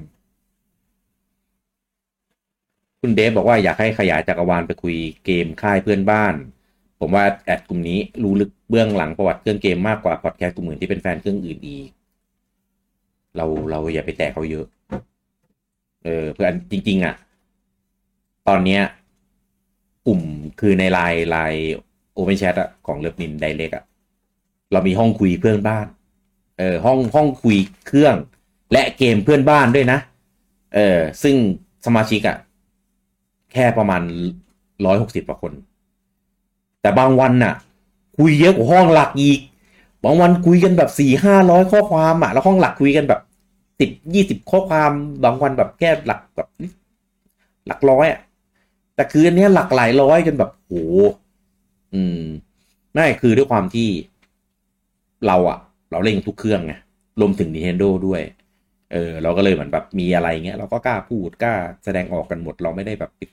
[3.00, 6.34] คุณเดฟบอกว่าอยากให้ขยายจักรวาลไปคุยเกมค่ายเพื่อนบ้าน
[7.00, 11.88] ผมว่าแอดกลุ่มนี้รู้ลึกเบื้องหลังประวัติเครื่องเกมมากกว่าพอดแคสต์กลุ่มอื่นที่เป็นแฟนเครื่องอื่นอีก
[13.36, 14.66] เราเราอย่าไปแตะเขาเยอะ
[16.04, 17.14] เออเพื่อนจริง ๆอะ
[18.48, 18.82] ตอนเนี้ย
[20.06, 20.20] กลุ่ม
[20.60, 21.74] คือในไลน์ไลน์
[22.14, 23.84] โอเ n นแชทอะของเลิฟนินไดเ c กอะ
[24.72, 25.86] เรามีห้องคุยเพื่อนบ้าน
[26.58, 28.16] เออห้องห้องคุยเครื่อง
[28.72, 29.98] และเกมเพื่อนบ้านด้วยนะ
[30.74, 31.36] เออซึ่ง
[31.86, 32.36] สมาชิกอะ
[33.52, 34.02] แค่ประมาณ
[34.84, 35.52] ร้อยหกสิบกว่าคน
[36.80, 37.54] แต่บางวันน่ะ
[38.18, 39.40] คุยเยอะกว่าห้องหลักอีก
[40.04, 43.20] บางวันคุยกันแบบสี่ห้าร้อยข้อความอะ แล้วห้องหลักคุยกันแบบ
[43.80, 44.90] สิบยี่สิบข้อความ
[45.24, 46.48] บางวันแบบแค่หลักแบบ
[47.66, 48.20] หลักร้อยอะ
[48.94, 50.74] แต่คืออันนี้หลักหลายร้อยจนแบบโห
[51.94, 52.20] อืม
[52.94, 53.88] ไม่คือด้วยความที่
[55.26, 55.58] เราอะ
[55.90, 56.74] เราเล่นทุกเครื่องไง
[57.20, 58.22] รวมถึง Nintendo ด้วย
[58.92, 63.30] เออ เราก็เลยเหมือนแบบมีอะไรเงี้ย เราก็กล้าพูดกล้าแสดงออกกันหมด เราไม่ได้แบบแบบ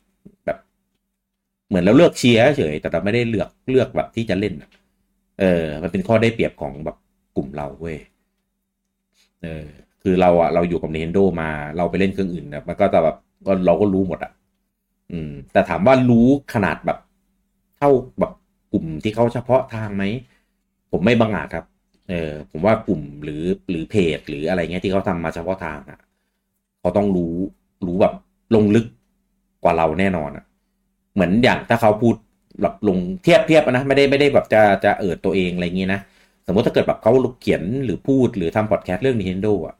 [1.68, 4.54] เหมือนเราเลือกเชียร์เฉยแต่เราไม่ได้เลือกเลือกแบบที่จะเล่น
[5.40, 6.98] เออ มันเป็นข้อได้เปรียบของแบบ
[7.36, 7.98] กลุ่มเราเว้ย
[9.44, 9.66] เออ
[10.02, 14.32] คือเราอะเราอยู่กับ Nintendo มาเราไปเล่นเครื่องอื่นนะมันก็จะแบบก็เราก็รู้หมดอะ
[15.12, 16.98] อืม แต่ถามว่ารู้ขนาดแบบ
[17.78, 17.90] เท่า
[18.20, 18.32] แบบ
[18.74, 20.04] กลุ่มที่เขาเฉพาะทางไหม
[20.92, 21.66] ผมไม่บังอาจครับ
[22.10, 26.00] เออ ผมว่ากลุ่มหรือหรือเพจหรืออะไรเงี้ยที่เขาทำมาเฉพาะทางอะ
[26.80, 27.34] เขาต้องรู้
[27.86, 28.14] รู้แบบ
[28.56, 28.86] ลงลึก
[29.64, 30.46] กว่าเราแน่นอนอะ
[31.16, 32.16] เหมือนอย่างถ้าเขาพูด
[32.62, 36.02] แบบลงเทียบเทียบนะไม่ได้ไม่ได้แบบจะจะเอิดตัวเองอะไรเงี้ยนะ
[36.48, 37.12] สมมติถ้าเกิดแบบเขา
[37.42, 39.76] เขียนหรือพูดหรือทำพอดแคสต์เรื่อง Nintendo อะ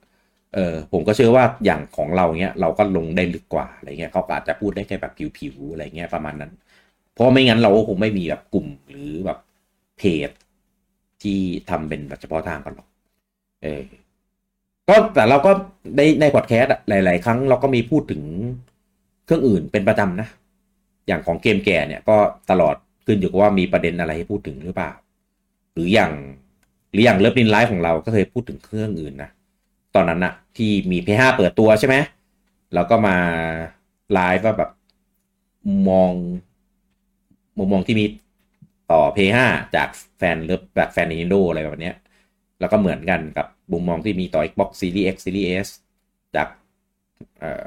[0.56, 6.52] เออผมก็เชื่อว่าอย่างของเราเนี้ยเราก็ลงได้ลึกกว่าอะไรเงี้ยเขาอาจจะพูดได้แค่แบบผิวๆอะไรเงี้ยประมาณนั้น
[7.14, 9.40] เพราะไม่งั้นเราก็คงไม่มีแบบกลุ่มหรือแบบ
[9.98, 10.30] เพจ
[11.24, 12.88] ที่ทำเป็นแบบเฉพาะทางกันหรอก
[13.64, 13.84] เออ
[14.88, 15.52] ก็แต่เราก็
[15.98, 18.22] ในในพอดแคสต์หลาย ๆ ครั้งเราก็มีพูดถึง
[19.26, 20.28] เครื่องอื่นเป็นประจำนะ
[21.08, 22.18] อย่างของเกมแก่เนี่ยก็
[22.52, 22.76] ตลอด
[23.06, 24.92] ขึ้นอยู่กับว่ามีประเด็นอะไรให้พูดถึงหรือเปล่า
[25.74, 26.12] หรืออย่าง
[26.92, 29.30] หรืออย่าง LOVENIN Live ของเราก็เคยพูดถึงเครื่องอื่นนะ
[29.96, 31.96] ตอนนั้นนะที่มี P5 เปิดตัวใช่ไหม
[32.74, 33.18] แล้วก็มา
[34.14, 34.72] ไลฟ์ว่าแบบ
[35.90, 36.12] มอง
[37.58, 38.06] มุมมองที่มี
[38.92, 39.38] ต่อ P5
[39.76, 41.96] จากแฟนเลิฟแบบแฟน Nintendo อะไรแบบเนี้ย
[42.60, 45.68] แล้วก็เหมือนกันกับมุมมองที่มีต่อ Xbox Series X Series S
[46.36, 46.48] จาก
[47.40, 47.64] เอ่อ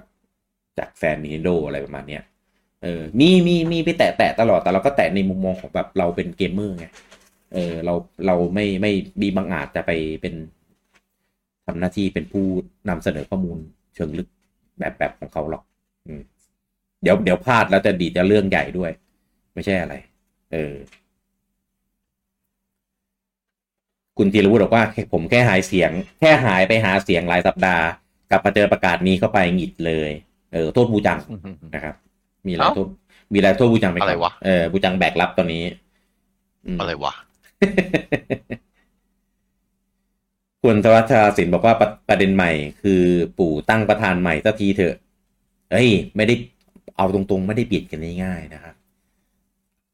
[0.79, 2.23] จากแฟน Nintendo อะไรประมาณเนี้ย
[2.83, 6.87] เออ มีมีมีไปแตะแตะตลอด แต่เราก็แตะในมุมมองของแบบเราเป็นเกมเมอร์ไง
[7.55, 7.95] เออ เรา
[8.27, 10.35] เราไม่ไม่มีบางอาจจะไปเป็น
[11.67, 12.47] ทำหน้าที่เป็นผู้
[12.89, 13.59] นำเสนอข้อมูล
[13.95, 14.29] เชิงลึก
[14.79, 15.63] แบบแบบของเขาหรอก
[16.07, 16.23] อืม
[17.03, 18.91] เดี๋ยวเดี๋ยวพลาดแล้วจะดีจะเรื่องใหญ่ด้วย
[19.55, 19.95] ไม่ใช่อะไร
[20.53, 20.75] เออ
[24.19, 27.85] คุณธีรวุฒิบอกว่าแค่ผมแค่หายเสียง แค่หายไปหาเสียงหลายสัปดาห์
[28.31, 30.11] กลับมาเจอประกาศนี้เข้าไปหงิดเลย
[30.53, 31.19] เออ โทษบูจัง
[31.75, 31.95] นะครับ
[32.47, 32.89] มีอะไรเอ้าโทษ
[33.33, 35.63] มีอะไรโทษบูจังไปก่อะไรวะเออบูจังแบกรับตอนนี้
[36.75, 37.13] มอะไรวะ
[40.63, 43.03] คุณธวัชชาสินบอกว่าประประเด็นใหม่คือ
[43.39, 44.95] ปู่ตั้งประธานใหม่สักทีเถอะ
[45.73, 46.35] เฮ้ย ไม่ได้
[46.97, 48.75] เอาตรงๆ ไม่ได้เปลี่ยนกันง่ายๆนะครับ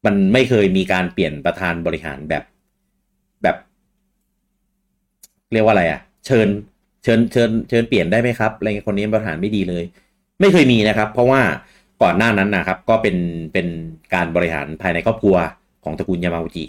[0.05, 2.43] มันไม่เคยมีการเปลี่ยนประธานบริหารแบบ
[3.43, 3.55] แบบ
[5.53, 6.47] เรียกว่าอะไรอะ่ะ เชิญ
[7.03, 9.83] เชิญเชิญเชิญเปลี่ยนได้ไหมครับอะไรเงี้ยคนนี้บริหารไม่ดีเลย
[10.39, 11.41] ไม่เคยมีนะครับ เพราะว่า
[12.05, 13.17] ก่อนหน้านั้นนะครับ ก็เป็น
[13.53, 13.67] เป็น
[14.13, 15.35] การบริหารภายในครอบครัว
[15.83, 16.65] ของตระกูลยามาอุจิ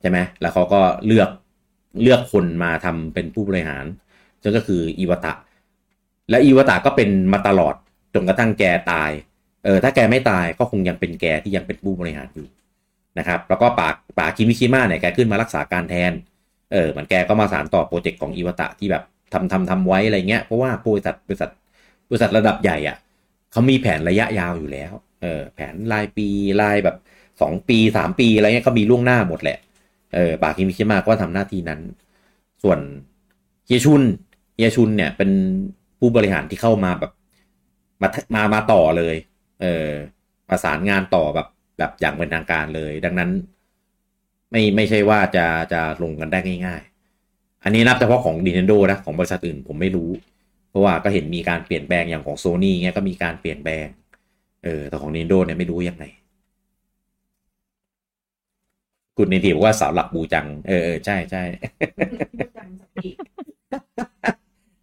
[0.00, 1.30] ใช่ไหมแล้วเขาก็เลือก
[2.02, 3.84] เลือกคนมาทำเป็นผู้บริหาร
[4.42, 5.32] ซึ่งก็คืออิวตะ
[6.30, 7.74] แล้วอีวตาก็เป็นมาตลอด
[8.14, 9.10] จนกระทั่งแกตาย
[9.64, 12.46] เออถ้าแกไม่ตายก็คงยังเป็นแกที่ยังเป็นผู้บริหารอยู่
[13.18, 16.12] นะครับ แล้วก็ปากปากคิมิชิมะเนี่ยแกขึ้นมารักษาการแทน
[16.72, 21.50] เออเหมือนแกก็มาสานต่อโปรเจกต์ของอีวตาที่แบบทำทำทำไว้อะไรเงี้ยเพราะว่าบริษัทบริษัท
[22.08, 22.96] บริษัทระดับใหญ่อะ่ะ
[23.56, 24.92] เขามีแผนระยะยาวอยู่แล้ว
[25.22, 26.28] เออแผนรายปี
[26.62, 26.96] รายแบบ
[27.40, 29.58] สองปีสามปีอะไรเงี้ยเขามีล่วงหน้าหมดแหละ
[30.14, 31.80] เออปาคิมิชิมะก็ทำหน้าที่นั้น
[32.62, 32.78] ส่วน
[33.66, 34.02] เฮียชุน
[34.54, 35.30] เฮียชุนเนี่ยเป็น
[35.98, 37.12] ผู้บริหารที่เข้ามาแบบ
[38.02, 39.16] มามามาต่อเลย
[39.62, 39.88] เออ
[40.48, 41.48] ประสานงานต่อแบบ
[41.78, 43.30] แบบอย่างเป็นทางการเลย ดังนั้น
[44.50, 46.82] ไม่ไม่ใช่ว่าจะจะลงกันได้ง่าย
[47.22, 50.10] ๆ อันนี้นับเฉพาะของ Nintendo นะ ของบริษัทอื่นผมไม่รู้
[50.76, 53.86] ราะว่าก็เห็นมีการเปลี่ยนแปลงอย่างของ Sony เงี้ยก็มีการเปลี่ยนแปลง
[54.64, 56.04] เออแต่ของ Nintendo เนี่ยไม่รู้ยังไง
[59.16, 61.42] คุณนิติบอกว่าสาวหลักบูจัง เออเออใช่ใช่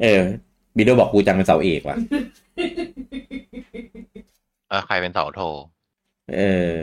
[0.02, 0.22] เออ
[0.76, 1.98] บิโดบอกบูจังเป็นเสาเอกว่ะ
[4.70, 5.40] เออใครเป็นเสาโท
[6.38, 6.42] เอ
[6.72, 6.74] อ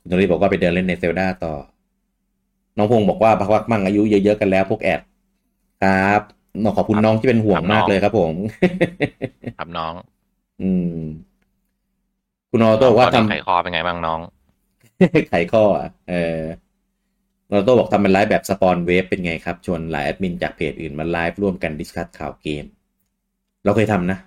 [0.00, 1.54] คุณนริบอกว่าไปเดินเล่นในเซลดาต่อ
[2.76, 5.00] น้องพงศ์บอกว่าพักวักมั่งอายุเยอะๆกันแล้วพวกแอด
[5.82, 6.20] ครับ
[6.62, 8.34] น้องขอบคุณน้องที่เป็นห่วงมากเลยครับผม
[9.58, 9.92] ครับน้อง
[10.62, 11.00] อืม
[12.50, 14.20] คุณออโต้บอกว่าตอนนี้ทำไขคอเป็นไงบ้างน้อง
[15.28, 16.40] ไขข้ออะเออ
[17.50, 22.64] ออโต้บอกทำเป็นไลฟ์แบบ Spawn Wave เป็นไงครับชวนหลายแอดมินจากเพจอื่นมาไลฟ์ร่วมกัน discuss ข่าวเกม
[23.64, 24.18] เราเคยทำนะ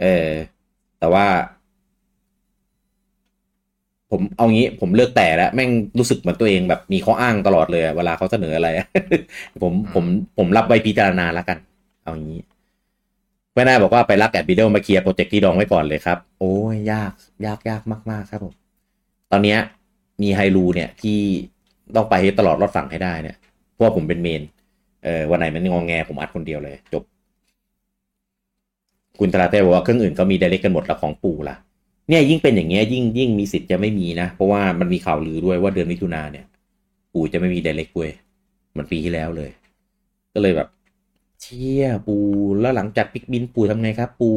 [0.00, 0.28] เออ
[0.98, 1.26] แต่ว่า
[4.10, 8.68] ผมเอางี้ผมเลือกแต่แล้วแม่งรู้สึกเหมือนตัวเองแบบมีข้ออ้างตลอดเลยเวลาเขาเสนออะไร
[9.62, 10.04] ผมผม
[10.38, 11.58] ผมรับไว้พิจารณาแล้วกัน
[12.02, 12.40] เอางี้
[13.54, 17.12] ไม่ได้บอกว่าไปรักแอดบิดเดิลมาเคลียร์โปรเจกต์ที่ดองไว้ก่อนเลยครับ โอ้ยยาก
[17.46, 18.54] ยากยากมาก ๆ ครับผม
[19.30, 19.58] ตอนเนี้ย
[20.22, 21.18] มีไฮรูเนี่ยที่
[21.96, 23.36] ต้องไปให้ตลอดรอดฝั่งให้ได้เนี่ย
[23.72, 24.42] เพราะว่าผมเป็นเมน
[25.04, 27.02] เออวันไหนมันงองแงผมอัดคนเดียวเลย จบ
[29.18, 31.56] คุณตราเต้บอกว่าเครื่องอื่นก็มีไดเรกกันหมดแล้วของปู่ล่ะ
[32.08, 36.46] เนี่ยยิ่งเป็นอย่างเงี้ยยิ่งยิ่งมีสิทธิ์จะไม่มีนะ เพราะว่ามันมีข่าวลือด้วยว่าเดือนมิถุนาเนี่ย
[37.12, 38.10] ปูจะไม่มีไดเรกเว้ย
[38.70, 39.50] เหมือนปีที่แล้วเลย
[40.34, 40.68] ก็เลยแบบ
[41.40, 42.16] เชี่ยปู
[42.60, 44.30] แล้วหลังจากปิกบินปูทำไงครับ ปู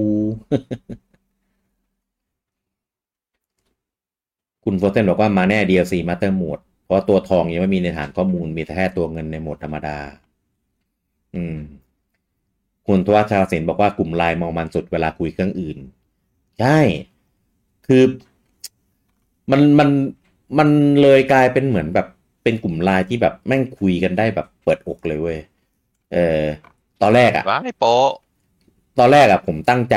[4.64, 9.97] คุณโฟเซนบอกว่ามาแน่ DLC Master Mode เพราะตัวทองยังไม่มีในฐานข้อมูลมีแค่ตัวเงินในโหมดธรรมดา
[11.36, 11.57] อืม
[12.88, 15.78] คุณทวัชชาเสนบอกว่ากลุ่มไลน์มองมันสุดเวลาคุยเครื่องอื่น
[16.59, 16.80] ใช่
[17.88, 18.03] คือ
[19.51, 19.89] มันมัน
[20.57, 20.69] มัน
[21.01, 22.07] เลยกลายเป็นเหมือนแบบ
[22.43, 25.39] เป็นกลุ่มไลน์ที่แบบแม่งคุยกันได้แบบเปิดอกเลยเว้ย
[26.13, 26.43] เออ
[27.01, 28.09] ตอนแรกอะว้ายโป๊ะ
[28.99, 29.95] ตอนแรกอะผมตั้งใจ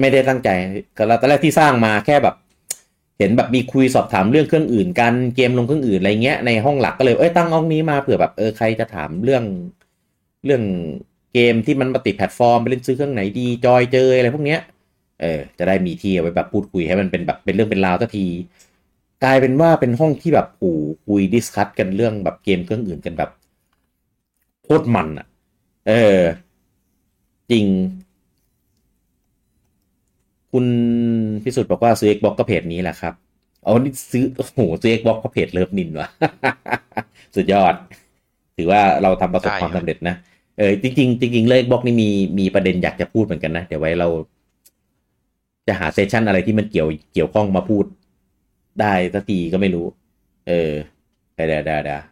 [0.00, 0.50] ไม่ได้ตั้งใจ
[0.96, 2.36] ก็ตอนแรกที่สร้างมาแค่แบบ
[3.18, 9.44] เห็นแบบมีคุยสอบถามเรื่องเครื่องอื่นกันเกมลงเครื่องอื่นอะไรเงี้ยในห้องหลักก็เลยเอ้ยตั้งห้องนี้มาเผื่อแบบเออใครจะถามเรื่อง
[10.44, 10.62] เรื่อง
[11.34, 14.60] เกมที่มันมาติดแพลตฟอร์มไปเล่นซื้อเครื่องไหนดีจอยเจออะไรพวกเนี้ย
[15.22, 18.26] เออจะได้มีที่เอาไว้แบบพูดคุยให้มันเป็นแบบเป็นเรื่องเป็นราวสักที
[19.24, 20.72] กลายเป็นว่าเป็นห้องที่แบบโอ้
[21.06, 23.30] คุยดิสคัตกันเรื่องแบบเกมเครื่องอื่นกันแบบ
[24.64, 25.26] โคตรมันอะ
[25.88, 26.20] เออ
[27.50, 27.64] จริง
[30.52, 30.66] คุณ
[31.44, 33.14] พิสุทธิ์บอกว่าซื้อ Xbox ก็เพจนี้แหละครับ
[33.64, 36.08] เอานี่ซื้อโอ้โหซื้อ Xbox ก็เพจเลิฟนินวะ
[37.36, 37.74] สุดยอด
[38.56, 40.14] ถือว่าเราทำประสบความสำเร็จนะ
[40.58, 42.08] เออจริงๆจริงๆเลย Xbox นี่มี
[42.38, 44.08] มีประเด็นอยากจะพูดเหมือนกันนะ เดี๋ยวไว้เรา
[45.66, 47.84] จะหาเซสชันอะไรที่มันเกี่ยวเกี่ยวข้องมาพูด
[48.80, 49.86] ได้สักทีก็ไม่รู้
[50.48, 50.70] เออ
[51.34, 52.02] เดี๋ยวเดี๋ยวเดี๋ยว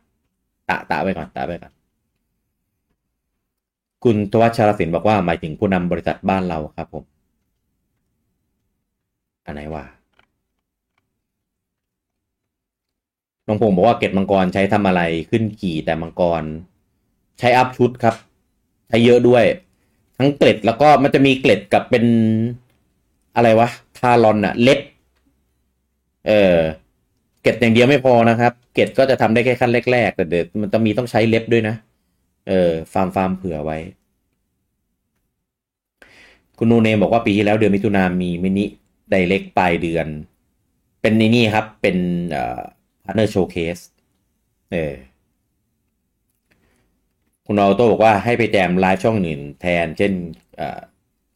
[0.69, 1.73] ตะตะไปก่อนตะไปก่อน
[4.05, 7.05] คุณทวัชชรศิลป์บอกว่าหมายถึงผู้นำบริษัทบ้านเราครับผม
[9.45, 9.85] อันไหนว่า
[13.47, 16.43] น้องพงศ์บอกว่าเกล็ดมังกรใช้ทำอะไรขึ้นกี่แต่มังกร
[17.39, 18.15] ใช้อัพชุดครับ
[18.89, 19.45] ใช้เยอะด้วย
[20.19, 22.05] ทั้งเกล็ดแล้วก็มันจะมีเกล็ดกับเป็น
[23.41, 23.68] อะไรวะ
[23.99, 24.80] ทารอนอะเล็บ
[26.26, 26.59] เออ
[27.43, 31.74] เก็ดอย่างเดียวไม่พอนะครับ เก็ดก็จะทำได้แค่ขั้นแรกๆแต่เดี๋ยวมันจะมีต้องใช้เล็บด้วยนะ
[32.49, 33.78] เออฟาร์มฟาร์มเผื่อไว้
[36.59, 38.64] คุณนูเนมบอกว่าปีที่แล้วเดือนมิถุนามีมินิ
[39.11, 40.07] ไดเล็กปลายเดือน
[41.01, 41.97] เป็นในนี่ครับ เป็น
[42.30, 42.61] เอ่อ
[43.05, 43.79] Partner Showcase
[44.72, 44.95] เออ
[47.47, 50.12] คุณออโต้บอกว่าให้ไปแจมไลฟ์ช่องอื่นแทน เช่น
[50.57, 50.80] เออ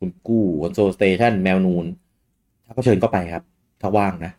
[0.05, 1.87] คุณกู้ Console Station แมวนูน
[2.65, 3.43] ถ้าเขาเชิญก็ไปครับ
[3.83, 4.33] ถ้าว่างนะ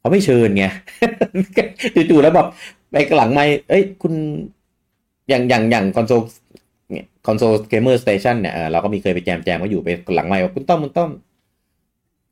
[0.00, 0.64] เขาไม่เชิญไง
[2.10, 2.46] จู่ๆแล้วแบบ
[2.90, 4.12] ไปหลังไม่เอ้ย คุณ
[5.28, 6.20] อย่างอย่างอย่างคอนโซล
[6.90, 11.10] เนี่ย Console Gamer Station เนี่ยเออเราก็มีเคยไปแจมแจมก็อยู่ไปหลังไม่ว่าคุณต้อมคุณต้อม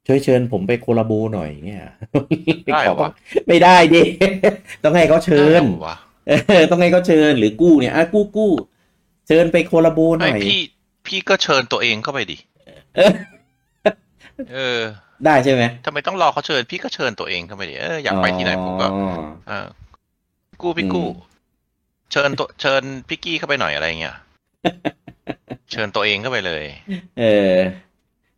[0.07, 1.83] ช่วยเชิญผมไปโคลาโบหน่อยเนี่ย
[2.67, 3.11] ได้เหรอวะ
[3.49, 4.03] ไม่ได้ดิ
[4.85, 5.97] ต้องให้เขาเชิญได้หรอวะ
[6.49, 8.53] เออต้องให้เขาเชิญหรือกู้เนี่ยอะกู้กู้
[9.29, 10.61] เชิญไปโคลาโบหไม่น่อยพี่
[11.07, 12.37] พี่ก็เชิญตัวเองเข้าไปดิ
[12.97, 13.13] เออ
[14.53, 14.81] เออ
[15.25, 19.67] ได้ใช่ไหมทำไมต้องรอเขาเชิญ พี่ก็เชิญตัวเองเข้าไปดิเอออยากไปที่ไหนผมก็อ๋อเออ
[20.63, 21.33] กู้พี่กู้อืม
[22.13, 24.17] เชิญตัวเชิญพี่กี้เข้าไปหน่อยอะไรเงี้ย
[25.71, 26.65] เชิญตัวเองเข้าไปเลย
[27.19, 27.53] เออ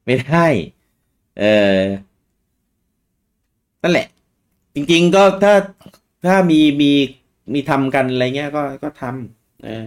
[0.05, 0.47] ไม่ได้
[1.41, 1.45] เอ
[1.77, 1.81] อ
[3.83, 4.07] นั่นแหละ
[4.75, 5.55] จริง ๆ ก็ถ้า
[6.27, 6.91] ถ้ามีมี
[7.53, 9.87] มีทำกันอะไรเงี้ยก็ก็ทำเออ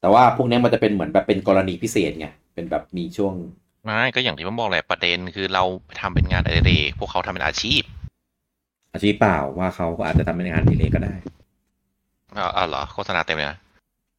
[0.00, 2.26] แต่ว่าพวกเนี้ยมันจะเป็นเหมือนแบบเป็นกรณีพิเศษไง
[2.60, 3.34] เป็นแบบมีช่วง
[3.84, 5.64] ไม่ก็อย่างที่ผมบอกแหละประเด็นคือเรา
[6.00, 7.82] ทำเป็นงานอดิเรกพวกเขาทำเป็นอาชีพ
[8.92, 11.14] อาชีพเปล่าว่าเขาก็อาจจะทำเป็นงานอดีเลยก็ได้
[12.36, 13.58] อ๋ออ๋อเหรอโฆษณาเต็มเลยนะ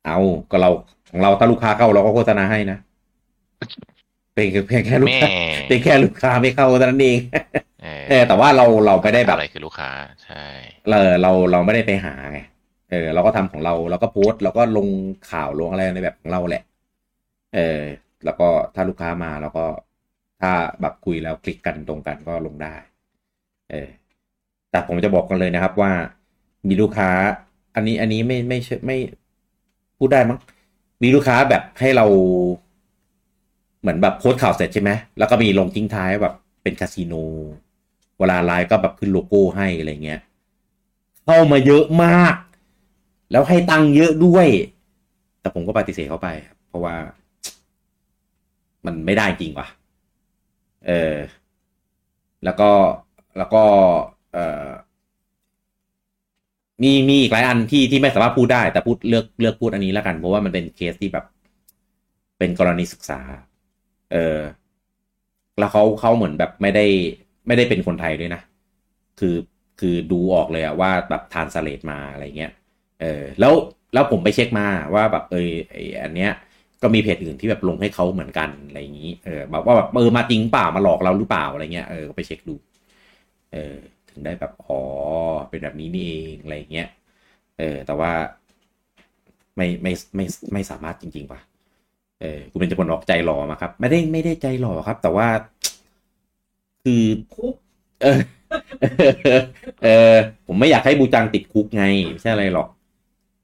[0.05, 0.19] เอา
[0.51, 0.69] ก็เรา
[1.11, 2.77] ของเราถ้าลูกค้าเข้าเราก็โฆษณาให้นะ
[4.33, 5.29] เป็นเพียงแค่ลูกแม่ค้า
[5.69, 7.17] เป็นแค่ลูกค้าไม่เข้าเท่านั้นเอง
[7.81, 9.89] เออเออแต่ว่าเราเราไม่ได้แบบอะไรคือลูกค้า
[10.23, 10.45] ใช่
[10.93, 12.39] เออเราเราไม่ได้ไปหาไง
[12.91, 14.87] เออเราก็ทำของเราเราก็โพสต์เราก็ลง
[15.31, 16.63] ข่าวลงอะไรในแบบของเราแหละ
[17.55, 17.81] เออ
[18.25, 19.65] แล้วก็ถ้าลูกค้ามาเราก็
[20.41, 20.51] ถ้า
[20.81, 22.75] แบบคุยแล้วคลิกกันตรงกันก็ลงได้
[23.71, 23.89] เออ
[24.71, 25.91] แต่ผมจะบอกกันเลยนะครับว่า
[26.67, 27.09] มีลูกค้า
[27.75, 28.97] อันนี้อันนี้ไม่ไม่ไม่
[29.97, 30.39] พูดได้มั้ง
[31.03, 32.05] มีลูกค้าแบบให้เรา
[33.81, 37.13] เหมือนแบบโพสข่าวเสร็จใช่ไหมแล้วก็มีลงทิ้งท้ายแบบเป็นคาสิโน
[38.19, 40.21] เวลาไลฟ์ก็แบบขึ้นโลโก้ให้อะไรเงี้ย
[41.25, 42.35] เข้ามาเยอะมาก
[43.31, 44.47] แล้วให้ตังค์เยอะด้วย
[45.41, 46.29] แต่ผมก็ปฏิเสธเขาไป
[46.67, 46.95] เพราะว่า
[48.85, 49.67] มันไม่ได้จริงว่ะ
[50.85, 51.17] เออ
[52.43, 52.71] แล้วก็
[53.37, 53.63] แล้วก็
[54.33, 54.69] เออ
[56.83, 61.25] มีมีอีกหลายอันที่ที่ไม่สามารถพูดได้ แต่พูดเลือกเลือกพูดอันนี้แล้วกัน เพราะว่ามันเป็นเคสที่แบบ
[62.37, 63.19] เป็นกรณีศึกษา
[64.11, 64.41] เออ
[65.59, 66.85] แล้วเขาเขาเหมือนแบบไม่ได้
[67.47, 68.41] ไม่ได้เป็นคนไทยด้วยนะ
[69.19, 69.35] คือ
[69.79, 72.51] คือดูออกเลยอะว่าแบบทานสเลตมาอะไรเงี้ย
[73.01, 73.53] เออ แล้ว
[73.93, 76.31] แล้วผมไปเช็คมาว่าแบบเออไออันเนี้ย
[76.83, 82.55] ก็มีเพจอื่นที่แบบลงให้เขาเหมือนกันอะไรอย่างนี้ เออแบบว่าแบบเออมาจริงเปล่ามาหลอกเราหรือเปล่าอะไรเงี้ย เออก็ไปเช็คดู
[83.53, 83.75] เออ
[84.09, 84.79] ถึงได้แบบ อ๋อ
[85.49, 86.87] เป็นแบบนี้นี่เองอะไรเงี้ย
[87.59, 88.11] เออ แต่ว่า
[89.55, 91.39] ไม่ไม่ไม่ไม่สามารถจริงๆป่ะ
[92.21, 95.27] เออคุณเป็นจะคนออกใจหล่อมาครับ ไม่ได้ไม่ได้ใจหล่อครับ แต่ว่า
[96.83, 97.03] คือ
[98.01, 98.19] เออ
[99.83, 100.15] เออ
[100.47, 102.67] ผมไม่อยากให้บูจังติดคุกไง ไม่ใช่อะไรหรอก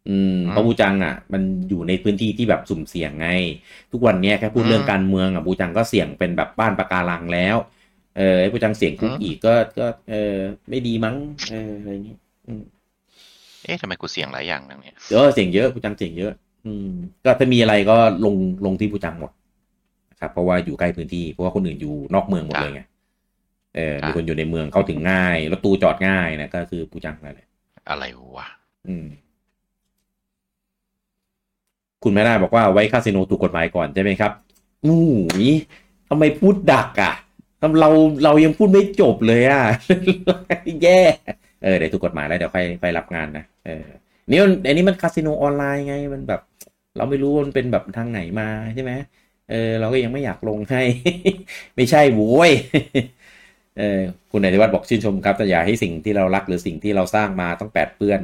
[0.09, 3.29] อืมเพราะบูจังอะ มันอยู่ในพื้นที่ที่แบบสุ่มเสี่ยงไง
[3.91, 7.57] ทุกวันเนี้ยแค่พูดเรื่องการเมืองอะบูจังก็เสี่ยงเป็นแบบบ้านปะการังแล้ว
[8.17, 10.35] เออไอ้บูจังเสี่ยงคุกอีกก็ก็ เออ
[10.69, 11.15] ไม่ดีมั้ง
[11.51, 12.15] เอออะไรอย่างงี้
[12.47, 12.63] อืม
[13.65, 16.33] เอ๊ะทำไมกูเสี่ยงหลายอย่างนังเนี่ยเออเสี่ยงเยอะบูจังเสี่ยงเยอะ
[16.65, 16.89] อืม
[17.25, 18.35] ก็ถ้ามีอะไรก็ลง
[18.65, 19.31] ลงที่บูจังหมด
[20.11, 22.81] นะครับเพราะว่าอยู่ใกล้พื้นที่เพราะว่าคนอื่นอยู่นอกเมืองหมดเลยไง
[23.75, 27.47] เออมีคนอยู่ในเมืองเข้าถึงง่ายรถตู้จอดง่ายนะก็คือบูจังนั่นแหละ
[27.89, 28.03] อะไร
[28.37, 28.47] วะ
[28.87, 29.07] อืม
[32.03, 34.31] คุณแม่นาบอกว่าไว้คาสิโนถูกกฎหมายก่อนใช่ไหมครับ
[34.85, 35.01] อู้
[35.45, 35.49] ย
[36.09, 37.13] ทำไมพูดดักอะ
[37.61, 37.89] ทำเรา
[38.23, 39.61] เรายังพูดไม่จบเลยอะ
[40.83, 40.99] แย่
[41.63, 43.85] เออเดี๋ยวถูกกฎหมายแล้วเดี๋ยวค่อยไปรับงานนะ เออ
[44.29, 46.41] นี่มันอันนี้มันคาสิโนออนไลน์ไง มันแบบ
[46.97, 48.91] เราไม่รู้มันเป็นแบบทางไหนมาใช่ไหม
[49.51, 50.81] เออ เราก็ยังไม่อยากลงให้
[51.75, 52.51] ไม่ใช่โว้ย
[53.77, 53.99] เออ
[54.31, 58.21] คุณนายวัฒน์บอกชื่นชมครับแต่อย่าให้สิ่งที่เรารักหรือสิ่งที่เราสร้างมาต้องแปดเปื้อน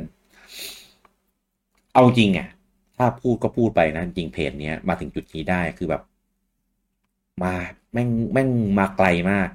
[1.94, 2.48] เอาจริงอะ
[2.98, 6.02] ถ้าพูดก็พูดไปนะจริงเพจเนี้ยมาถึงจุดนี้ได้คือแบบ
[7.44, 7.54] มา
[7.94, 9.50] แม่งแม่งมาไกลมาก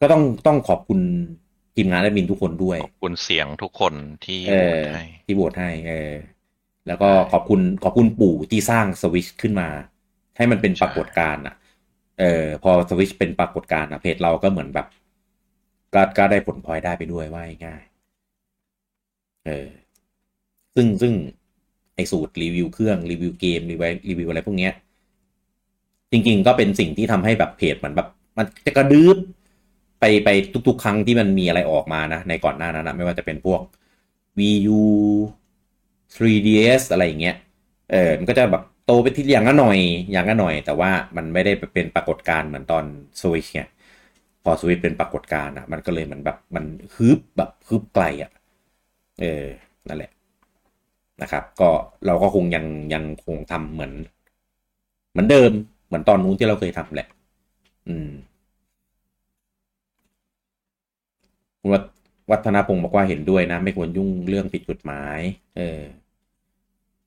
[0.00, 1.00] ก็ต้องต้องขอบคุณ
[1.76, 3.94] ทีมงานแอดมินทุกคนด้วย ขอบคุณเสียงทุกคน
[4.26, 6.12] ที่เอโหวอตให้ที่โหวตให้ เออ
[6.86, 9.68] แล้วก็ขอบคุณขอบคุณปู่ที่สร้างสวิชขึ้นมา
[10.36, 11.54] ให้มันเป็นปรากฏการณ์อะ
[12.20, 14.86] เออ พอสวิชเป็นปรากฏการณ์อะเพจเราก็เหมือนแบบ
[15.94, 19.68] ก็ก็ได้ผลพลอยได้ไปด้วยว่าง่ายๆเออ
[20.74, 21.14] ซึ่งซึ่ง
[21.96, 24.72] ไอสูตรรีวิวเครื่องรีวิวเกมรีวิวรีวิวอะไรพวกเนี้ย
[26.10, 29.16] จริง ๆ ก็เป็นสิ่งที่ทำให้แบบเพจมันแบบ มันจะกระดืบ
[30.00, 30.28] ไปไป
[30.68, 33.60] ทุก ๆ ครั้งที่มันมีอะไรออกมานะ ในก่อนหน้านั้นนะไม่ว่าจะเป็นพวก
[34.38, 34.80] VU
[36.16, 37.36] 3DS อะไรอย่างเงี้ย
[37.92, 39.78] เออมันก็จะแบบโตไปทีอย่างละหน่อย
[40.12, 42.84] อย่างละหน่อย แต่ว่ามันไม่ได้เป็นปรากฏการณ์เหมือนตอน
[43.20, 43.68] สวิชเนี่ย
[44.44, 48.30] พอสวิชเป็นปรากฏการณ์อะ มันก็เลยเหมือนแบบมันฮึบแบบฮึบไกลอะ
[49.20, 49.46] เออ
[49.88, 50.10] นั่นแหละ
[51.22, 51.68] นะครับ ก็
[52.06, 52.64] เราก็คงยัง
[52.94, 53.92] ยังคงทำเหมือน
[55.10, 55.50] เหมือนเดิม
[55.86, 57.08] เหมือนตอนนู้นที่เราเคยทำแหละ
[57.88, 58.10] อืม
[61.72, 61.82] วัฒ
[62.30, 65.18] วัฒนาพงศ์บอกว่าเห็นด้วยนะ ไม่ควรยุ่งเรื่องผิดกฎหมาย
[65.56, 65.80] เออ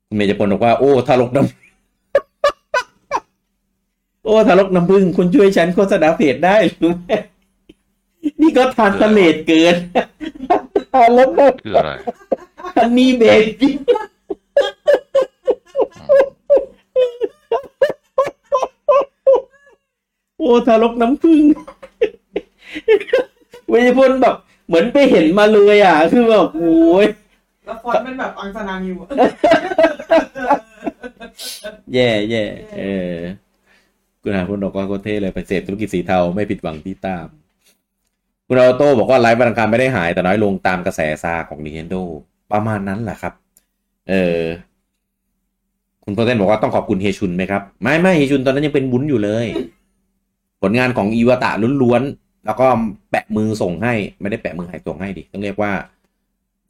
[0.08, 1.48] คุณเมย์จะพลบอกว่า โอ้ทารกน้ำ
[4.26, 7.16] โอ้ทารกน้ำพึ่งคุณช่วยฉันโฆษณาเพจได้หรือไม่
[8.42, 9.76] นี่ก็ทานทะเลดเกิน
[10.94, 11.92] ทารกน้ำคืออะไร
[12.80, 13.24] อันนี้เบ
[13.60, 13.74] บี้
[20.38, 21.42] โอ้ทารกน้ำผึ้ง
[23.70, 24.36] เวยพลแบบ
[24.68, 27.06] เหมือนไปเห็นมาเลยอะ คือแบบโอ้ย
[27.66, 29.08] แล้วฟอนต์เป็นแบบอังสนางอยู่อะ
[31.94, 32.44] แย่แย่
[32.78, 33.16] เออ
[34.22, 37.28] คุณอาพลบอกว่าโคตรเท่เลยไปเสพธุรกิจสีเทาไม่ผิดหวังที่ตาม
[38.48, 42.02] คุณออโต้บอกว่าไลฟ์บรรคารไม่ได้หายแต่น้อยลงตามกระแสซาของ Nintendo
[42.52, 43.34] ประมาณนั้นแหละครับ
[44.10, 44.44] เออ
[46.04, 49.46] คุณโพเทนบอกว่าต้องขอบคุณเฮชุนไหมครับ ไม่ไม่เฮชุนตอนนั้นยังเป็นบุญอยู่เลย
[50.62, 52.68] ผลงานของอีวตะล้วนๆ แล้วก็
[53.12, 55.72] แปะมือส่งให้ ไม่ได้แปะมือหายส่งให้ดิ ต้องเรียกว่า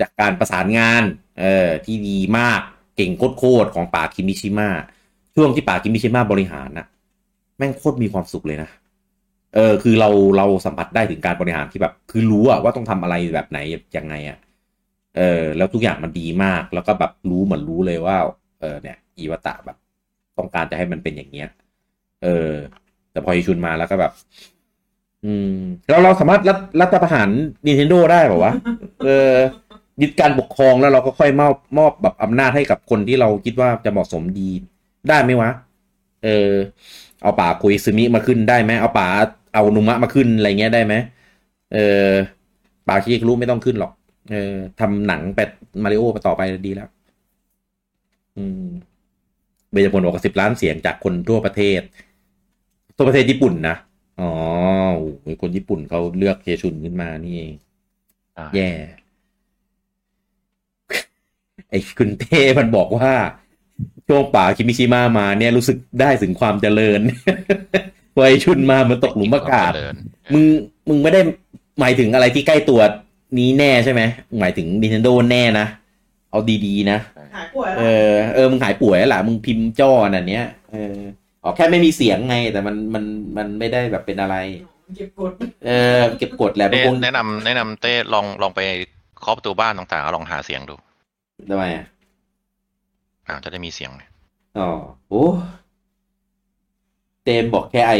[0.01, 1.03] จากการประสานงาน
[1.39, 2.61] เออที่ดีมาก
[2.95, 4.69] เก่งโคตรของป่าคิมิชิมะ
[5.35, 6.85] ช่วงที่ป่าคิมิชิมะบริหารนะ
[7.57, 8.69] แม่งโคตรมีความสุขเลยนะ
[9.55, 13.59] เออคือเราเราสัมผัสได้ถึงการบริหารที่แบบ คือรู้อะว่าต้องทำอะไรแบบไหน
[13.97, 14.37] ยังไงอะ
[15.19, 18.17] เออแล้วทุกอย่างมันดีมาก แล้วก็แบบรู้เหมือนรู้เลยว่า
[18.59, 19.77] เออเนี่ย อีวตะแบบ
[20.37, 21.49] ต้องการจะให้มันเป็นอย่างเงี้ย
[22.23, 22.53] เออ
[23.11, 24.11] แต่พออิชุนมาแล้วก็แบบ
[25.25, 25.57] อืม
[25.89, 27.29] แล้วเราสามารถรัฐรัฐประหาร
[27.65, 28.53] Nintendo ได้เปล่าวะ
[29.05, 29.33] เออ
[30.01, 34.49] ยึดการปกครองแล้วเราก็ค่อยมอบมอบแบบอำนาจให้กับคนที่เราคิดว่าจะเหมาะสมดี
[35.09, 35.49] ได้ไหมวะ
[36.23, 36.51] เออ
[37.21, 39.07] เอาป่าคุยซึมิมาขึ้นได้ไหมเอาป่า
[39.53, 40.93] เอานุมะมาขึ้นอะไรเงี้ยได้ไหม
[41.73, 42.09] เออ
[42.87, 43.91] ป่าคิกรู้ไม่ต้องขึ้นหรอก
[44.31, 45.49] เออทำหนังแปด
[45.83, 46.89] มาริโอไปต่อไปดีแล้ว
[48.37, 48.65] อืม
[49.71, 51.81] เบญจพลบอกสิบล้านเสียงจากคนทั่วประเทศ
[52.97, 53.75] ทั่วประเทศญี่ปุ่นนะ
[54.19, 54.31] อ๋อ
[54.95, 57.53] โอ้โหคนญี่ปุ่นเขาเลือกเคชุนขึ้นมานี่เอง
[58.37, 58.69] อ่าแย่
[61.69, 63.13] ไอ้คุณเต้มันบอกว่า
[64.07, 67.01] ช่วงป่าคิมิชิมะมาเนี่ยรู้สึกได้ถึงความเจริญ
[68.13, 69.95] พอไอชุนมามันตกหลุมอากาศเจริญ
[70.33, 70.45] มึง
[70.89, 71.21] มึงไม่ได้
[71.79, 72.79] หมายถึงอะไรที่ใกล้ตัว
[73.37, 74.01] นี้แน่ใช่ไหม
[74.39, 75.67] หมายถึง Nintendo แน่นะ
[76.31, 76.99] เอาดีๆนะ
[77.35, 80.97] หายป่วยเอแล้วอเออมึงหายป่วยแล้วล่ะมึงพิมพ์จ้อน่ะเนี้ยเออ
[81.43, 83.03] อ๋อแค่ไม่มีเสียงไง แต่มันมัน
[83.37, 84.35] มันไม่ได้แบบเป็นอะไร
[84.95, 85.31] เก็บกด
[85.65, 88.61] เออเก็บกดแหละบางเต้คนแนะนำแนะนำเต้ลองลองไป
[89.21, 90.75] เคาะประตูบ้านต่างๆลองหาเสียงดู
[91.49, 91.85] ทำไมอะ
[93.27, 94.03] อ่าจะได้มีเสียงไง
[94.57, 94.69] อ๋อ
[95.09, 95.25] โอ้
[97.23, 97.93] เต็มบอกแค่ไอ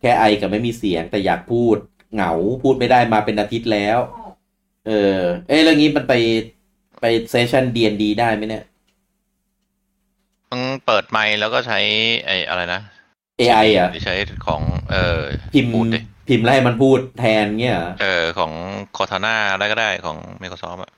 [0.00, 1.76] แค่ไอกับไม่มีเสียง แต่อยากพูด
[2.14, 3.98] เหงาพูดไม่ได้มาเป็นอาทิตย์แล้ว
[4.86, 5.18] เออ
[5.48, 6.14] เอ้ยแล้วงี้มันไป
[7.00, 8.64] ไปเซสชัน D&D ได้ไหมเนี่ย
[10.50, 11.78] มึงเปิดไมค์แล้วก็ใช้
[12.26, 12.80] ไอ้อะไรนะ
[13.40, 14.14] AI อะหรือใช้
[14.46, 15.20] ของ เออ
[15.54, 18.52] พิมพ์พูดดิพิมพ์แล้วให้มันพูดแทนเงี้ยเหรอเออ ของ
[18.96, 20.92] คอ r าน่าอะไรก็ได้ของ Microsoft อะ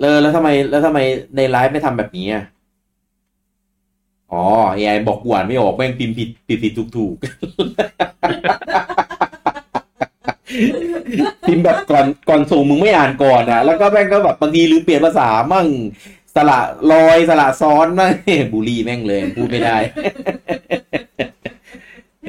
[0.00, 0.98] เออแล้วทำไม แล้วทำไม
[1.36, 2.44] ในไลฟ์ไม่ทำแบบนี้อะ
[4.32, 4.42] อ๋อ
[4.76, 7.16] AI บอกกวนไม่ออกแม่งพิมพ์ผิดผิดผิดถูกถูก
[11.48, 15.66] พิมพ์แบบก่อนก่อนส่งมึงไม่อ่านก่อนอะ แล้วก็แม่งก็แบบบางทีลืมเปลี่ยนภาษามั่ง
[16.34, 16.58] สละ
[16.92, 18.12] ลอยสละซ้อนมั่ง
[18.52, 19.76] บูลลี่แม่งเลย พูดไม่ได้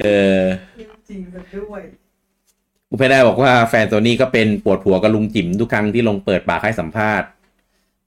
[0.02, 0.06] เอ
[0.40, 0.42] อ
[1.08, 1.82] จริงกันด้วย
[2.88, 7.28] กูไม่ได้บอกว่าแฟนโซนี่ก็เป็นปวดหัวกับลุงจิ๋มทุกครั้งที่ลงเปิดปากให้สัมภาษณ์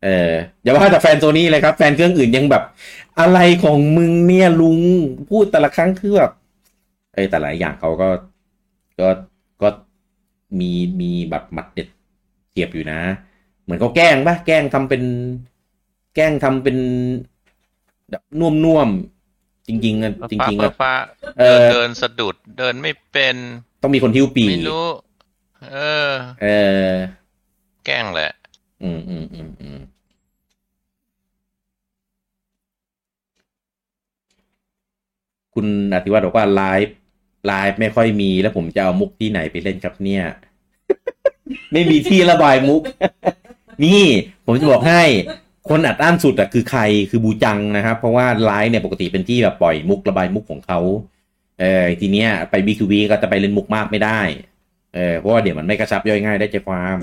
[0.03, 0.32] เออ
[0.62, 2.64] อย่าว่าแต่แฟนโซนี่เลยครับ แฟนเครื่องอื่นยังแบบ
[3.20, 4.80] อะไรของมึงเนี่ยลุง
[5.30, 6.32] พูดแต่ละครั้งคือแบบ
[7.14, 8.09] เอ้ยแต่ละอย่างเขาก็
[8.99, 9.30] ก็ก็
[10.60, 10.72] มี
[11.02, 11.88] มีแบบหมัดเด็ด
[12.52, 12.99] เทียบอยู่นะ
[13.64, 15.04] เหมือนเขาแกล้งปะแกล้งทำเป็น
[16.16, 16.78] แกล้งทำเป็น
[18.10, 20.91] แบบน่วมน่วมๆจริงๆอะจริงๆฟ้าอะฟ้า
[21.39, 23.36] เอเดินอเดินสะดุดเดินไม่เป็น
[23.82, 24.88] ต้องมีคนทิ้วปีไม่รู้
[25.73, 25.78] เอ
[26.10, 26.11] อ
[26.41, 26.48] เอ
[26.88, 26.91] อ
[27.86, 28.32] แกล้งแหละ
[28.84, 29.80] อืมอืมอืมอืม
[35.53, 36.95] คุณอธิวัฒน์บอกว่าไลฟ์
[37.45, 40.23] ไลฟ์ไม่ค่อยมีแล้วผมจะเอามุกที่ไหนไปเล่นครับเนี่ย
[41.72, 42.81] ไม่มีที่ระบายมุก
[43.85, 44.03] นี่
[44.45, 45.03] ผมจะบอกให้
[45.69, 50.80] คนอัดอั้นสุดอะคือใครคือบูจังนะครับ เพราะว่าไลฟ์เนี่ยปกติเป็นที่แบบปล่อยมุกระบายมุกของเขา
[51.59, 54.19] เออทีเนี้ยไปบีคูบีก็จะไปเล่นมุกมากไม่ได้
[54.95, 56.97] เออเพราะว่าเดี๋ยวมันไม่กระชับย่อยง่ายได้ใจความ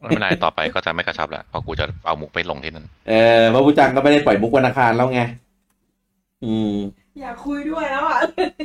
[0.00, 5.20] ไม่เป็นไรต่อไปก็จะไม่กระชับแล้วเพราะกูจะเอามุกไปลงที่นั่นเออเพราะบูจังก็ไม่ได้ปล่อยมุกวันอังคารแล้วไง
[6.44, 6.72] อืม
[7.20, 8.18] อยากคุยด้วยแล้วอะ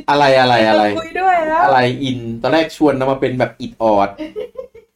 [0.10, 4.10] อะไรอะไรอะไรยากคุยด้วยแล้วอะไรอินตอนแรกชวนนะมาเป็นแบบอิดออด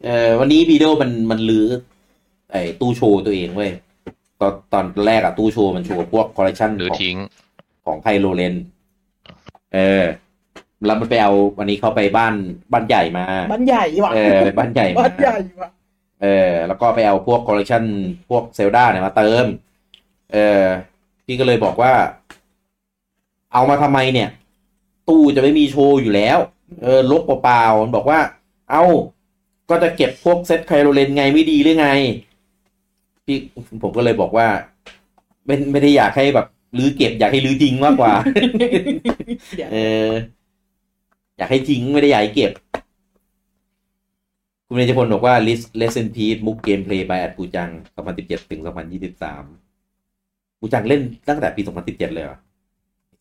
[0.05, 1.67] เออวันนี้บีโดมันมันลื้อ
[2.51, 3.71] ไอ้ตู้โชว์ตัวเองเว้ย
[4.41, 7.17] ตอนตอนแรกอะตู้โชว์มันโชว์พวกคอลเลคชันหรือของทิ้ง
[7.85, 8.55] ของไคโรเลน
[9.73, 10.03] เออ
[10.85, 12.33] แล้วมันไปเอาวันนี้เข้าไปบ้าน
[12.73, 15.69] บ้านใหญ่มาบ้านใหญ่ว่ะเออไปบ้านใหญ่มาบ้านใหญ่ว่ะ
[16.21, 17.83] เออ แล้วก็ไปเอาพวกคอลเลคชัน
[18.29, 19.45] พวก Zelda เนี่ยมาเติม
[20.33, 20.63] เออ
[21.25, 21.91] พี่ก็เลยบอกว่า
[23.53, 24.29] เอามาทำไมเนี่ย
[25.09, 26.37] ตู้จะไม่มีโชว์อยู่แล้ว
[26.83, 28.19] เออลบเปล่าๆมันบอกว่า
[28.71, 28.83] เอา
[29.69, 31.87] ก็จะเก็บพวกเซตไคโรเลนไงไม่ดีหรือไง
[33.25, 33.37] พี่
[33.81, 34.47] ผมก็เลยบอกว่า
[35.45, 36.47] ไม่ไม่ได้อยากให้แบบ
[36.77, 38.13] รื้อเก็บอยากให้รื้อทิ้งมากกว่า
[39.57, 40.09] เดี๋ยวเออ
[41.37, 42.51] อยากให้ทิ้งไม่ได้อยากให้เก็บ
[44.67, 47.69] คุณเนจพลบอกว่า list lesson piece มุกเกมเพลย์ by อัดปูจัง
[48.05, 48.61] 2017 ถึง
[49.55, 52.37] 2023ปูจังเล่นตั้งแต่ปี 2017 เลยเหรอ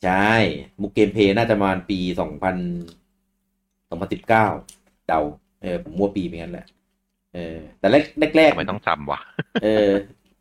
[0.05, 0.33] ใช่
[0.81, 5.21] มุกเกมเพลย์น่าจะประมาณปี2000 2019เดา
[5.63, 6.67] เออผมมั่วปีเหมือนกันแหละ
[7.35, 7.97] เออ แต่แร
[8.31, 9.21] กแรกทำไมต้องจำวะ
[9.65, 9.89] เออ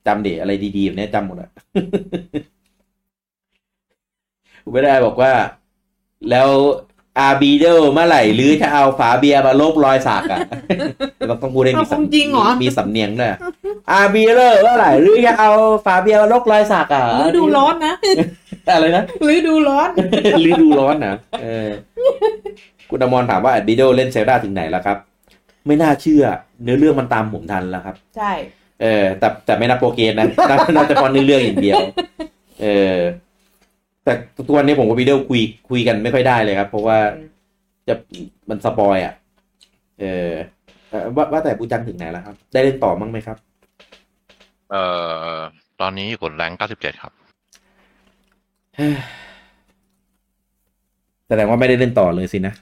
[0.08, 1.52] จำเดอะไรดีๆแบบเนี้ยจำหมดอะ
[4.64, 5.32] คุณไม่ได้บอกว่า
[6.30, 6.50] แล้ว
[7.20, 10.40] อาบีเดลเมื่อไหร่หรือจะเอาฝาเบียร์มาลบรอยสักอะ
[11.28, 13.34] เราต้องพูดให้มีเอาของจริงเหรอมีสำเนียงด้วย
[13.92, 15.52] อาบีเดลเมื่อไหร่หรือจะเอา
[15.86, 17.94] ฝาเบียร์มาลบรอยสักอะฤดูร้อนนะ
[18.74, 19.90] อะไรนะฤดูร้อน
[20.50, 21.70] ฤดูร้อนนะเออ
[22.90, 24.98] คุณอมรถามว่าบีเดลเล่น Zelda ถึงไหนแล้วครับ
[25.68, 26.24] ไม่น่าเชื่อ
[26.64, 28.32] เนื้อเรื่องมันตามผมทันแล้วครับ ใช่
[28.82, 31.82] เออ แต่แต่ไม่นับ progress นะนับนับเฉพาะเนื้อเรื่องอย่างเดียว
[32.62, 33.00] เออ
[34.04, 34.14] แต่
[34.50, 36.98] ตัวนนี้ผมกับวิดีโอคุยคุยกันไม่ค่อยได้เลยครับ เพราะว่า
[37.88, 37.94] จะ
[38.50, 39.14] มัน spoil อะ
[40.00, 40.32] เออ
[40.90, 43.38] เอ่อว่าว่าแต่ปูจังถึงไหนแล้วครับ ได้เล่นต่อมั้งไหมครับ
[44.72, 44.84] เอ่
[45.36, 45.38] อ
[45.82, 47.14] ตอนนี้อยู่กดแรง97ครับ
[51.28, 52.54] แสดงว่าไม่ได้เล่นต่อเลยสินะ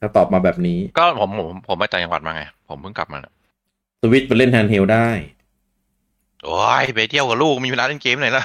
[0.00, 3.32] ถ้าตอบมาแบบนี้ ก็ผมผมผมไปต่างจังหวัดมาไง ผมเพิ่งกลับมาน่ะ
[4.00, 5.08] สวิตช์ไปเล่นแฮนด์เฮลได้
[6.44, 8.44] โอ้ยไปเที่ยวกับลูกมีเวลาเล่นเกมไหนล่ะ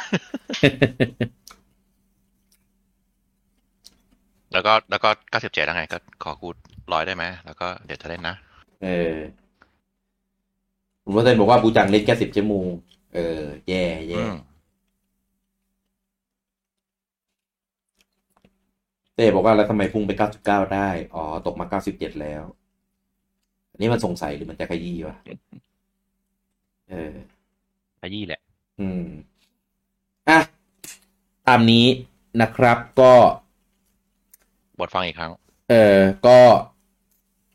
[4.53, 6.49] แล้วก็แล้วก็97แล้วไง ก็ขอกู
[6.93, 8.35] ร้อยได้ไหมแล้วก็เดี๋ยวจะเล่นนะ
[8.83, 9.15] เออ
[11.03, 12.65] คุณวัฒนบอกว่าปูจังเล่นแค่สิบชั่วโมง
[13.15, 14.35] เออ แย่แย่อืม
[19.19, 20.11] เต้บอกว่าแล้วทำไมพุ่งไป
[20.43, 22.43] 99 ได้ อ๋อ ตกมา 97 แล้ว
[23.71, 25.17] อันนี้มันสงสัยหรือมันจะขยี้วะ
[26.89, 27.13] เออ
[28.01, 28.41] ขยี้แหละ
[28.79, 29.05] อืม
[30.29, 30.39] อะ
[31.47, 31.85] ตามนี้
[32.41, 33.13] นะครับ ก็
[34.79, 35.31] บทฟังอีกครั้ง
[35.69, 35.97] เออ
[36.27, 36.39] ก็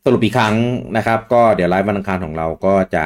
[0.03, 0.55] สรุปอีกครั้ง
[0.97, 3.05] นะครับ ก็เดี๋ยวไลฟ์วันอังคารของเราก็จะ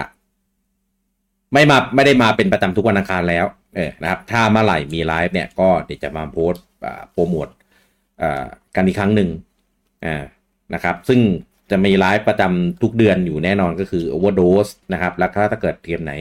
[1.53, 3.45] ไม่มาไม่ได้มาเป็นประจำทุกวันอังคารแล้ว
[3.76, 7.59] เออ นะครับ ถ้าเมื่อไหร่มีไลฟ์เนี่ย ก็เดี๋ยวจะมาโพสต์อ่าโปรโมทอ่า
[8.76, 9.30] กันอีกครั้งหนึ่ง
[10.74, 11.22] นะครับ ซึ่ง
[11.72, 16.14] จะมีไลฟ์ประจำทุกเดือนอยู่แน่นอนก็คือ Overdose นะครับ แล้วถ้าเกิดเกมไหน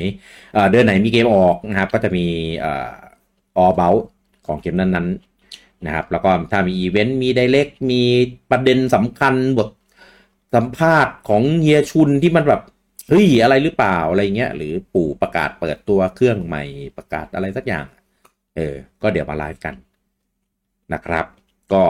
[0.70, 2.26] เดือนไหนมีเกมออกนะครับ ก็จะมี
[2.64, 2.90] ออ
[3.62, 4.02] all about
[4.46, 5.08] ของเกมนั้น
[5.46, 8.02] ๆ นะครับ แล้วก็ถ้ามีอีเวนต์ มีไดเ c กมี
[8.50, 9.68] ประเด็นสำคัญบท
[10.54, 12.62] สัมภาษณ์ของเฮียชุนที่มันแบบ
[13.08, 16.64] เฮ้ยอะไรหรือเปล่าอะไรเงี้ย หรือปู่ประกาศเปิดตัวเครื่องใหม่
[16.96, 17.86] ประกาศอะไรสักอย่าง
[18.56, 19.74] เออ ก็เดี๋ยวมาไลฟ์กัน
[20.94, 21.26] นะครับ
[21.72, 21.82] ก็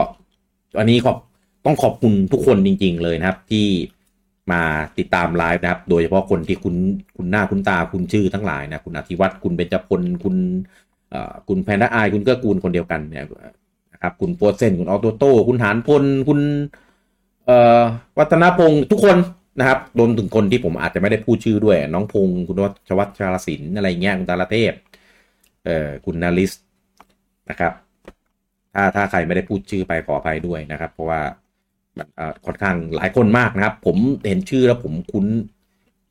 [0.77, 1.17] วันนี้ขอบ
[1.65, 3.67] ต้องขอบคุณทุกคนจริง ๆ เลยนะครับ ที่
[4.51, 4.61] มา
[4.97, 6.75] ติดตามไลฟ์นะครับ โดยเฉพาะคนที่คุณ
[7.17, 10.35] คุณหน้าคุณตาคุณชื่อทั้งหลายนะคุณอธิวัตรคุณเบญจพลคุณ
[11.13, 13.25] อ่อคุณแพนด้าไอายคุณเกื้อกูลคนเดียวกันเนี่ย
[13.93, 16.39] นะครับคุณโปรเซนคุณออโตโต้คุณหานพลคุณ
[17.45, 17.81] เอ่อ
[18.17, 19.17] วัฒนพงศ์ทุกคน
[19.59, 24.73] นะครับรวมถึงคนที่ผมอาจจะไม่ได้พูดชื่อด้วย น้องพงศ์คุณวัชวัฒน์ชาลศิลป์อะไรเงี้ยคุณตาลเทพ
[25.65, 26.51] เอ่อคุณนาริส
[27.49, 27.73] นะครับ
[28.73, 31.21] ถ้าถ้าใครไม่ได้พูดชื่อไปขออภัยด้วยนะครับ เพราะว่า
[31.97, 33.97] มันเอ่อค่อนข้างหลายคนมากนะครับ ผม
[34.27, 35.25] เห็นชื่อแล้วผมคุ้น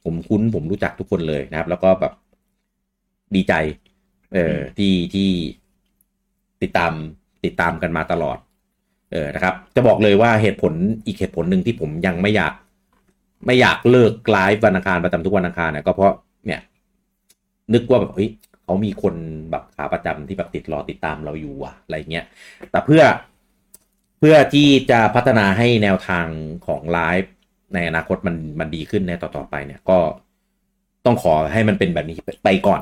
[0.05, 2.13] ผมคุ้น ผมรู้จักทุกคนเลยนะครับ แล้วก็แบบ
[3.35, 3.55] ดีใจ
[4.35, 5.29] เออที่ที่
[6.63, 6.93] ติดตาม
[7.45, 8.39] ติดตามกันมาตลอด
[9.13, 10.73] เออนะครับ จะบอกเลยว่าเหตุผล
[11.07, 12.55] อีกเหตุผลหนึ่งที่ผมยังไม่อยาก
[13.47, 16.13] ไม่อยากเลิกไลฟ์วันอังคารประจำทุกวันอังคารเนี่ยก็เพราะ
[16.47, 16.61] เนี่ย
[17.73, 18.31] นึกว่าแบบเฮ้ย
[18.69, 19.15] เขามีคน
[19.51, 22.25] แบบขาประจำที่แบบติดรอติดตามเราอยู่อะอะไรเงี้ย
[22.71, 23.03] แต่เพื่อ
[24.19, 26.27] เพื่อที่จะพัฒนาให้แนวทาง
[26.67, 27.33] ของไลฟ์
[27.75, 29.99] ในอนาคตมันมันดีขึ้นในต่อๆไปเนี่ยก็
[31.07, 32.81] ต้องขอให้มันเป็นแบบนี้ไปก่อน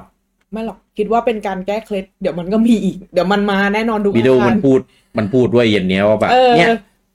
[0.52, 4.80] ไม่หรอกคิดว่าเป็นการแก้เคล็ดเดี๋ยวมันก็มีอีก เดี๋ยวมันมาแน่นอนดูวิดีโออังคามัรนพูด
[5.18, 6.70] มันพูดด้วยเย็นเนี้ยว่าแบบเออเนี่ย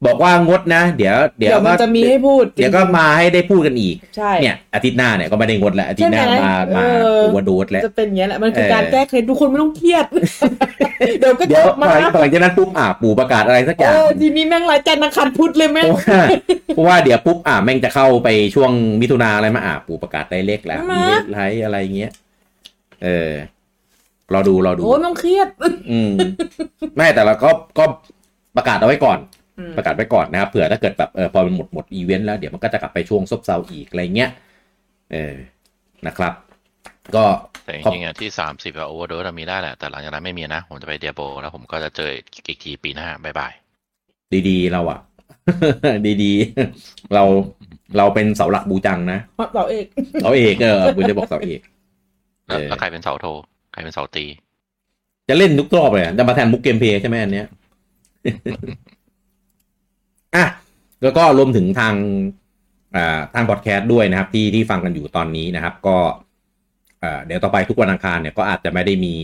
[0.06, 10.06] บอกว่างดนะ เดี๋ยว เดี๋ยวมันก็จะมีให้พูด เดี๋ยวก็มาให้ได้พูดกันอีกใช่เนี่ยอาทิตย์หน้าเนี่ยก็ไม่ได้งดแล้วอาทิตย์หน้าใช่ไหมมามาเออตัวโดดแล้วจะเป็นอย่างนี้ยแหละมันคือเออการแก้เคล็ดทุกคนไม่ต้องเครียด
[11.20, 16.24] เดี๋ยวก็เดี๋จยวบมาหลังหลังจากนั้นปุ๊บอะปู่ประกาศอะไรสักอเอย่างอทีนี้แม่งรายจันทร์อังคารพุธเลยแม่เพงราะว่า
[16.76, 18.72] เพราะว่าเดี๋ยวปุ๊บอะแม่งจะเข้าไปช่วง
[19.02, 22.12] มิถุนาอะไรมาอะปู่ประกาศได้เลขแล้วใช่ไหมมีเลขไลท์อะไรเงี้ย
[23.04, 23.32] เออ
[24.34, 25.48] รอดูรอดูโอ้ยไม่ต้องเครียด
[25.92, 26.12] อืม
[26.96, 27.84] ไม่แต่เราก็ก็
[28.58, 29.41] ประกาศเอาไว้ก่อนอืม
[29.78, 34.30] ประกาศไว้ก่อนนะครับเผื่อถ้าเกิดแบบเออพอมันหมดหมดอีเวนต์แล้วเดี๋ยวมันก็จะกลับไปช่วงซบเซาอีกอะไรเงี้ย
[35.12, 35.36] เออ
[36.08, 36.34] นะครับ
[37.16, 37.26] ก็
[37.66, 42.10] แต่จขอบริงๆอะที่สามสิบอะโอเวอร์โดสมีได้แหละ แต่หลังจากนั้นไม่มีนะ ผมจะไปเดียโบแล้วผมก็จะเจอ
[42.48, 43.52] อีกทีปีหน้าบายบาย
[44.50, 45.00] ดีๆ เราอะ
[46.24, 47.24] ดีๆ เรา
[47.98, 49.20] เราเป็นเสาหลักบูจังนะ
[49.54, 49.86] เสาเอก
[50.22, 51.62] เสาเอกเออคุณจะบอกเสาเอก
[52.48, 53.26] แล้วเออแล้วใครเป็นเสาโท
[53.72, 54.26] ใครเป็นเสาตี
[55.30, 57.48] จะเล่นทุกรอบเลยอะจะมาแทนมุกเกมเพลย์ใช่ไหมอันเนี้ย
[60.36, 60.46] อะ
[61.04, 61.96] แล้วก็รวมถึงทาง
[63.34, 65.98] ทางพอดแคสต์ด้วยนะครับ ที่ที่ฟังกันอยู่ตอนนี้นะครับ ก็
[67.26, 69.16] เดี๋ยวต่อไปทุกวันอังคารเนี่ยก็อาจจะไม่ได้มี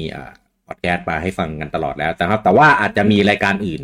[0.68, 3.82] พอดแคสต์มาให้ฟังกันตลอดแล้วแต่ครับ แต่ว่าอาจจะมีรายการอื่น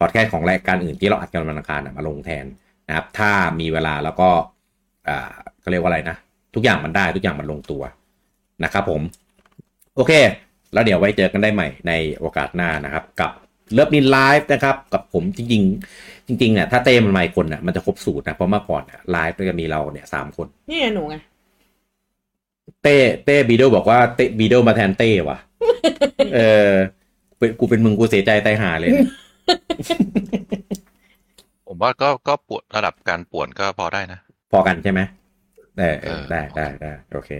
[0.00, 2.44] พอดแคสต์ของรายการอื่นที่เราอัดกันวันอังคารมาลงแทน
[2.88, 3.30] นะครับ ถ้า
[3.60, 4.28] มีเวลาแล้วก็
[5.60, 6.16] เขาเรียกว่าอะไรนะ
[6.54, 7.82] ทุกอย่างมันได้ทุกอย่างมันลงตัว
[8.64, 9.00] นะครับผม
[9.96, 10.12] โอเค
[10.72, 13.30] แล้วเดี๋ยวไว้เจอกันได้ใหม่ในโอกาสหน้านะครับกับ
[13.72, 21.16] LOVENIN Live นะครับกับผมจริงๆจริงๆเนี่ยถ้าเต้มันมาอีกคนน่ะมันจะครบสูตรนะเพราะเมื่อก่อนไลฟ์ก็จะมีเราเนี่ยสามคน นี่ไงหนูไง
[22.82, 25.38] เต้เต้บีโดบอกว่าเต้บีโดมาแทนเต้ว่ะ
[26.34, 26.38] เอ
[26.68, 26.70] อ
[27.38, 29.08] เป็นกูเป็นมึงกูเสียใจตายหาเลยนะ
[31.66, 34.18] ผมว่าก็ก็ปวดระดับการป่วนก็พอได้นะ
[34.52, 35.00] พอกันใช่ไหม
[35.78, 37.30] เออเออเออได้ได้ได้โอเค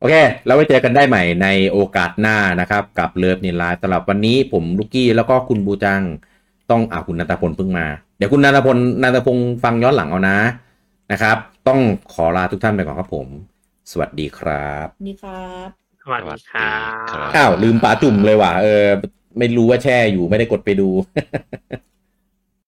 [0.00, 0.14] โอเค
[0.46, 6.02] แล้วไว้เจอกันได้ใหม่ในโอกาสหน้านะครับ กับเลิฟนินไลฟ์สำหรับวันนี้ผมลูกกี้แล้วก็คุณบูจัง
[6.70, 7.86] ต้องอ่าคุณนันทพลเพิ่งมา
[8.18, 10.38] เดี๋ยวคุณนันทพลนันทพงศ์ฟังย้อนหลังเอานะ
[11.12, 11.36] นะครับ
[11.68, 11.80] ต้อง
[12.12, 13.26] ขอลาทุกท่านไปก่อนครับผม
[13.90, 15.68] สวัสดีครับนี่ครับ
[16.02, 16.74] สวัสดีครั
[17.04, 18.84] บสวัสดีครับอ้าวลืมป๋าจุ่มเลยว่ะเออ
[19.38, 20.88] ไม่รู้ว่าแช่อยู่ไม่ได้กดไปดู